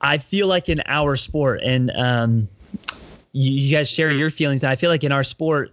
I 0.01 0.19
feel 0.19 0.47
like 0.47 0.69
in 0.69 0.83
our 0.87 1.17
sport, 1.17 1.61
and 1.63 1.91
um, 1.97 2.49
you, 3.39 3.53
you 3.53 3.77
guys 3.77 3.89
share 3.89 4.11
your 4.11 4.31
feelings. 4.31 4.65
And 4.65 4.73
I 4.73 4.77
feel 4.77 4.91
like 4.91 5.05
in 5.05 5.13
our 5.13 5.23
sport, 5.23 5.73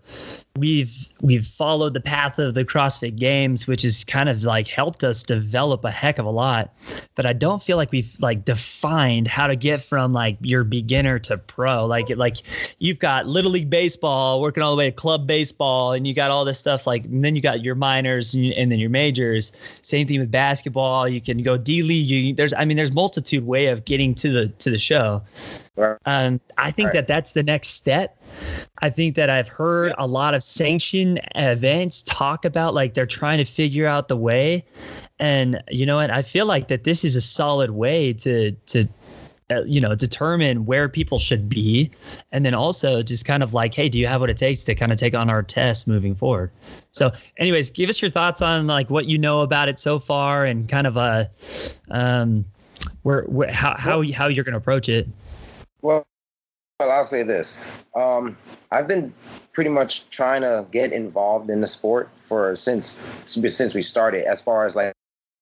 we've 0.55 1.09
we've 1.22 1.45
followed 1.45 1.95
the 1.95 1.99
path 1.99 2.38
of 2.38 2.53
the 2.53 2.63
CrossFit 2.63 3.16
Games, 3.16 3.66
which 3.66 3.82
has 3.82 4.03
kind 4.03 4.30
of 4.30 4.43
like 4.43 4.68
helped 4.68 5.03
us 5.03 5.24
develop 5.24 5.84
a 5.84 5.89
heck 5.89 6.20
of 6.20 6.26
a 6.28 6.30
lot. 6.30 6.76
But 7.16 7.26
I 7.26 7.34
don't 7.34 7.61
feel 7.61 7.76
like 7.76 7.91
we've 7.91 8.16
like 8.20 8.45
defined 8.45 9.28
how 9.28 9.47
to 9.47 9.55
get 9.55 9.82
from 9.82 10.13
like 10.13 10.38
your 10.41 10.63
beginner 10.63 11.18
to 11.20 11.39
pro. 11.39 11.88
Like 11.88 12.09
like 12.16 12.38
you've 12.78 12.99
got 12.99 13.26
little 13.26 13.51
league 13.51 13.72
baseball 13.72 14.41
working 14.41 14.61
all 14.61 14.72
the 14.72 14.78
way 14.78 14.86
to 14.86 14.95
club 14.95 15.26
baseball, 15.26 15.93
and 15.93 16.07
you 16.07 16.13
got 16.13 16.30
all 16.30 16.45
this 16.45 16.59
stuff. 16.59 16.86
Like 16.86 17.05
and 17.05 17.26
then 17.26 17.36
you 17.36 17.41
got 17.41 17.63
your 17.63 17.76
minors 17.76 18.36
and, 18.36 18.53
and 18.53 18.72
then 18.72 18.78
your 18.78 18.91
majors. 18.91 19.51
Same 19.82 20.07
thing 20.07 20.20
with 20.20 20.30
basketball. 20.30 21.09
You 21.09 21.20
can 21.20 21.41
go 21.41 21.57
D 21.57 21.82
league. 21.82 22.38
There's 22.38 22.53
I 22.53 22.63
mean 22.63 22.78
there's 22.78 22.91
multitude 22.91 23.47
way 23.47 23.68
of 23.68 23.86
getting 23.86 24.13
to 24.16 24.32
the 24.32 24.47
to 24.49 24.70
the 24.70 24.78
show. 24.78 25.24
Um, 26.05 26.39
I 26.57 26.71
think 26.71 26.88
right. 26.88 26.93
that 26.93 27.07
that's 27.07 27.34
the 27.34 27.43
next 27.43 27.69
step. 27.69 28.21
I 28.80 28.89
think 28.89 29.15
that 29.15 29.30
I've 29.30 29.47
heard 29.47 29.93
a 29.97 30.07
lot 30.07 30.34
of 30.34 30.41
sanction 30.41 31.19
events 31.36 32.03
talk 32.03 32.45
about 32.45 32.73
like 32.73 32.93
they're 32.93 33.05
trying 33.05 33.39
to 33.39 33.45
figure 33.45 33.88
out 33.88 34.07
the 34.07 34.17
way, 34.17 34.63
and 35.19 35.61
you 35.69 35.86
know 35.86 35.97
what? 35.97 36.11
I 36.11 36.21
feel 36.21 36.45
like 36.45 36.69
that 36.69 36.84
this 36.84 37.03
is 37.03 37.15
a 37.15 37.21
solid 37.21 37.71
way 37.71 38.13
to 38.13 38.51
to 38.51 38.88
uh, 39.51 39.63
you 39.63 39.80
know 39.80 39.93
determine 39.93 40.65
where 40.65 40.89
people 40.89 41.19
should 41.19 41.47
be 41.47 41.91
and 42.32 42.43
then 42.43 42.55
also 42.55 43.03
just 43.03 43.26
kind 43.26 43.43
of 43.43 43.53
like 43.53 43.76
hey 43.76 43.88
do 43.88 43.99
you 43.99 44.07
have 44.07 44.19
what 44.19 44.30
it 44.32 44.38
takes 44.38 44.63
to 44.63 44.73
kind 44.73 44.91
of 44.91 44.97
take 44.97 45.13
on 45.13 45.30
our 45.30 45.43
test 45.43 45.88
moving 45.88 46.15
forward 46.15 46.49
so 46.91 47.11
anyways 47.38 47.69
give 47.69 47.88
us 47.88 48.01
your 48.01 48.09
thoughts 48.09 48.41
on 48.41 48.65
like 48.65 48.89
what 48.89 49.05
you 49.05 49.19
know 49.19 49.41
about 49.41 49.69
it 49.69 49.78
so 49.78 49.99
far 49.99 50.45
and 50.45 50.67
kind 50.67 50.88
of 50.88 50.97
uh 50.97 51.26
um 51.91 52.43
where, 53.03 53.21
where 53.26 53.51
how 53.53 53.76
how, 53.78 54.03
how 54.13 54.28
you're 54.28 54.43
going 54.43 54.53
to 54.53 54.57
approach 54.57 54.89
it 54.89 55.07
well, 55.86 56.08
well, 56.80 56.92
I'll 56.92 57.06
say 57.06 57.24
this. 57.24 57.64
Um, 57.96 58.38
I've 58.72 58.88
been 58.88 59.14
pretty 59.54 59.70
much 59.70 60.10
trying 60.10 60.42
to 60.42 60.66
get 60.72 60.92
involved 60.92 61.50
in 61.50 61.62
the 61.62 61.68
sport 61.68 62.10
for 62.28 62.56
since 62.56 63.00
since 63.28 63.74
we 63.74 63.84
started, 63.84 64.26
as 64.26 64.42
far 64.42 64.66
as 64.66 64.76
like 64.76 64.94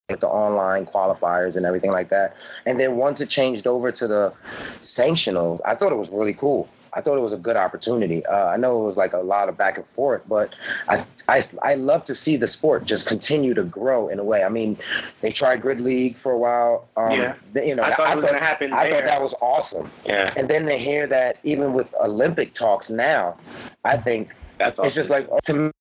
the 0.09 0.27
online 0.27 0.85
qualifiers 0.85 1.55
and 1.55 1.65
everything 1.65 1.91
like 1.91 2.09
that. 2.09 2.35
And 2.65 2.79
then 2.79 2.97
once 2.97 3.21
it 3.21 3.29
changed 3.29 3.65
over 3.65 3.91
to 3.93 4.07
the 4.07 4.33
sanctional, 4.81 5.59
I 5.65 5.73
thought 5.75 5.91
it 5.91 5.97
was 5.97 6.09
really 6.09 6.33
cool. 6.33 6.69
I 6.95 7.01
thought 7.01 7.17
it 7.17 7.21
was 7.21 7.33
a 7.33 7.37
good 7.37 7.55
opportunity. 7.55 8.25
Uh, 8.25 8.45
I 8.47 8.57
know 8.57 8.81
it 8.81 8.85
was 8.85 8.97
like 8.97 9.13
a 9.13 9.17
lot 9.19 9.49
of 9.49 9.57
back 9.57 9.77
and 9.77 9.85
forth, 9.95 10.21
but 10.27 10.53
I, 10.87 11.05
I 11.27 11.43
I 11.61 11.75
love 11.75 12.05
to 12.05 12.15
see 12.15 12.37
the 12.37 12.47
sport 12.47 12.85
just 12.85 13.07
continue 13.07 13.53
to 13.55 13.63
grow 13.63 14.09
in 14.09 14.19
a 14.19 14.23
way. 14.23 14.43
I 14.43 14.49
mean, 14.49 14.77
they 15.21 15.31
tried 15.31 15.61
grid 15.61 15.81
league 15.81 16.17
for 16.17 16.31
a 16.31 16.37
while. 16.37 16.87
Um, 16.95 17.11
yeah. 17.11 17.35
They, 17.53 17.67
you 17.67 17.75
know, 17.75 17.83
I 17.83 17.95
thought 17.95 18.07
I 18.07 18.11
it 18.13 18.15
was 18.17 18.25
going 18.25 18.39
to 18.39 18.45
happen. 18.45 18.73
I 18.73 18.83
there. 18.89 18.99
thought 18.99 19.07
that 19.07 19.21
was 19.21 19.33
awesome. 19.41 19.91
Yeah. 20.05 20.31
And 20.37 20.47
then 20.49 20.65
to 20.65 20.77
hear 20.77 21.07
that 21.07 21.37
even 21.43 21.73
with 21.73 21.93
Olympic 22.01 22.53
talks 22.53 22.89
now, 22.89 23.37
I 23.83 23.97
think 23.97 24.29
That's 24.59 24.77
awesome. 24.77 24.87
it's 24.87 24.95
just 24.95 25.09
like 25.09 25.27
to 25.45 25.71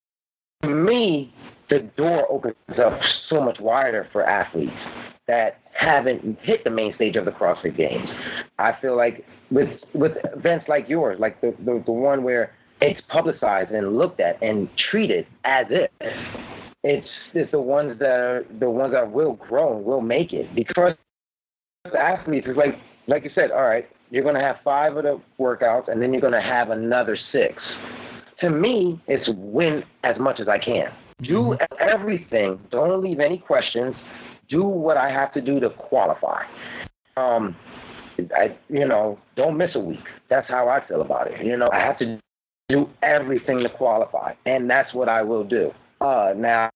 me, 0.69 1.33
the 1.69 1.81
door 1.81 2.27
opens 2.31 2.79
up 2.79 3.03
so 3.29 3.41
much 3.41 3.61
wider 3.61 4.09
for 4.13 4.25
athletes 4.25 4.77
that 5.27 5.61
haven't 5.73 6.39
hit 6.41 6.65
the 6.65 6.71
main 6.71 6.95
stage 6.95 7.17
of 7.17 7.25
the 7.25 7.31
CrossFit 7.31 7.77
Games. 7.77 8.11
I 8.59 8.73
feel 8.73 8.97
like 8.97 9.27
with 9.51 9.81
with 9.93 10.19
events 10.33 10.69
like 10.69 10.89
yours, 10.89 11.19
like 11.19 11.41
the, 11.41 11.55
the, 11.61 11.83
the 11.85 11.93
one 11.93 12.23
where 12.25 12.53
it's 12.81 13.01
publicized 13.09 13.71
and 13.71 13.97
looked 13.97 14.21
at 14.21 14.43
and 14.43 14.75
treated 14.77 15.27
as 15.45 15.67
if 15.71 15.91
it's 16.83 17.09
it's 17.33 17.51
the 17.53 17.61
ones 17.61 17.99
that 18.01 18.19
are 18.21 18.47
the 18.59 18.69
ones 18.69 18.93
that 18.93 19.11
will 19.11 19.35
grow 19.35 19.77
and 19.77 19.85
will 19.85 20.01
make 20.01 20.33
it 20.33 20.53
because 20.55 20.95
athletes 21.97 22.47
is 22.47 22.57
like 22.57 22.79
like 23.07 23.25
you 23.25 23.31
said, 23.35 23.51
all 23.51 23.63
right, 23.63 23.89
you're 24.11 24.25
gonna 24.25 24.41
have 24.41 24.59
five 24.63 24.97
of 24.97 25.05
the 25.05 25.21
workouts 25.39 25.89
and 25.89 26.03
then 26.03 26.13
you're 26.13 26.23
gonna 26.23 26.41
have 26.41 26.71
another 26.71 27.17
six. 27.17 27.63
To 28.41 28.51
me, 28.51 29.01
it's 29.07 29.29
win 29.29 29.85
as 30.03 30.19
much 30.19 30.41
as 30.41 30.49
I 30.49 30.59
can. 30.59 30.93
Do 31.23 31.57
everything. 31.79 32.61
Don't 32.71 33.03
leave 33.03 33.21
any 33.21 33.39
questions. 33.39 33.95
Do 34.49 34.65
what 34.65 34.97
I 34.97 35.11
have 35.11 35.33
to 35.35 35.41
do 35.41 35.61
to 35.61 35.71
qualify. 35.71 36.45
Um, 37.17 37.57
I, 38.35 38.57
you 38.69 38.87
know, 38.87 39.19
don't 39.37 39.57
miss 39.57 39.75
a 39.75 39.81
week. 39.81 40.05
That's 40.29 40.49
how 40.49 40.69
I 40.69 40.81
feel 40.87 41.01
about 41.01 41.31
it. 41.31 41.45
You 41.45 41.57
know, 41.57 41.71
I 41.73 41.79
have 41.79 41.99
to 41.99 42.19
do 42.69 42.89
everything 43.03 43.61
to 43.61 43.69
qualify, 43.69 44.35
and 44.47 44.69
that's 44.69 44.93
what 44.95 45.09
I 45.09 45.23
will 45.23 45.45
do. 45.45 45.73
Uh, 46.01 46.35
now, 46.37 46.71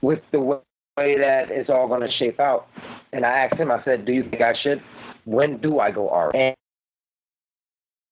with 0.00 0.20
the 0.30 0.40
way 0.40 1.18
that 1.18 1.50
it's 1.50 1.68
all 1.68 1.88
going 1.88 2.00
to 2.00 2.10
shape 2.10 2.40
out, 2.40 2.68
and 3.12 3.24
I 3.26 3.30
asked 3.44 3.56
him, 3.56 3.70
I 3.70 3.82
said, 3.84 4.04
"Do 4.04 4.12
you 4.12 4.22
think 4.22 4.40
I 4.40 4.54
should? 4.54 4.82
When 5.24 5.58
do 5.58 5.80
I 5.80 5.90
go 5.90 6.08
R?" 6.08 6.30
And, 6.34 6.56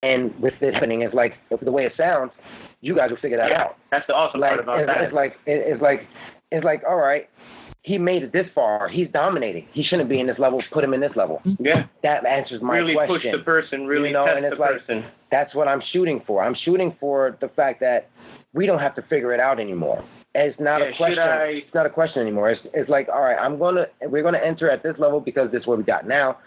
and 0.03 0.39
with 0.41 0.55
this 0.61 0.75
happening, 0.75 1.03
it's 1.03 1.15
like 1.15 1.35
the 1.61 1.71
way 1.73 1.85
it 1.87 1.95
sounds, 1.97 2.33
you 2.81 2.95
guys 2.95 3.11
will 3.11 3.17
figure 3.19 3.37
that 3.39 3.51
Yeah, 3.51 3.63
out. 3.63 3.79
that's 3.91 4.07
the 4.07 4.15
awesome 4.15 4.41
Like 4.41 4.51
part 4.51 4.61
about 4.61 4.81
it's, 4.81 4.87
that. 4.89 5.01
it's 5.03 5.13
like 5.15 5.39
it's 5.47 5.81
like 5.83 6.07
it's 6.51 6.65
like 6.65 6.83
all 6.89 6.97
right, 6.97 7.29
he 7.83 7.99
made 7.99 8.23
it 8.23 8.33
this 8.33 8.47
far. 8.55 8.89
He's 8.89 9.09
dominating. 9.09 9.67
He 9.73 9.83
shouldn't 9.83 10.09
be 10.09 10.19
in 10.21 10.27
this 10.27 10.39
level. 10.39 10.63
Put 10.71 10.85
him 10.85 10.93
in 10.95 11.01
this 11.01 11.15
level. 11.17 11.41
Mm-hmm. 11.45 11.65
yeah, 11.67 11.87
That 12.03 12.27
answers 12.27 12.61
my 12.63 12.77
really 12.79 12.95
question. 12.95 13.15
Really 13.15 13.31
push 13.31 13.39
the 13.41 13.45
person, 13.45 13.87
really 13.87 14.09
You 14.09 14.15
know, 14.15 14.25
test 14.27 14.37
and 14.43 14.53
the 14.53 14.57
like- 14.57 14.71
person. 14.87 15.05
That's 15.31 15.55
what 15.55 15.67
I'm 15.67 15.81
shooting 15.81 16.21
for. 16.27 16.43
I'm 16.45 16.55
shooting 16.55 16.95
for 17.01 17.37
the 17.41 17.49
fact 17.49 17.81
that 17.81 18.11
we 18.53 18.67
don't 18.67 18.81
have 18.81 18.95
to 18.97 19.03
figure 19.03 19.33
it 19.33 19.41
out 19.41 19.59
anymore. 19.59 20.05
It's 20.35 20.59
not 20.59 20.81
Yeah, 20.81 20.87
a 20.89 20.97
question. 20.97 21.19
I- 21.19 21.45
It's 21.67 21.75
not 21.75 21.85
a 21.87 21.91
question 21.91 22.23
anymore. 22.23 22.51
It's, 22.51 22.61
it's 22.73 22.89
like, 22.89 23.09
all 23.11 23.21
right, 23.21 23.37
I'm 23.39 23.59
gonna 23.59 23.87
we're 24.07 24.23
gonna 24.23 24.39
enter 24.39 24.71
at 24.71 24.83
this 24.83 24.99
level 24.99 25.21
because 25.21 25.51
this 25.51 25.61
is 25.63 25.67
what 25.67 25.77
we 25.79 25.85
got 25.85 26.07
now. 26.07 26.39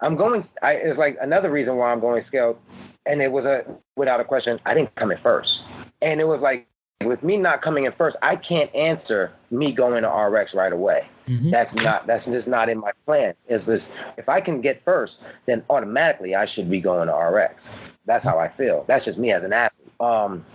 I'm 0.00 0.16
going. 0.16 0.48
I, 0.62 0.72
it's 0.72 0.98
like 0.98 1.18
another 1.20 1.50
reason 1.50 1.76
why 1.76 1.92
I'm 1.92 2.00
going 2.00 2.24
scaled, 2.26 2.58
and 3.06 3.20
it 3.20 3.30
was 3.30 3.44
a 3.44 3.64
without 3.96 4.20
a 4.20 4.24
question. 4.24 4.58
I 4.64 4.72
didn't 4.72 4.94
come 4.94 5.10
in 5.12 5.18
first, 5.18 5.60
and 6.00 6.20
it 6.20 6.24
was 6.24 6.40
like 6.40 6.66
with 7.04 7.22
me 7.22 7.36
not 7.36 7.60
coming 7.60 7.84
in 7.84 7.92
first, 7.92 8.16
I 8.22 8.36
can't 8.36 8.74
answer 8.74 9.30
me 9.50 9.72
going 9.72 10.02
to 10.04 10.08
RX 10.08 10.54
right 10.54 10.72
away. 10.72 11.06
Mhm. 11.28 11.50
That's 11.50 11.74
not 11.74 12.06
that's 12.06 12.24
just 12.24 12.46
not 12.46 12.70
in 12.70 12.78
my 12.78 12.92
plan. 13.04 13.34
Is 13.46 13.62
this 13.66 13.82
if 14.16 14.30
I 14.30 14.40
can 14.40 14.62
get 14.62 14.82
first, 14.86 15.16
then 15.44 15.62
automatically 15.68 16.34
I 16.34 16.46
should 16.46 16.70
be 16.70 16.80
going 16.80 17.08
to 17.08 17.14
RX. 17.14 17.62
That's 18.06 18.24
how 18.24 18.38
I 18.38 18.48
feel. 18.48 18.84
That's 18.88 19.04
just 19.04 19.18
me 19.18 19.32
as 19.32 19.42
an 19.44 19.52
athlete. 19.52 19.92
Um, 20.00 20.46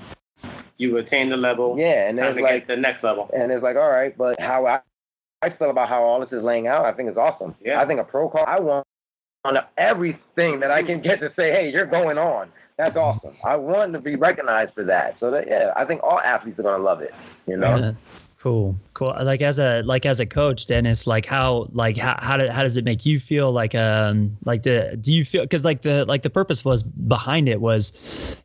You 0.80 0.98
attain 0.98 1.30
the 1.30 1.38
level. 1.38 1.78
yeah, 1.78 2.08
and 2.08 2.18
Time 2.18 2.32
it's 2.32 2.42
like 2.42 2.66
the 2.66 2.76
next 2.76 3.04
level. 3.04 3.30
and 3.34 3.52
it's 3.52 3.62
like, 3.62 3.76
all 3.76 3.90
right, 3.90 4.18
but 4.18 4.40
how 4.40 4.66
I, 4.66 4.80
I 5.42 5.50
feel 5.50 5.70
about 5.70 5.90
how 5.90 6.04
all 6.04 6.20
this 6.20 6.32
is 6.32 6.42
laying 6.42 6.68
out, 6.68 6.86
I 6.86 6.94
think 6.94 7.12
is 7.12 7.18
awesome. 7.18 7.54
Yeah. 7.62 7.82
I 7.82 7.86
think 7.86 8.00
a 8.00 8.04
pro 8.04 8.30
call, 8.30 8.46
I 8.48 8.60
want 8.60 8.88
on 9.46 9.58
everything 9.78 10.60
that 10.62 10.72
I 10.72 10.84
can 10.84 11.02
get 11.02 11.20
to 11.20 11.32
say, 11.36 11.52
hey, 11.52 11.70
you're 11.70 11.86
going 11.86 12.18
on. 12.18 12.50
That's 12.78 12.96
awesome. 12.96 13.34
I 13.44 13.58
want 13.58 13.94
to 13.94 14.00
be 14.00 14.16
recognized 14.16 14.74
for 14.74 14.86
that. 14.86 15.20
So 15.20 15.32
that 15.32 15.48
yeah, 15.48 15.74
I 15.76 15.84
think 15.84 16.02
all 16.02 16.20
athletes 16.20 16.60
are 16.60 16.64
gonna 16.64 16.82
love 16.82 17.02
it. 17.02 17.14
You 17.46 17.58
know. 17.58 17.78
Yeah. 17.78 17.92
Cool, 18.42 18.78
cool. 18.94 19.14
Like 19.22 19.42
as 19.42 19.60
a 19.60 19.82
like 19.82 20.06
as 20.06 20.22
a 20.22 20.26
coach, 20.26 20.66
Dennis, 20.66 21.06
like 21.06 21.26
how 21.26 21.68
like 21.74 21.98
how 21.98 22.18
how, 22.22 22.38
do, 22.38 22.48
how 22.48 22.64
does 22.64 22.78
it 22.78 22.86
make 22.86 23.06
you 23.06 23.20
feel? 23.20 23.52
Like 23.52 23.76
um 23.76 24.38
like 24.46 24.64
the 24.64 24.98
do 25.02 25.14
you 25.14 25.26
feel 25.26 25.42
because 25.42 25.66
like 25.66 25.82
the 25.82 26.06
like 26.06 26.22
the 26.22 26.30
purpose 26.30 26.64
was 26.64 26.84
behind 26.84 27.50
it 27.50 27.60
was 27.60 27.92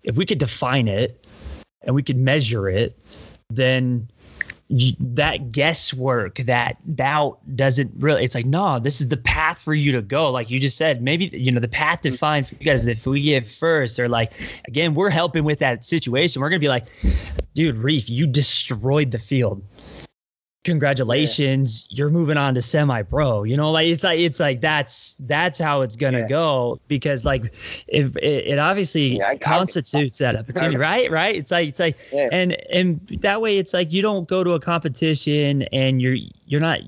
if 0.03 0.17
we 0.17 0.27
could 0.27 0.39
define 0.39 0.89
it 0.89 1.25
and 1.85 1.95
we 1.95 2.03
could 2.03 2.17
measure 2.17 2.69
it, 2.69 2.99
then 3.51 4.09
that 4.99 5.53
guesswork, 5.53 6.37
that 6.39 6.97
doubt 6.97 7.39
doesn't 7.55 7.93
really. 7.99 8.25
It's 8.25 8.35
like 8.35 8.47
no, 8.47 8.79
this 8.79 9.01
is 9.01 9.09
the 9.09 9.17
path 9.17 9.59
for 9.59 9.75
you 9.75 9.93
to 9.93 10.03
go. 10.03 10.31
Like 10.31 10.51
you 10.51 10.59
just 10.59 10.77
said, 10.77 11.03
maybe 11.03 11.27
you 11.27 11.53
know 11.53 11.61
the 11.61 11.69
path 11.69 12.01
to 12.03 12.17
find 12.17 12.47
for 12.47 12.55
you 12.55 12.65
guys. 12.65 12.89
If 12.89 13.07
we 13.07 13.21
get 13.21 13.47
first, 13.47 13.99
or 13.99 14.09
like 14.09 14.33
again, 14.67 14.95
we're 14.95 15.11
helping 15.11 15.45
with 15.45 15.59
that 15.59 15.85
situation. 15.85 16.41
We're 16.41 16.49
gonna 16.49 16.61
be 16.61 16.69
like, 16.69 16.85
dude, 17.55 17.77
Reef, 17.77 18.09
you 18.09 18.27
destroyed 18.27 19.11
the 19.11 19.19
field 19.19 19.63
congratulations. 20.65 21.87
Yeah. 21.91 21.99
you're 21.99 22.11
moving 22.11 22.37
on 22.37 22.55
to 22.55 22.63
semi 22.63 23.03
pro 23.03 23.45
you 23.45 23.57
know 23.57 23.71
like 23.71 23.87
it's 23.87 24.03
like 24.03 24.19
it's 24.19 24.41
like 24.41 24.61
that's 24.61 25.17
that's 25.21 25.59
how 25.59 25.83
it's 25.83 25.95
gonna 25.95 26.21
yeah. 26.21 26.29
go 26.29 26.81
because 26.89 27.25
like 27.25 27.55
if 27.87 28.17
it, 28.17 28.47
it 28.47 28.59
obviously 28.59 29.19
yeah, 29.19 29.35
constitutes 29.37 30.19
that 30.19 30.37
opportunity 30.37 30.77
right? 30.77 31.11
Right? 31.11 31.37
It's 31.37 31.51
like 31.51 31.69
it's 31.69 31.81
like 31.81 31.97
and 32.13 32.53
and 32.71 33.01
that 33.21 33.41
way 33.41 33.59
it's 33.59 33.73
like 33.73 33.93
you 33.93 34.03
don't 34.03 34.27
go 34.27 34.43
to 34.43 34.53
a 34.53 34.61
competition 34.61 35.63
and 35.73 36.01
you're 36.03 36.17
you're 36.47 36.61
not 36.61 36.81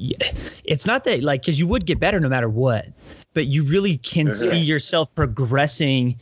it's 0.65 0.87
not 0.87 1.05
that 1.05 1.23
like 1.23 1.43
because 1.43 1.59
you 1.59 1.67
would 1.67 1.87
get 1.87 2.01
better 2.01 2.19
no 2.19 2.29
matter 2.29 2.49
what 2.49 2.87
but 3.35 3.47
you 3.47 3.63
really 3.63 3.99
can 3.99 4.33
see 4.33 4.59
yourself 4.59 5.15
progressing 5.15 6.19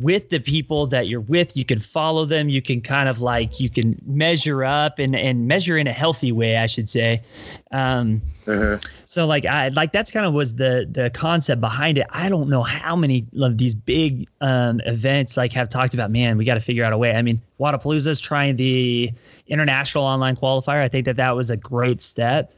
with 0.00 0.30
the 0.30 0.40
people 0.40 0.86
that 0.86 1.08
you're 1.08 1.20
with 1.20 1.56
you 1.56 1.64
can 1.64 1.80
follow 1.80 2.24
them. 2.24 2.48
You 2.48 2.62
can 2.62 2.80
kind 2.80 3.08
of 3.08 3.20
like 3.20 3.60
you 3.60 3.68
can 3.68 4.00
measure 4.06 4.64
up 4.64 4.98
and 4.98 5.14
and 5.14 5.46
measure 5.46 5.76
in 5.76 5.86
a 5.86 5.92
healthy 5.92 6.32
way 6.32 6.56
i 6.56 6.66
should 6.66 6.88
say. 6.88 7.22
Um 7.70 8.22
uh-huh. 8.46 8.78
so 9.04 9.26
like 9.26 9.44
i 9.46 9.68
like 9.68 9.92
that's 9.92 10.10
kind 10.10 10.26
of 10.26 10.32
was 10.32 10.54
the 10.54 10.88
the 10.90 11.10
concept 11.10 11.60
behind 11.60 11.98
it. 11.98 12.06
I 12.10 12.28
don't 12.28 12.48
know 12.48 12.62
how 12.62 12.96
many 12.96 13.26
of 13.40 13.58
these 13.58 13.74
big 13.74 14.28
um 14.40 14.80
events 14.86 15.36
like 15.36 15.52
have 15.52 15.68
talked 15.68 15.94
about 15.94 16.10
man 16.10 16.36
we 16.36 16.44
got 16.44 16.54
to 16.54 16.60
figure 16.60 16.84
out 16.84 16.92
a 16.92 16.98
way. 16.98 17.12
I 17.14 17.22
mean 17.22 17.40
Wodapalooza's 17.58 18.20
trying 18.20 18.56
the 18.56 19.10
international 19.46 20.04
online 20.04 20.36
qualifier. 20.36 20.82
I 20.82 20.88
think 20.88 21.04
that 21.04 21.16
that 21.16 21.36
was 21.36 21.50
a 21.50 21.56
great 21.56 22.02
step. 22.02 22.52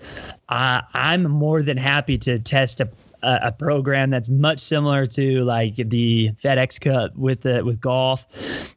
Uh, 0.48 0.80
i'm 0.94 1.22
more 1.24 1.62
than 1.62 1.76
happy 1.76 2.18
to 2.18 2.38
test 2.38 2.80
a 2.80 2.88
a, 3.22 3.38
a, 3.44 3.52
program 3.52 4.10
that's 4.10 4.28
much 4.28 4.60
similar 4.60 5.06
to 5.06 5.44
like 5.44 5.76
the 5.76 6.30
FedEx 6.42 6.80
Cup 6.80 7.14
with 7.16 7.42
the 7.42 7.64
with 7.64 7.80
golf, 7.80 8.26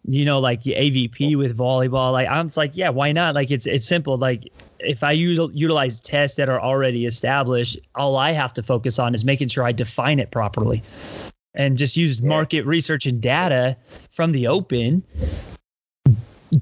you 0.08 0.26
know, 0.26 0.40
like 0.40 0.64
AVP 0.64 1.36
oh. 1.36 1.38
with 1.38 1.58
volleyball. 1.58 2.12
Like 2.12 2.30
I'm 2.30 2.48
just 2.48 2.58
like, 2.58 2.78
yeah, 2.78 2.90
why 2.90 3.12
not? 3.12 3.36
Like 3.36 3.52
it's 3.52 3.66
it's 3.68 3.88
simple. 3.88 4.18
Like 4.18 4.52
if 4.80 5.04
I 5.04 5.12
use, 5.12 5.40
utilize 5.54 6.02
tests 6.02 6.38
that 6.38 6.50
are 6.50 6.62
already 6.62 7.06
established, 7.06 7.78
all 7.96 8.18
I 8.18 8.32
have 8.32 8.54
to 8.54 8.64
focus 8.64 9.00
on 9.00 9.16
is 9.16 9.26
making 9.26 9.48
sure 9.48 9.64
I 9.64 9.72
define 9.72 10.20
it 10.20 10.32
properly 10.32 10.84
and 11.56 11.78
just 11.78 11.98
use 11.98 12.22
market 12.22 12.66
research 12.66 13.06
and 13.06 13.22
data 13.22 13.78
from 14.12 14.32
the 14.32 14.48
open 14.48 15.04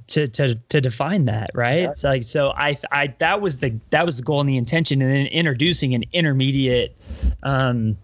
to 0.08 0.28
to 0.28 0.56
to 0.56 0.82
define 0.82 1.26
that 1.26 1.52
right? 1.54 1.82
Yeah. 1.82 1.90
it's 1.90 2.04
like 2.04 2.24
so 2.24 2.52
i 2.52 2.78
i 2.92 3.08
that 3.20 3.42
was 3.42 3.58
the 3.58 3.78
that 3.90 4.06
was 4.06 4.18
the 4.18 4.24
goal 4.24 4.40
and 4.40 4.50
the 4.50 4.58
intention. 4.58 5.02
And 5.02 5.12
then 5.12 5.26
introducing 5.28 5.94
an 5.94 6.04
intermediate 6.14 6.98
um 7.44 7.98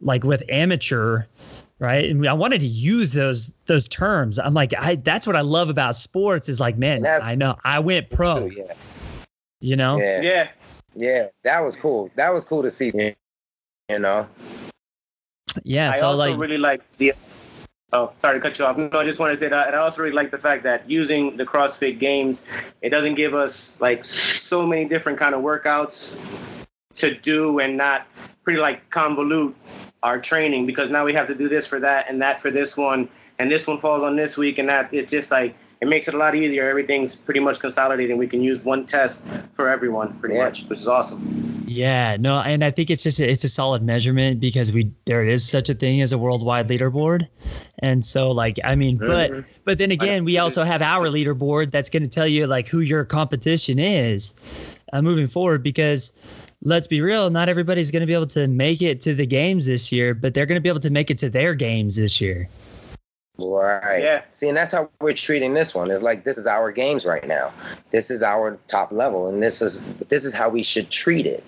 like 0.00 0.24
with 0.24 0.42
amateur 0.48 1.24
right? 1.80 2.04
And 2.10 2.26
i 2.28 2.32
wanted 2.32 2.60
to 2.60 2.66
use 2.66 3.12
those 3.12 3.52
those 3.66 3.88
terms. 3.88 4.38
I'm 4.38 4.54
like 4.54 4.72
i 4.78 4.96
that's 4.96 5.26
what 5.26 5.36
i 5.36 5.40
love 5.40 5.70
about 5.70 5.96
sports 5.96 6.48
is 6.48 6.60
like 6.60 6.76
man 6.78 7.04
i 7.06 7.34
know 7.34 7.56
i 7.64 7.78
went 7.78 8.10
pro 8.10 8.46
yeah. 8.46 8.72
you 9.60 9.76
know? 9.76 9.98
Yeah. 9.98 10.20
yeah. 10.22 10.48
Yeah 10.94 11.26
that 11.42 11.60
was 11.60 11.76
cool. 11.76 12.10
That 12.16 12.32
was 12.32 12.44
cool 12.44 12.62
to 12.62 12.70
see 12.70 12.92
you 13.88 13.98
know? 13.98 14.26
Yeah 15.64 15.90
I 15.90 15.98
so 15.98 16.06
also 16.08 16.18
like 16.18 16.38
really 16.38 16.58
like 16.58 16.82
the 16.98 17.12
Oh, 17.92 18.12
sorry 18.20 18.38
to 18.38 18.42
cut 18.42 18.58
you 18.58 18.66
off. 18.66 18.76
No, 18.76 18.90
I 18.92 19.04
just 19.04 19.18
wanted 19.18 19.34
to 19.34 19.40
say 19.40 19.48
that. 19.48 19.68
And 19.68 19.76
I 19.76 19.78
also 19.78 20.02
really 20.02 20.14
like 20.14 20.30
the 20.30 20.38
fact 20.38 20.62
that 20.64 20.88
using 20.90 21.38
the 21.38 21.44
CrossFit 21.44 21.98
games, 21.98 22.44
it 22.82 22.90
doesn't 22.90 23.14
give 23.14 23.34
us 23.34 23.78
like 23.80 24.04
so 24.04 24.66
many 24.66 24.84
different 24.84 25.18
kind 25.18 25.34
of 25.34 25.40
workouts 25.40 26.20
to 26.96 27.14
do 27.14 27.60
and 27.60 27.76
not 27.76 28.06
pretty 28.44 28.60
like 28.60 28.88
convolute 28.90 29.54
our 30.02 30.20
training 30.20 30.66
because 30.66 30.90
now 30.90 31.04
we 31.04 31.14
have 31.14 31.26
to 31.28 31.34
do 31.34 31.48
this 31.48 31.66
for 31.66 31.80
that 31.80 32.10
and 32.10 32.20
that 32.20 32.42
for 32.42 32.50
this 32.50 32.76
one 32.76 33.08
and 33.38 33.50
this 33.50 33.66
one 33.66 33.80
falls 33.80 34.02
on 34.02 34.16
this 34.16 34.36
week 34.36 34.58
and 34.58 34.68
that 34.68 34.92
it's 34.92 35.10
just 35.10 35.30
like 35.30 35.56
it 35.80 35.86
makes 35.86 36.08
it 36.08 36.14
a 36.14 36.16
lot 36.16 36.34
easier. 36.34 36.68
Everything's 36.68 37.14
pretty 37.14 37.40
much 37.40 37.60
consolidated. 37.60 38.10
and 38.10 38.18
We 38.18 38.26
can 38.26 38.42
use 38.42 38.58
one 38.60 38.84
test 38.84 39.22
for 39.54 39.68
everyone, 39.68 40.18
pretty 40.18 40.34
yeah. 40.34 40.44
much, 40.44 40.64
which 40.64 40.80
is 40.80 40.88
awesome. 40.88 41.64
Yeah, 41.68 42.16
no, 42.18 42.40
and 42.40 42.64
I 42.64 42.70
think 42.70 42.90
it's 42.90 43.02
just 43.02 43.20
a, 43.20 43.30
it's 43.30 43.44
a 43.44 43.48
solid 43.48 43.82
measurement 43.82 44.40
because 44.40 44.72
we 44.72 44.90
there 45.04 45.22
is 45.22 45.46
such 45.46 45.68
a 45.68 45.74
thing 45.74 46.00
as 46.00 46.12
a 46.12 46.18
worldwide 46.18 46.66
leaderboard, 46.66 47.28
and 47.80 48.04
so 48.04 48.30
like 48.30 48.58
I 48.64 48.74
mean, 48.74 48.96
but 48.96 49.30
mm-hmm. 49.30 49.48
but 49.64 49.76
then 49.76 49.90
again, 49.90 50.24
we 50.24 50.38
also 50.38 50.64
have 50.64 50.80
our 50.80 51.08
leaderboard 51.08 51.70
that's 51.70 51.90
going 51.90 52.02
to 52.02 52.08
tell 52.08 52.26
you 52.26 52.46
like 52.46 52.68
who 52.68 52.80
your 52.80 53.04
competition 53.04 53.78
is, 53.78 54.32
uh, 54.94 55.02
moving 55.02 55.28
forward 55.28 55.62
because 55.62 56.12
let's 56.62 56.86
be 56.86 57.00
real, 57.00 57.30
not 57.30 57.48
everybody's 57.48 57.90
going 57.90 58.00
to 58.00 58.06
be 58.06 58.14
able 58.14 58.26
to 58.26 58.48
make 58.48 58.80
it 58.80 59.00
to 59.02 59.14
the 59.14 59.26
games 59.26 59.66
this 59.66 59.92
year, 59.92 60.14
but 60.14 60.34
they're 60.34 60.46
going 60.46 60.56
to 60.56 60.62
be 60.62 60.68
able 60.70 60.80
to 60.80 60.90
make 60.90 61.10
it 61.10 61.18
to 61.18 61.28
their 61.28 61.54
games 61.54 61.96
this 61.96 62.20
year. 62.20 62.48
Right. 63.38 64.02
Yeah. 64.02 64.22
See, 64.32 64.48
and 64.48 64.56
that's 64.56 64.72
how 64.72 64.90
we're 65.00 65.12
treating 65.12 65.54
this 65.54 65.74
one. 65.74 65.90
It's 65.90 66.02
like 66.02 66.24
this 66.24 66.38
is 66.38 66.46
our 66.46 66.72
games 66.72 67.04
right 67.04 67.26
now. 67.26 67.52
This 67.92 68.10
is 68.10 68.22
our 68.22 68.58
top 68.66 68.90
level, 68.90 69.28
and 69.28 69.42
this 69.42 69.62
is 69.62 69.82
this 70.08 70.24
is 70.24 70.34
how 70.34 70.48
we 70.48 70.62
should 70.64 70.90
treat 70.90 71.24
it. 71.24 71.44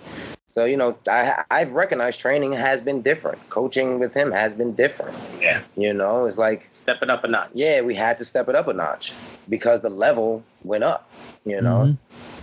So 0.48 0.64
you 0.64 0.76
know, 0.76 0.96
I 1.08 1.42
I've 1.50 1.72
recognized 1.72 2.20
training 2.20 2.52
has 2.52 2.80
been 2.80 3.02
different. 3.02 3.38
Coaching 3.50 3.98
with 3.98 4.14
him 4.14 4.30
has 4.30 4.54
been 4.54 4.74
different. 4.74 5.16
Yeah. 5.40 5.62
You 5.76 5.92
know, 5.92 6.26
it's 6.26 6.38
like 6.38 6.68
step 6.74 7.02
it 7.02 7.10
up 7.10 7.24
a 7.24 7.28
notch. 7.28 7.50
Yeah, 7.54 7.80
we 7.80 7.96
had 7.96 8.18
to 8.18 8.24
step 8.24 8.48
it 8.48 8.54
up 8.54 8.68
a 8.68 8.72
notch 8.72 9.12
because 9.48 9.80
the 9.80 9.90
level 9.90 10.44
went 10.62 10.84
up. 10.84 11.10
You 11.44 11.60
know. 11.60 11.96
Mm-hmm. 11.96 12.39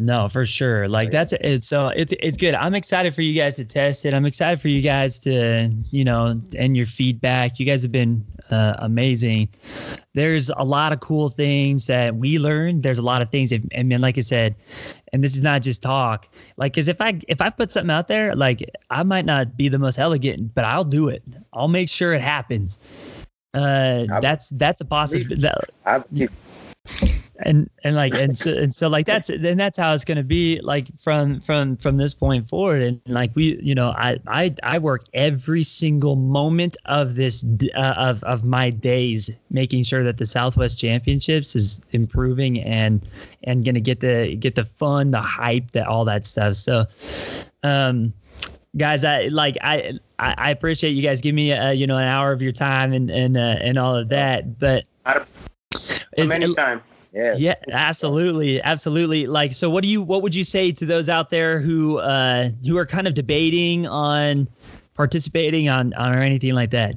No, 0.00 0.28
for 0.28 0.46
sure. 0.46 0.88
Like 0.88 1.10
that's 1.10 1.32
it's 1.32 1.66
so 1.66 1.88
it's 1.88 2.14
it's 2.20 2.36
good. 2.36 2.54
I'm 2.54 2.76
excited 2.76 3.16
for 3.16 3.22
you 3.22 3.34
guys 3.34 3.56
to 3.56 3.64
test 3.64 4.06
it. 4.06 4.14
I'm 4.14 4.26
excited 4.26 4.60
for 4.60 4.68
you 4.68 4.80
guys 4.80 5.18
to 5.20 5.70
you 5.90 6.04
know 6.04 6.40
and 6.56 6.76
your 6.76 6.86
feedback. 6.86 7.58
You 7.58 7.66
guys 7.66 7.82
have 7.82 7.90
been 7.90 8.24
uh, 8.48 8.74
amazing. 8.78 9.48
There's 10.14 10.50
a 10.50 10.62
lot 10.62 10.92
of 10.92 11.00
cool 11.00 11.28
things 11.28 11.86
that 11.86 12.14
we 12.14 12.38
learned. 12.38 12.84
There's 12.84 13.00
a 13.00 13.02
lot 13.02 13.22
of 13.22 13.32
things. 13.32 13.50
That, 13.50 13.62
I 13.76 13.82
mean, 13.82 14.00
like 14.00 14.16
I 14.16 14.20
said, 14.20 14.54
and 15.12 15.24
this 15.24 15.34
is 15.34 15.42
not 15.42 15.62
just 15.62 15.82
talk. 15.82 16.28
Like, 16.56 16.76
cause 16.76 16.86
if 16.86 17.00
I 17.00 17.18
if 17.26 17.40
I 17.40 17.50
put 17.50 17.72
something 17.72 17.90
out 17.90 18.06
there, 18.06 18.36
like 18.36 18.64
I 18.90 19.02
might 19.02 19.24
not 19.24 19.56
be 19.56 19.68
the 19.68 19.80
most 19.80 19.98
elegant, 19.98 20.54
but 20.54 20.64
I'll 20.64 20.84
do 20.84 21.08
it. 21.08 21.24
I'll 21.52 21.66
make 21.66 21.88
sure 21.88 22.12
it 22.12 22.22
happens. 22.22 22.78
Uh, 23.52 24.06
that's 24.20 24.50
that's 24.50 24.80
a 24.80 24.84
possibility 24.84 25.34
and 27.40 27.70
and 27.84 27.94
like 27.94 28.14
and 28.14 28.36
so 28.36 28.52
and 28.52 28.74
so 28.74 28.88
like 28.88 29.06
that's 29.06 29.30
and 29.30 29.58
that's 29.58 29.78
how 29.78 29.92
it's 29.92 30.04
going 30.04 30.16
to 30.16 30.24
be 30.24 30.60
like 30.62 30.88
from 31.00 31.40
from 31.40 31.76
from 31.76 31.96
this 31.96 32.12
point 32.14 32.48
forward. 32.48 32.82
And 32.82 33.00
like 33.06 33.30
we 33.34 33.58
you 33.62 33.74
know 33.74 33.90
i 33.90 34.18
i 34.26 34.54
i 34.62 34.78
work 34.78 35.04
every 35.14 35.62
single 35.62 36.16
moment 36.16 36.76
of 36.86 37.14
this 37.14 37.44
uh, 37.76 37.94
of 37.96 38.22
of 38.24 38.44
my 38.44 38.70
days 38.70 39.30
making 39.50 39.84
sure 39.84 40.02
that 40.02 40.18
the 40.18 40.26
southwest 40.26 40.80
championships 40.80 41.54
is 41.54 41.80
improving 41.92 42.60
and 42.60 43.06
and 43.44 43.64
going 43.64 43.74
to 43.74 43.80
get 43.80 44.00
the 44.00 44.36
get 44.36 44.54
the 44.54 44.64
fun 44.64 45.10
the 45.10 45.20
hype 45.20 45.70
that 45.72 45.86
all 45.86 46.04
that 46.04 46.24
stuff. 46.24 46.54
So 46.54 46.86
um 47.62 48.12
guys 48.76 49.02
i 49.02 49.22
like 49.28 49.56
i 49.62 49.92
i 50.18 50.50
appreciate 50.50 50.90
you 50.90 51.02
guys 51.02 51.20
give 51.20 51.34
me 51.34 51.52
a, 51.52 51.72
you 51.72 51.86
know 51.86 51.96
an 51.96 52.06
hour 52.06 52.32
of 52.32 52.42
your 52.42 52.52
time 52.52 52.92
and 52.92 53.10
and 53.10 53.36
uh, 53.36 53.56
and 53.60 53.78
all 53.78 53.96
of 53.96 54.10
that 54.10 54.58
but 54.58 54.84
anytime 56.18 56.82
yeah. 57.12 57.34
Yeah, 57.36 57.54
absolutely. 57.72 58.60
Absolutely. 58.62 59.26
Like 59.26 59.52
so 59.52 59.70
what 59.70 59.82
do 59.82 59.88
you 59.88 60.02
what 60.02 60.22
would 60.22 60.34
you 60.34 60.44
say 60.44 60.72
to 60.72 60.84
those 60.84 61.08
out 61.08 61.30
there 61.30 61.60
who 61.60 61.98
uh 61.98 62.50
who 62.66 62.76
are 62.76 62.86
kind 62.86 63.06
of 63.06 63.14
debating 63.14 63.86
on 63.86 64.48
participating 64.94 65.68
on 65.68 65.94
on 65.94 66.14
or 66.14 66.20
anything 66.20 66.54
like 66.54 66.70
that? 66.70 66.96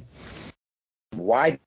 Why 1.14 1.58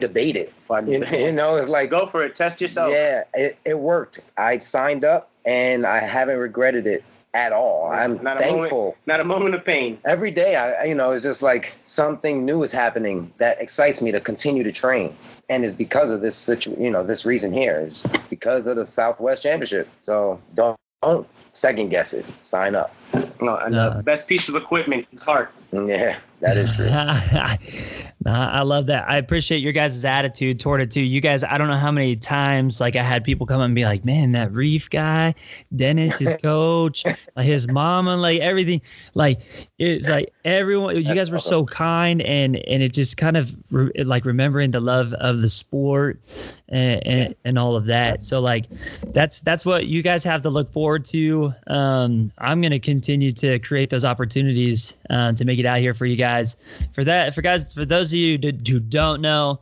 debate 0.00 0.36
it? 0.36 0.52
You 0.86 1.32
know, 1.32 1.56
it's 1.56 1.68
like 1.68 1.90
go 1.90 2.06
for 2.06 2.22
it, 2.22 2.36
test 2.36 2.60
yourself. 2.60 2.92
Yeah, 2.92 3.24
it, 3.34 3.58
it 3.64 3.78
worked. 3.78 4.20
I 4.36 4.58
signed 4.58 5.04
up 5.04 5.30
and 5.44 5.86
I 5.86 5.98
haven't 5.98 6.38
regretted 6.38 6.86
it 6.86 7.02
at 7.38 7.52
all. 7.52 7.90
I'm 7.90 8.20
not 8.22 8.38
thankful. 8.38 8.58
A 8.58 8.72
moment, 8.72 8.96
not 9.06 9.20
a 9.20 9.24
moment 9.24 9.54
of 9.54 9.64
pain. 9.64 9.98
Every 10.04 10.32
day, 10.32 10.56
I 10.56 10.84
you 10.84 10.94
know, 10.94 11.12
it's 11.12 11.22
just 11.22 11.40
like 11.40 11.72
something 11.84 12.44
new 12.44 12.64
is 12.64 12.72
happening 12.72 13.32
that 13.38 13.60
excites 13.60 14.02
me 14.02 14.10
to 14.10 14.20
continue 14.20 14.64
to 14.64 14.72
train, 14.72 15.16
and 15.48 15.64
it's 15.64 15.74
because 15.74 16.10
of 16.10 16.20
this 16.20 16.36
situation. 16.36 16.82
You 16.82 16.90
know, 16.90 17.04
this 17.04 17.24
reason 17.24 17.52
here 17.52 17.86
is 17.88 18.04
because 18.28 18.66
of 18.66 18.76
the 18.76 18.86
Southwest 18.86 19.44
Championship. 19.44 19.88
So 20.02 20.40
don't 20.54 20.76
don't 21.02 21.28
second 21.52 21.90
guess 21.90 22.12
it. 22.12 22.26
Sign 22.42 22.74
up. 22.74 22.92
No, 23.40 23.56
and 23.56 23.74
the 23.74 24.02
best 24.04 24.26
piece 24.26 24.48
of 24.48 24.56
equipment 24.56 25.06
is 25.12 25.22
heart. 25.22 25.52
Yeah. 25.72 26.18
That 26.40 26.56
is 26.56 26.74
true. 26.74 26.86
Nah, 28.28 28.50
I 28.50 28.60
love 28.60 28.84
that. 28.88 29.08
I 29.08 29.16
appreciate 29.16 29.62
your 29.62 29.72
guys' 29.72 30.04
attitude 30.04 30.60
toward 30.60 30.82
it 30.82 30.90
too. 30.90 31.00
You 31.00 31.18
guys, 31.18 31.42
I 31.42 31.56
don't 31.56 31.68
know 31.68 31.78
how 31.78 31.90
many 31.90 32.14
times 32.14 32.78
like 32.78 32.94
I 32.94 33.02
had 33.02 33.24
people 33.24 33.46
come 33.46 33.62
and 33.62 33.74
be 33.74 33.86
like, 33.86 34.04
"Man, 34.04 34.32
that 34.32 34.52
Reef 34.52 34.90
guy, 34.90 35.34
Dennis, 35.74 36.18
his 36.18 36.34
coach, 36.42 37.06
like 37.06 37.46
his 37.46 37.68
mama, 37.68 38.18
like 38.18 38.40
everything, 38.40 38.82
like 39.14 39.40
it's 39.78 40.10
like 40.10 40.30
everyone. 40.44 40.96
You 40.96 41.14
guys 41.14 41.30
were 41.30 41.38
so 41.38 41.64
kind, 41.64 42.20
and 42.20 42.56
and 42.56 42.82
it 42.82 42.92
just 42.92 43.16
kind 43.16 43.38
of 43.38 43.56
re- 43.70 43.90
like 44.04 44.26
remembering 44.26 44.72
the 44.72 44.80
love 44.80 45.14
of 45.14 45.40
the 45.40 45.48
sport 45.48 46.20
and, 46.68 47.06
and 47.06 47.34
and 47.46 47.58
all 47.58 47.76
of 47.76 47.86
that. 47.86 48.22
So 48.24 48.40
like 48.40 48.66
that's 49.14 49.40
that's 49.40 49.64
what 49.64 49.86
you 49.86 50.02
guys 50.02 50.22
have 50.24 50.42
to 50.42 50.50
look 50.50 50.70
forward 50.70 51.06
to. 51.06 51.54
Um, 51.68 52.30
I'm 52.36 52.60
gonna 52.60 52.78
continue 52.78 53.32
to 53.32 53.58
create 53.60 53.88
those 53.88 54.04
opportunities 54.04 54.98
uh, 55.08 55.32
to 55.32 55.46
make 55.46 55.58
it 55.58 55.64
out 55.64 55.78
here 55.78 55.94
for 55.94 56.04
you 56.04 56.16
guys. 56.16 56.58
For 56.92 57.04
that, 57.04 57.34
for 57.34 57.40
guys, 57.40 57.72
for 57.72 57.86
those 57.86 58.12
of 58.12 58.17
you 58.18 58.38
who 58.68 58.80
don't 58.80 59.20
know, 59.20 59.60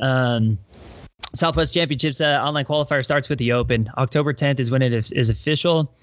um, 0.00 0.58
Southwest 1.32 1.72
Championships 1.72 2.20
uh, 2.20 2.40
online 2.42 2.64
qualifier 2.64 3.04
starts 3.04 3.28
with 3.28 3.38
the 3.38 3.52
Open. 3.52 3.88
October 3.98 4.34
10th 4.34 4.58
is 4.58 4.70
when 4.70 4.82
it 4.82 4.92
is, 4.92 5.12
is 5.12 5.30
official. 5.30 5.94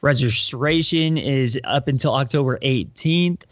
Registration 0.00 1.16
is 1.18 1.58
up 1.64 1.88
until 1.88 2.14
October 2.14 2.58
18th, 2.62 3.42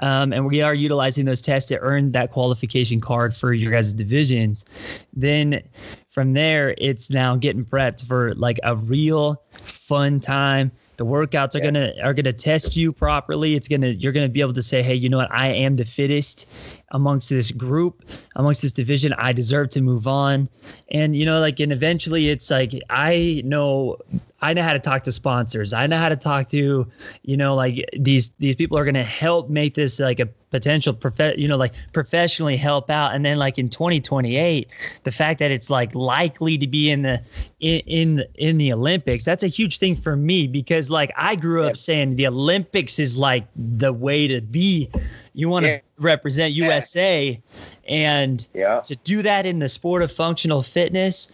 um, 0.00 0.34
and 0.34 0.44
we 0.46 0.60
are 0.60 0.74
utilizing 0.74 1.24
those 1.24 1.40
tests 1.40 1.68
to 1.70 1.78
earn 1.78 2.12
that 2.12 2.30
qualification 2.30 3.00
card 3.00 3.34
for 3.34 3.54
your 3.54 3.72
guys' 3.72 3.94
divisions. 3.94 4.66
Then 5.14 5.62
from 6.10 6.34
there, 6.34 6.74
it's 6.76 7.10
now 7.10 7.36
getting 7.36 7.64
prepped 7.64 8.06
for 8.06 8.34
like 8.34 8.60
a 8.62 8.76
real 8.76 9.42
fun 9.52 10.20
time. 10.20 10.70
The 10.98 11.06
workouts 11.06 11.54
are 11.54 11.58
Yeah. 11.58 11.64
gonna 11.64 11.92
are 12.02 12.14
gonna 12.14 12.32
test 12.34 12.76
you 12.76 12.92
properly. 12.92 13.54
It's 13.54 13.66
gonna 13.66 13.88
you're 13.88 14.12
gonna 14.12 14.28
be 14.28 14.42
able 14.42 14.52
to 14.52 14.62
say, 14.62 14.82
hey, 14.82 14.94
you 14.94 15.08
know 15.08 15.16
what? 15.16 15.32
I 15.32 15.48
am 15.48 15.76
the 15.76 15.86
fittest 15.86 16.46
amongst 16.92 17.28
this 17.28 17.50
group, 17.50 18.04
amongst 18.36 18.62
this 18.62 18.72
division. 18.72 19.12
I 19.14 19.32
deserve 19.32 19.70
to 19.70 19.80
move 19.80 20.06
on. 20.06 20.48
And 20.90 21.16
you 21.16 21.26
know, 21.26 21.40
like, 21.40 21.60
and 21.60 21.72
eventually, 21.72 22.28
it's 22.28 22.50
like 22.50 22.72
I 22.88 23.42
know 23.44 23.98
I 24.42 24.52
know 24.54 24.62
how 24.62 24.72
to 24.72 24.80
talk 24.80 25.04
to 25.04 25.12
sponsors. 25.12 25.72
I 25.72 25.86
know 25.86 25.98
how 25.98 26.08
to 26.08 26.16
talk 26.16 26.48
to, 26.48 26.86
you 27.22 27.36
know, 27.36 27.54
like 27.54 27.88
these 27.96 28.30
these 28.38 28.56
people 28.56 28.76
are 28.76 28.84
gonna 28.84 29.04
help 29.04 29.48
make 29.48 29.74
this 29.74 30.00
like 30.00 30.18
a 30.18 30.26
potential 30.50 30.92
prof- 30.92 31.38
you 31.38 31.46
know, 31.46 31.56
like 31.56 31.72
professionally 31.92 32.56
help 32.56 32.90
out. 32.90 33.14
And 33.14 33.24
then 33.24 33.38
like 33.38 33.56
in 33.56 33.68
2028, 33.68 34.68
the 35.04 35.10
fact 35.12 35.38
that 35.38 35.52
it's 35.52 35.70
like 35.70 35.94
likely 35.94 36.58
to 36.58 36.66
be 36.66 36.90
in 36.90 37.02
the 37.02 37.22
in 37.60 37.80
in, 37.86 38.24
in 38.34 38.58
the 38.58 38.72
Olympics, 38.72 39.24
that's 39.24 39.44
a 39.44 39.48
huge 39.48 39.78
thing 39.78 39.94
for 39.94 40.16
me 40.16 40.48
because 40.48 40.90
like 40.90 41.12
I 41.16 41.36
grew 41.36 41.64
up 41.64 41.76
saying 41.76 42.16
the 42.16 42.26
Olympics 42.26 42.98
is 42.98 43.16
like 43.16 43.46
the 43.56 43.92
way 43.92 44.26
to 44.26 44.40
be. 44.40 44.90
You 45.34 45.48
want 45.48 45.64
to 45.64 45.70
Yeah. 45.72 45.78
represent 45.98 46.52
USA 46.52 47.40
and 47.88 48.46
Yeah. 48.54 48.80
to 48.80 48.96
do 48.96 49.22
that 49.22 49.46
in 49.46 49.58
the 49.58 49.68
sport 49.68 50.02
of 50.02 50.12
functional 50.12 50.62
fitness 50.62 51.30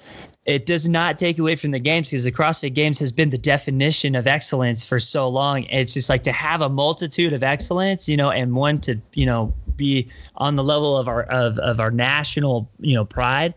it 0.48 0.64
does 0.64 0.88
not 0.88 1.18
take 1.18 1.38
away 1.38 1.56
from 1.56 1.72
the 1.72 1.78
games 1.78 2.08
because 2.08 2.24
the 2.24 2.32
CrossFit 2.32 2.72
Games 2.72 2.98
has 3.00 3.12
been 3.12 3.28
the 3.28 3.36
definition 3.36 4.14
of 4.14 4.26
excellence 4.26 4.82
for 4.82 4.98
so 4.98 5.28
long. 5.28 5.64
It's 5.64 5.92
just 5.92 6.08
like 6.08 6.22
to 6.22 6.32
have 6.32 6.62
a 6.62 6.70
multitude 6.70 7.34
of 7.34 7.42
excellence, 7.42 8.08
you 8.08 8.16
know, 8.16 8.30
and 8.30 8.54
one 8.54 8.80
to, 8.80 8.98
you 9.12 9.26
know, 9.26 9.52
be 9.76 10.08
on 10.36 10.56
the 10.56 10.64
level 10.64 10.96
of 10.96 11.06
our 11.06 11.24
of, 11.24 11.58
of 11.58 11.80
our 11.80 11.90
national, 11.90 12.66
you 12.80 12.94
know, 12.94 13.04
pride. 13.04 13.52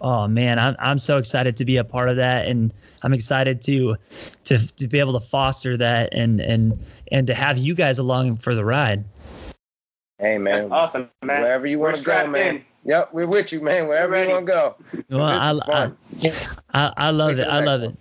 Oh 0.00 0.26
man, 0.26 0.58
I'm 0.58 0.76
I'm 0.78 0.98
so 0.98 1.18
excited 1.18 1.58
to 1.58 1.66
be 1.66 1.76
a 1.76 1.84
part 1.84 2.08
of 2.08 2.16
that 2.16 2.46
and 2.46 2.72
I'm 3.02 3.12
excited 3.12 3.60
to 3.64 3.96
to 4.44 4.58
to 4.76 4.88
be 4.88 4.98
able 4.98 5.12
to 5.12 5.20
foster 5.20 5.76
that 5.76 6.14
and 6.14 6.40
and 6.40 6.78
and 7.12 7.26
to 7.26 7.34
have 7.34 7.58
you 7.58 7.74
guys 7.74 7.98
along 7.98 8.38
for 8.38 8.54
the 8.54 8.64
ride. 8.64 9.04
Hey 10.20 10.36
That's 10.36 10.42
man, 10.42 10.72
awesome, 10.72 11.08
man. 11.22 11.40
wherever 11.40 11.66
you 11.66 11.78
want 11.78 11.96
to 11.96 12.02
go, 12.02 12.26
man. 12.26 12.56
in. 12.56 12.64
Yep, 12.84 13.10
we're 13.12 13.26
with 13.26 13.52
you, 13.52 13.60
man. 13.60 13.88
Wherever 13.88 14.12
Ready. 14.12 14.28
you 14.28 14.34
want 14.34 14.46
to 14.46 14.52
go. 14.52 14.76
Well, 15.10 15.22
I, 15.22 15.50
I. 15.50 15.90
I, 16.74 16.92
I 16.96 17.10
love 17.10 17.38
it. 17.38 17.46
I 17.48 17.64
love 17.64 17.82
it. 17.82 17.96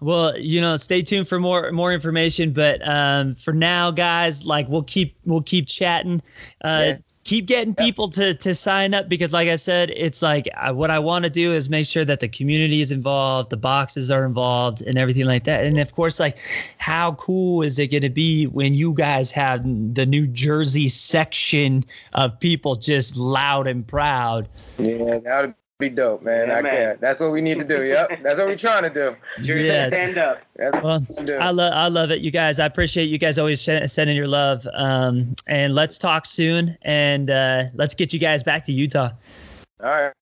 Well, 0.00 0.36
you 0.38 0.60
know, 0.60 0.76
stay 0.76 1.02
tuned 1.02 1.26
for 1.28 1.40
more 1.40 1.70
more 1.72 1.92
information. 1.92 2.52
But 2.52 2.86
um, 2.88 3.34
for 3.34 3.52
now, 3.52 3.90
guys, 3.90 4.44
like 4.44 4.68
we'll 4.68 4.82
keep 4.84 5.16
we'll 5.24 5.42
keep 5.42 5.66
chatting. 5.68 6.22
Uh, 6.64 6.82
Yeah. 6.84 6.96
Keep 7.24 7.46
getting 7.46 7.74
people 7.74 8.08
to 8.08 8.34
to 8.34 8.54
sign 8.54 8.94
up 8.94 9.08
because, 9.08 9.32
like 9.32 9.48
I 9.48 9.56
said, 9.56 9.90
it's 9.96 10.22
like 10.22 10.48
I, 10.56 10.70
what 10.70 10.90
I 10.90 10.98
want 10.98 11.24
to 11.24 11.30
do 11.30 11.52
is 11.52 11.70
make 11.70 11.86
sure 11.86 12.04
that 12.04 12.20
the 12.20 12.28
community 12.28 12.80
is 12.80 12.92
involved, 12.92 13.50
the 13.50 13.56
boxes 13.56 14.10
are 14.10 14.24
involved, 14.24 14.82
and 14.82 14.98
everything 14.98 15.24
like 15.24 15.44
that. 15.44 15.64
And 15.64 15.78
of 15.78 15.94
course, 15.94 16.20
like 16.20 16.36
how 16.78 17.12
cool 17.14 17.62
is 17.62 17.78
it 17.78 17.88
going 17.88 18.02
to 18.02 18.10
be 18.10 18.46
when 18.46 18.74
you 18.74 18.92
guys 18.92 19.32
have 19.32 19.62
the 19.94 20.06
New 20.06 20.26
Jersey 20.26 20.88
section 20.88 21.84
of 22.12 22.38
people 22.40 22.76
just 22.76 23.16
loud 23.16 23.66
and 23.66 23.86
proud? 23.86 24.48
Yeah, 24.78 25.18
that 25.20 25.40
would 25.40 25.54
be 25.88 25.94
dope, 25.94 26.22
man. 26.22 26.48
Yeah, 26.48 26.54
I 26.56 26.62
man. 26.62 26.72
can't. 26.72 27.00
That's 27.00 27.20
what 27.20 27.30
we 27.32 27.40
need 27.40 27.58
to 27.58 27.64
do. 27.64 27.82
Yep, 27.82 28.22
that's 28.22 28.38
what 28.38 28.46
we're 28.46 28.56
trying 28.56 28.82
to 28.84 28.90
do. 28.90 29.16
Jersey 29.42 29.66
Yes. 29.66 29.94
stand 29.94 30.18
up. 30.18 30.38
Well, 30.58 31.00
what 31.00 31.18
we 31.18 31.24
do. 31.24 31.36
I 31.36 31.50
love 31.50 31.72
I 31.74 31.88
love 31.88 32.10
it, 32.10 32.20
you 32.20 32.30
guys. 32.30 32.58
I 32.60 32.66
appreciate 32.66 33.08
you 33.08 33.18
guys 33.18 33.38
always 33.38 33.62
sh- 33.62 33.86
sending 33.86 34.16
your 34.16 34.28
love. 34.28 34.66
Um, 34.74 35.34
and 35.46 35.74
let's 35.74 35.98
talk 35.98 36.26
soon, 36.26 36.76
and 36.82 37.30
uh, 37.30 37.64
let's 37.74 37.94
get 37.94 38.12
you 38.12 38.18
guys 38.18 38.42
back 38.42 38.64
to 38.66 38.72
Utah. 38.72 39.10
All 39.82 39.90
right. 39.90 40.12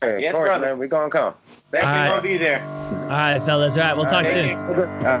Hey, 0.00 0.22
Yes, 0.22 0.32
course, 0.32 0.48
brother. 0.48 0.66
man. 0.66 0.78
We're 0.78 0.86
gonna 0.88 1.10
come. 1.10 1.34
Thank 1.70 1.84
All 1.84 1.92
you. 1.92 1.98
right. 2.00 2.12
We'll 2.12 2.22
be 2.22 2.36
there. 2.38 2.62
All 2.62 3.08
right, 3.08 3.42
fellas. 3.42 3.76
All 3.76 3.82
right, 3.84 3.94
we'll 3.96 4.06
talk 4.06 4.24
All 4.24 4.32
soon. 4.32 4.56
right. 4.56 4.74
Good. 4.76 4.88
Uh, 5.06 5.18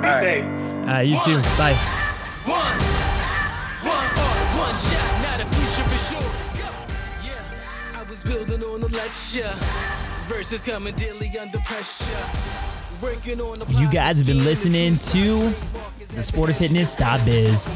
Be 0.00 0.06
right. 0.08 0.22
safe. 0.22 0.44
All 0.44 0.86
right, 0.86 1.06
you 1.06 1.20
too. 1.24 1.40
Bye. 1.58 2.02
Building 8.88 9.00
on 9.00 9.08
the 9.34 9.46
lecture. 9.46 9.66
Verses 10.28 10.60
coming 10.60 10.94
daily 10.94 11.30
under 11.38 11.58
pressure. 11.60 12.04
Working 13.00 13.40
on 13.40 13.58
the 13.58 13.66
You 13.72 13.90
guys 13.90 14.18
have 14.18 14.26
been 14.26 14.44
listening 14.44 14.96
to 14.96 15.54
the 16.14 16.22
Sport 16.22 16.50
of 16.50 16.56
Fitness 16.56 16.96
Biz. 16.96 17.70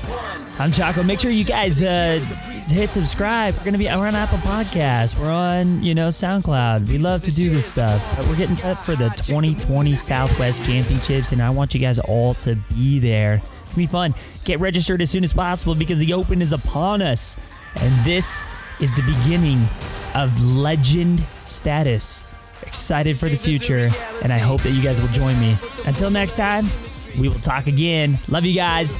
I'm 0.58 0.72
Chaco. 0.72 1.02
Make 1.02 1.20
sure 1.20 1.30
you 1.30 1.44
guys 1.44 1.82
uh, 1.82 2.18
hit 2.66 2.92
subscribe. 2.92 3.54
We're 3.58 3.64
gonna 3.64 3.78
be 3.78 3.84
we're 3.84 4.06
on 4.06 4.14
Apple 4.14 4.38
Podcasts. 4.38 5.18
We're 5.18 5.30
on 5.30 5.82
you 5.82 5.94
know 5.94 6.08
SoundCloud. 6.08 6.88
We 6.88 6.98
love 6.98 7.22
to 7.24 7.32
do 7.32 7.50
this 7.50 7.66
stuff, 7.66 8.02
but 8.16 8.26
we're 8.26 8.36
getting 8.36 8.60
up 8.62 8.78
for 8.78 8.94
the 8.94 9.10
2020 9.10 9.94
Southwest 9.94 10.64
Championships, 10.64 11.32
and 11.32 11.42
I 11.42 11.50
want 11.50 11.74
you 11.74 11.80
guys 11.80 11.98
all 11.98 12.34
to 12.34 12.56
be 12.74 12.98
there. 12.98 13.42
It's 13.64 13.74
gonna 13.74 13.86
be 13.86 13.92
fun. 13.92 14.14
Get 14.44 14.58
registered 14.58 15.02
as 15.02 15.10
soon 15.10 15.22
as 15.22 15.34
possible 15.34 15.74
because 15.74 15.98
the 15.98 16.14
Open 16.14 16.40
is 16.40 16.52
upon 16.52 17.02
us, 17.02 17.36
and 17.76 18.04
this 18.06 18.46
is 18.80 18.94
the 18.96 19.02
beginning 19.02 19.68
of 20.14 20.44
legend 20.44 21.24
status. 21.44 22.26
Excited 22.62 23.18
for 23.18 23.28
the 23.28 23.36
future, 23.36 23.90
and 24.22 24.32
I 24.32 24.38
hope 24.38 24.62
that 24.62 24.70
you 24.70 24.82
guys 24.82 25.00
will 25.00 25.08
join 25.08 25.40
me. 25.40 25.58
Until 25.86 26.10
next 26.10 26.36
time, 26.36 26.70
we 27.18 27.28
will 27.28 27.40
talk 27.40 27.66
again. 27.66 28.18
Love 28.28 28.44
you 28.44 28.54
guys, 28.54 28.98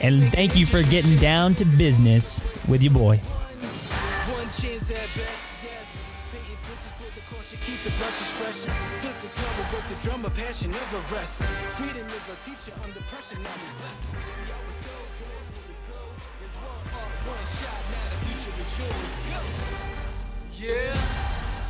and 0.00 0.30
thank 0.32 0.56
you 0.56 0.66
for 0.66 0.82
getting 0.82 1.16
down 1.16 1.54
to 1.56 1.64
business 1.64 2.44
with 2.68 2.82
your 2.82 2.92
boy. 2.92 3.16
One 3.16 4.48
chance 4.60 4.90
at 4.90 5.08
best, 5.14 5.38
yes. 5.62 5.86
Painting 6.32 6.58
pictures 6.66 6.92
for 6.98 7.10
the 7.14 7.22
culture, 7.30 7.58
keep 7.62 7.82
the 7.84 7.90
brushes 7.96 8.30
fresh. 8.36 8.66
Flip 9.00 9.14
the 9.22 9.28
cover, 9.40 9.76
work 9.76 9.86
the 9.88 9.98
drummer, 10.04 10.30
passion 10.30 10.70
never 10.72 10.98
rest. 11.14 11.42
Freedom 11.78 12.04
is 12.04 12.26
a 12.28 12.36
teacher 12.44 12.74
under 12.82 13.00
pressure, 13.06 13.38
now 13.38 13.54
we 13.54 13.70
blessed. 13.80 14.12
See, 14.12 14.50
I 14.50 14.60
was 14.66 14.76
so 14.82 14.92
good 15.16 15.46
for 15.46 15.62
the 15.70 15.78
good. 15.88 16.10
There's 16.42 16.56
one 16.58 16.84
art, 16.90 17.14
one 17.22 17.46
shot, 17.54 17.80
now 17.94 18.04
the 18.12 18.18
future 18.26 18.54
is 18.60 18.78
yours. 18.82 19.14
Go. 19.30 19.85
Yeah. 20.58 20.98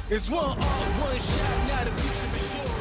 It's 0.08 0.30
one 0.30 0.44
on 0.44 0.54
one 0.54 1.18
shot, 1.18 1.66
now 1.66 1.82
the 1.82 1.90
future 1.90 2.36
is 2.36 2.54
yours. 2.54 2.75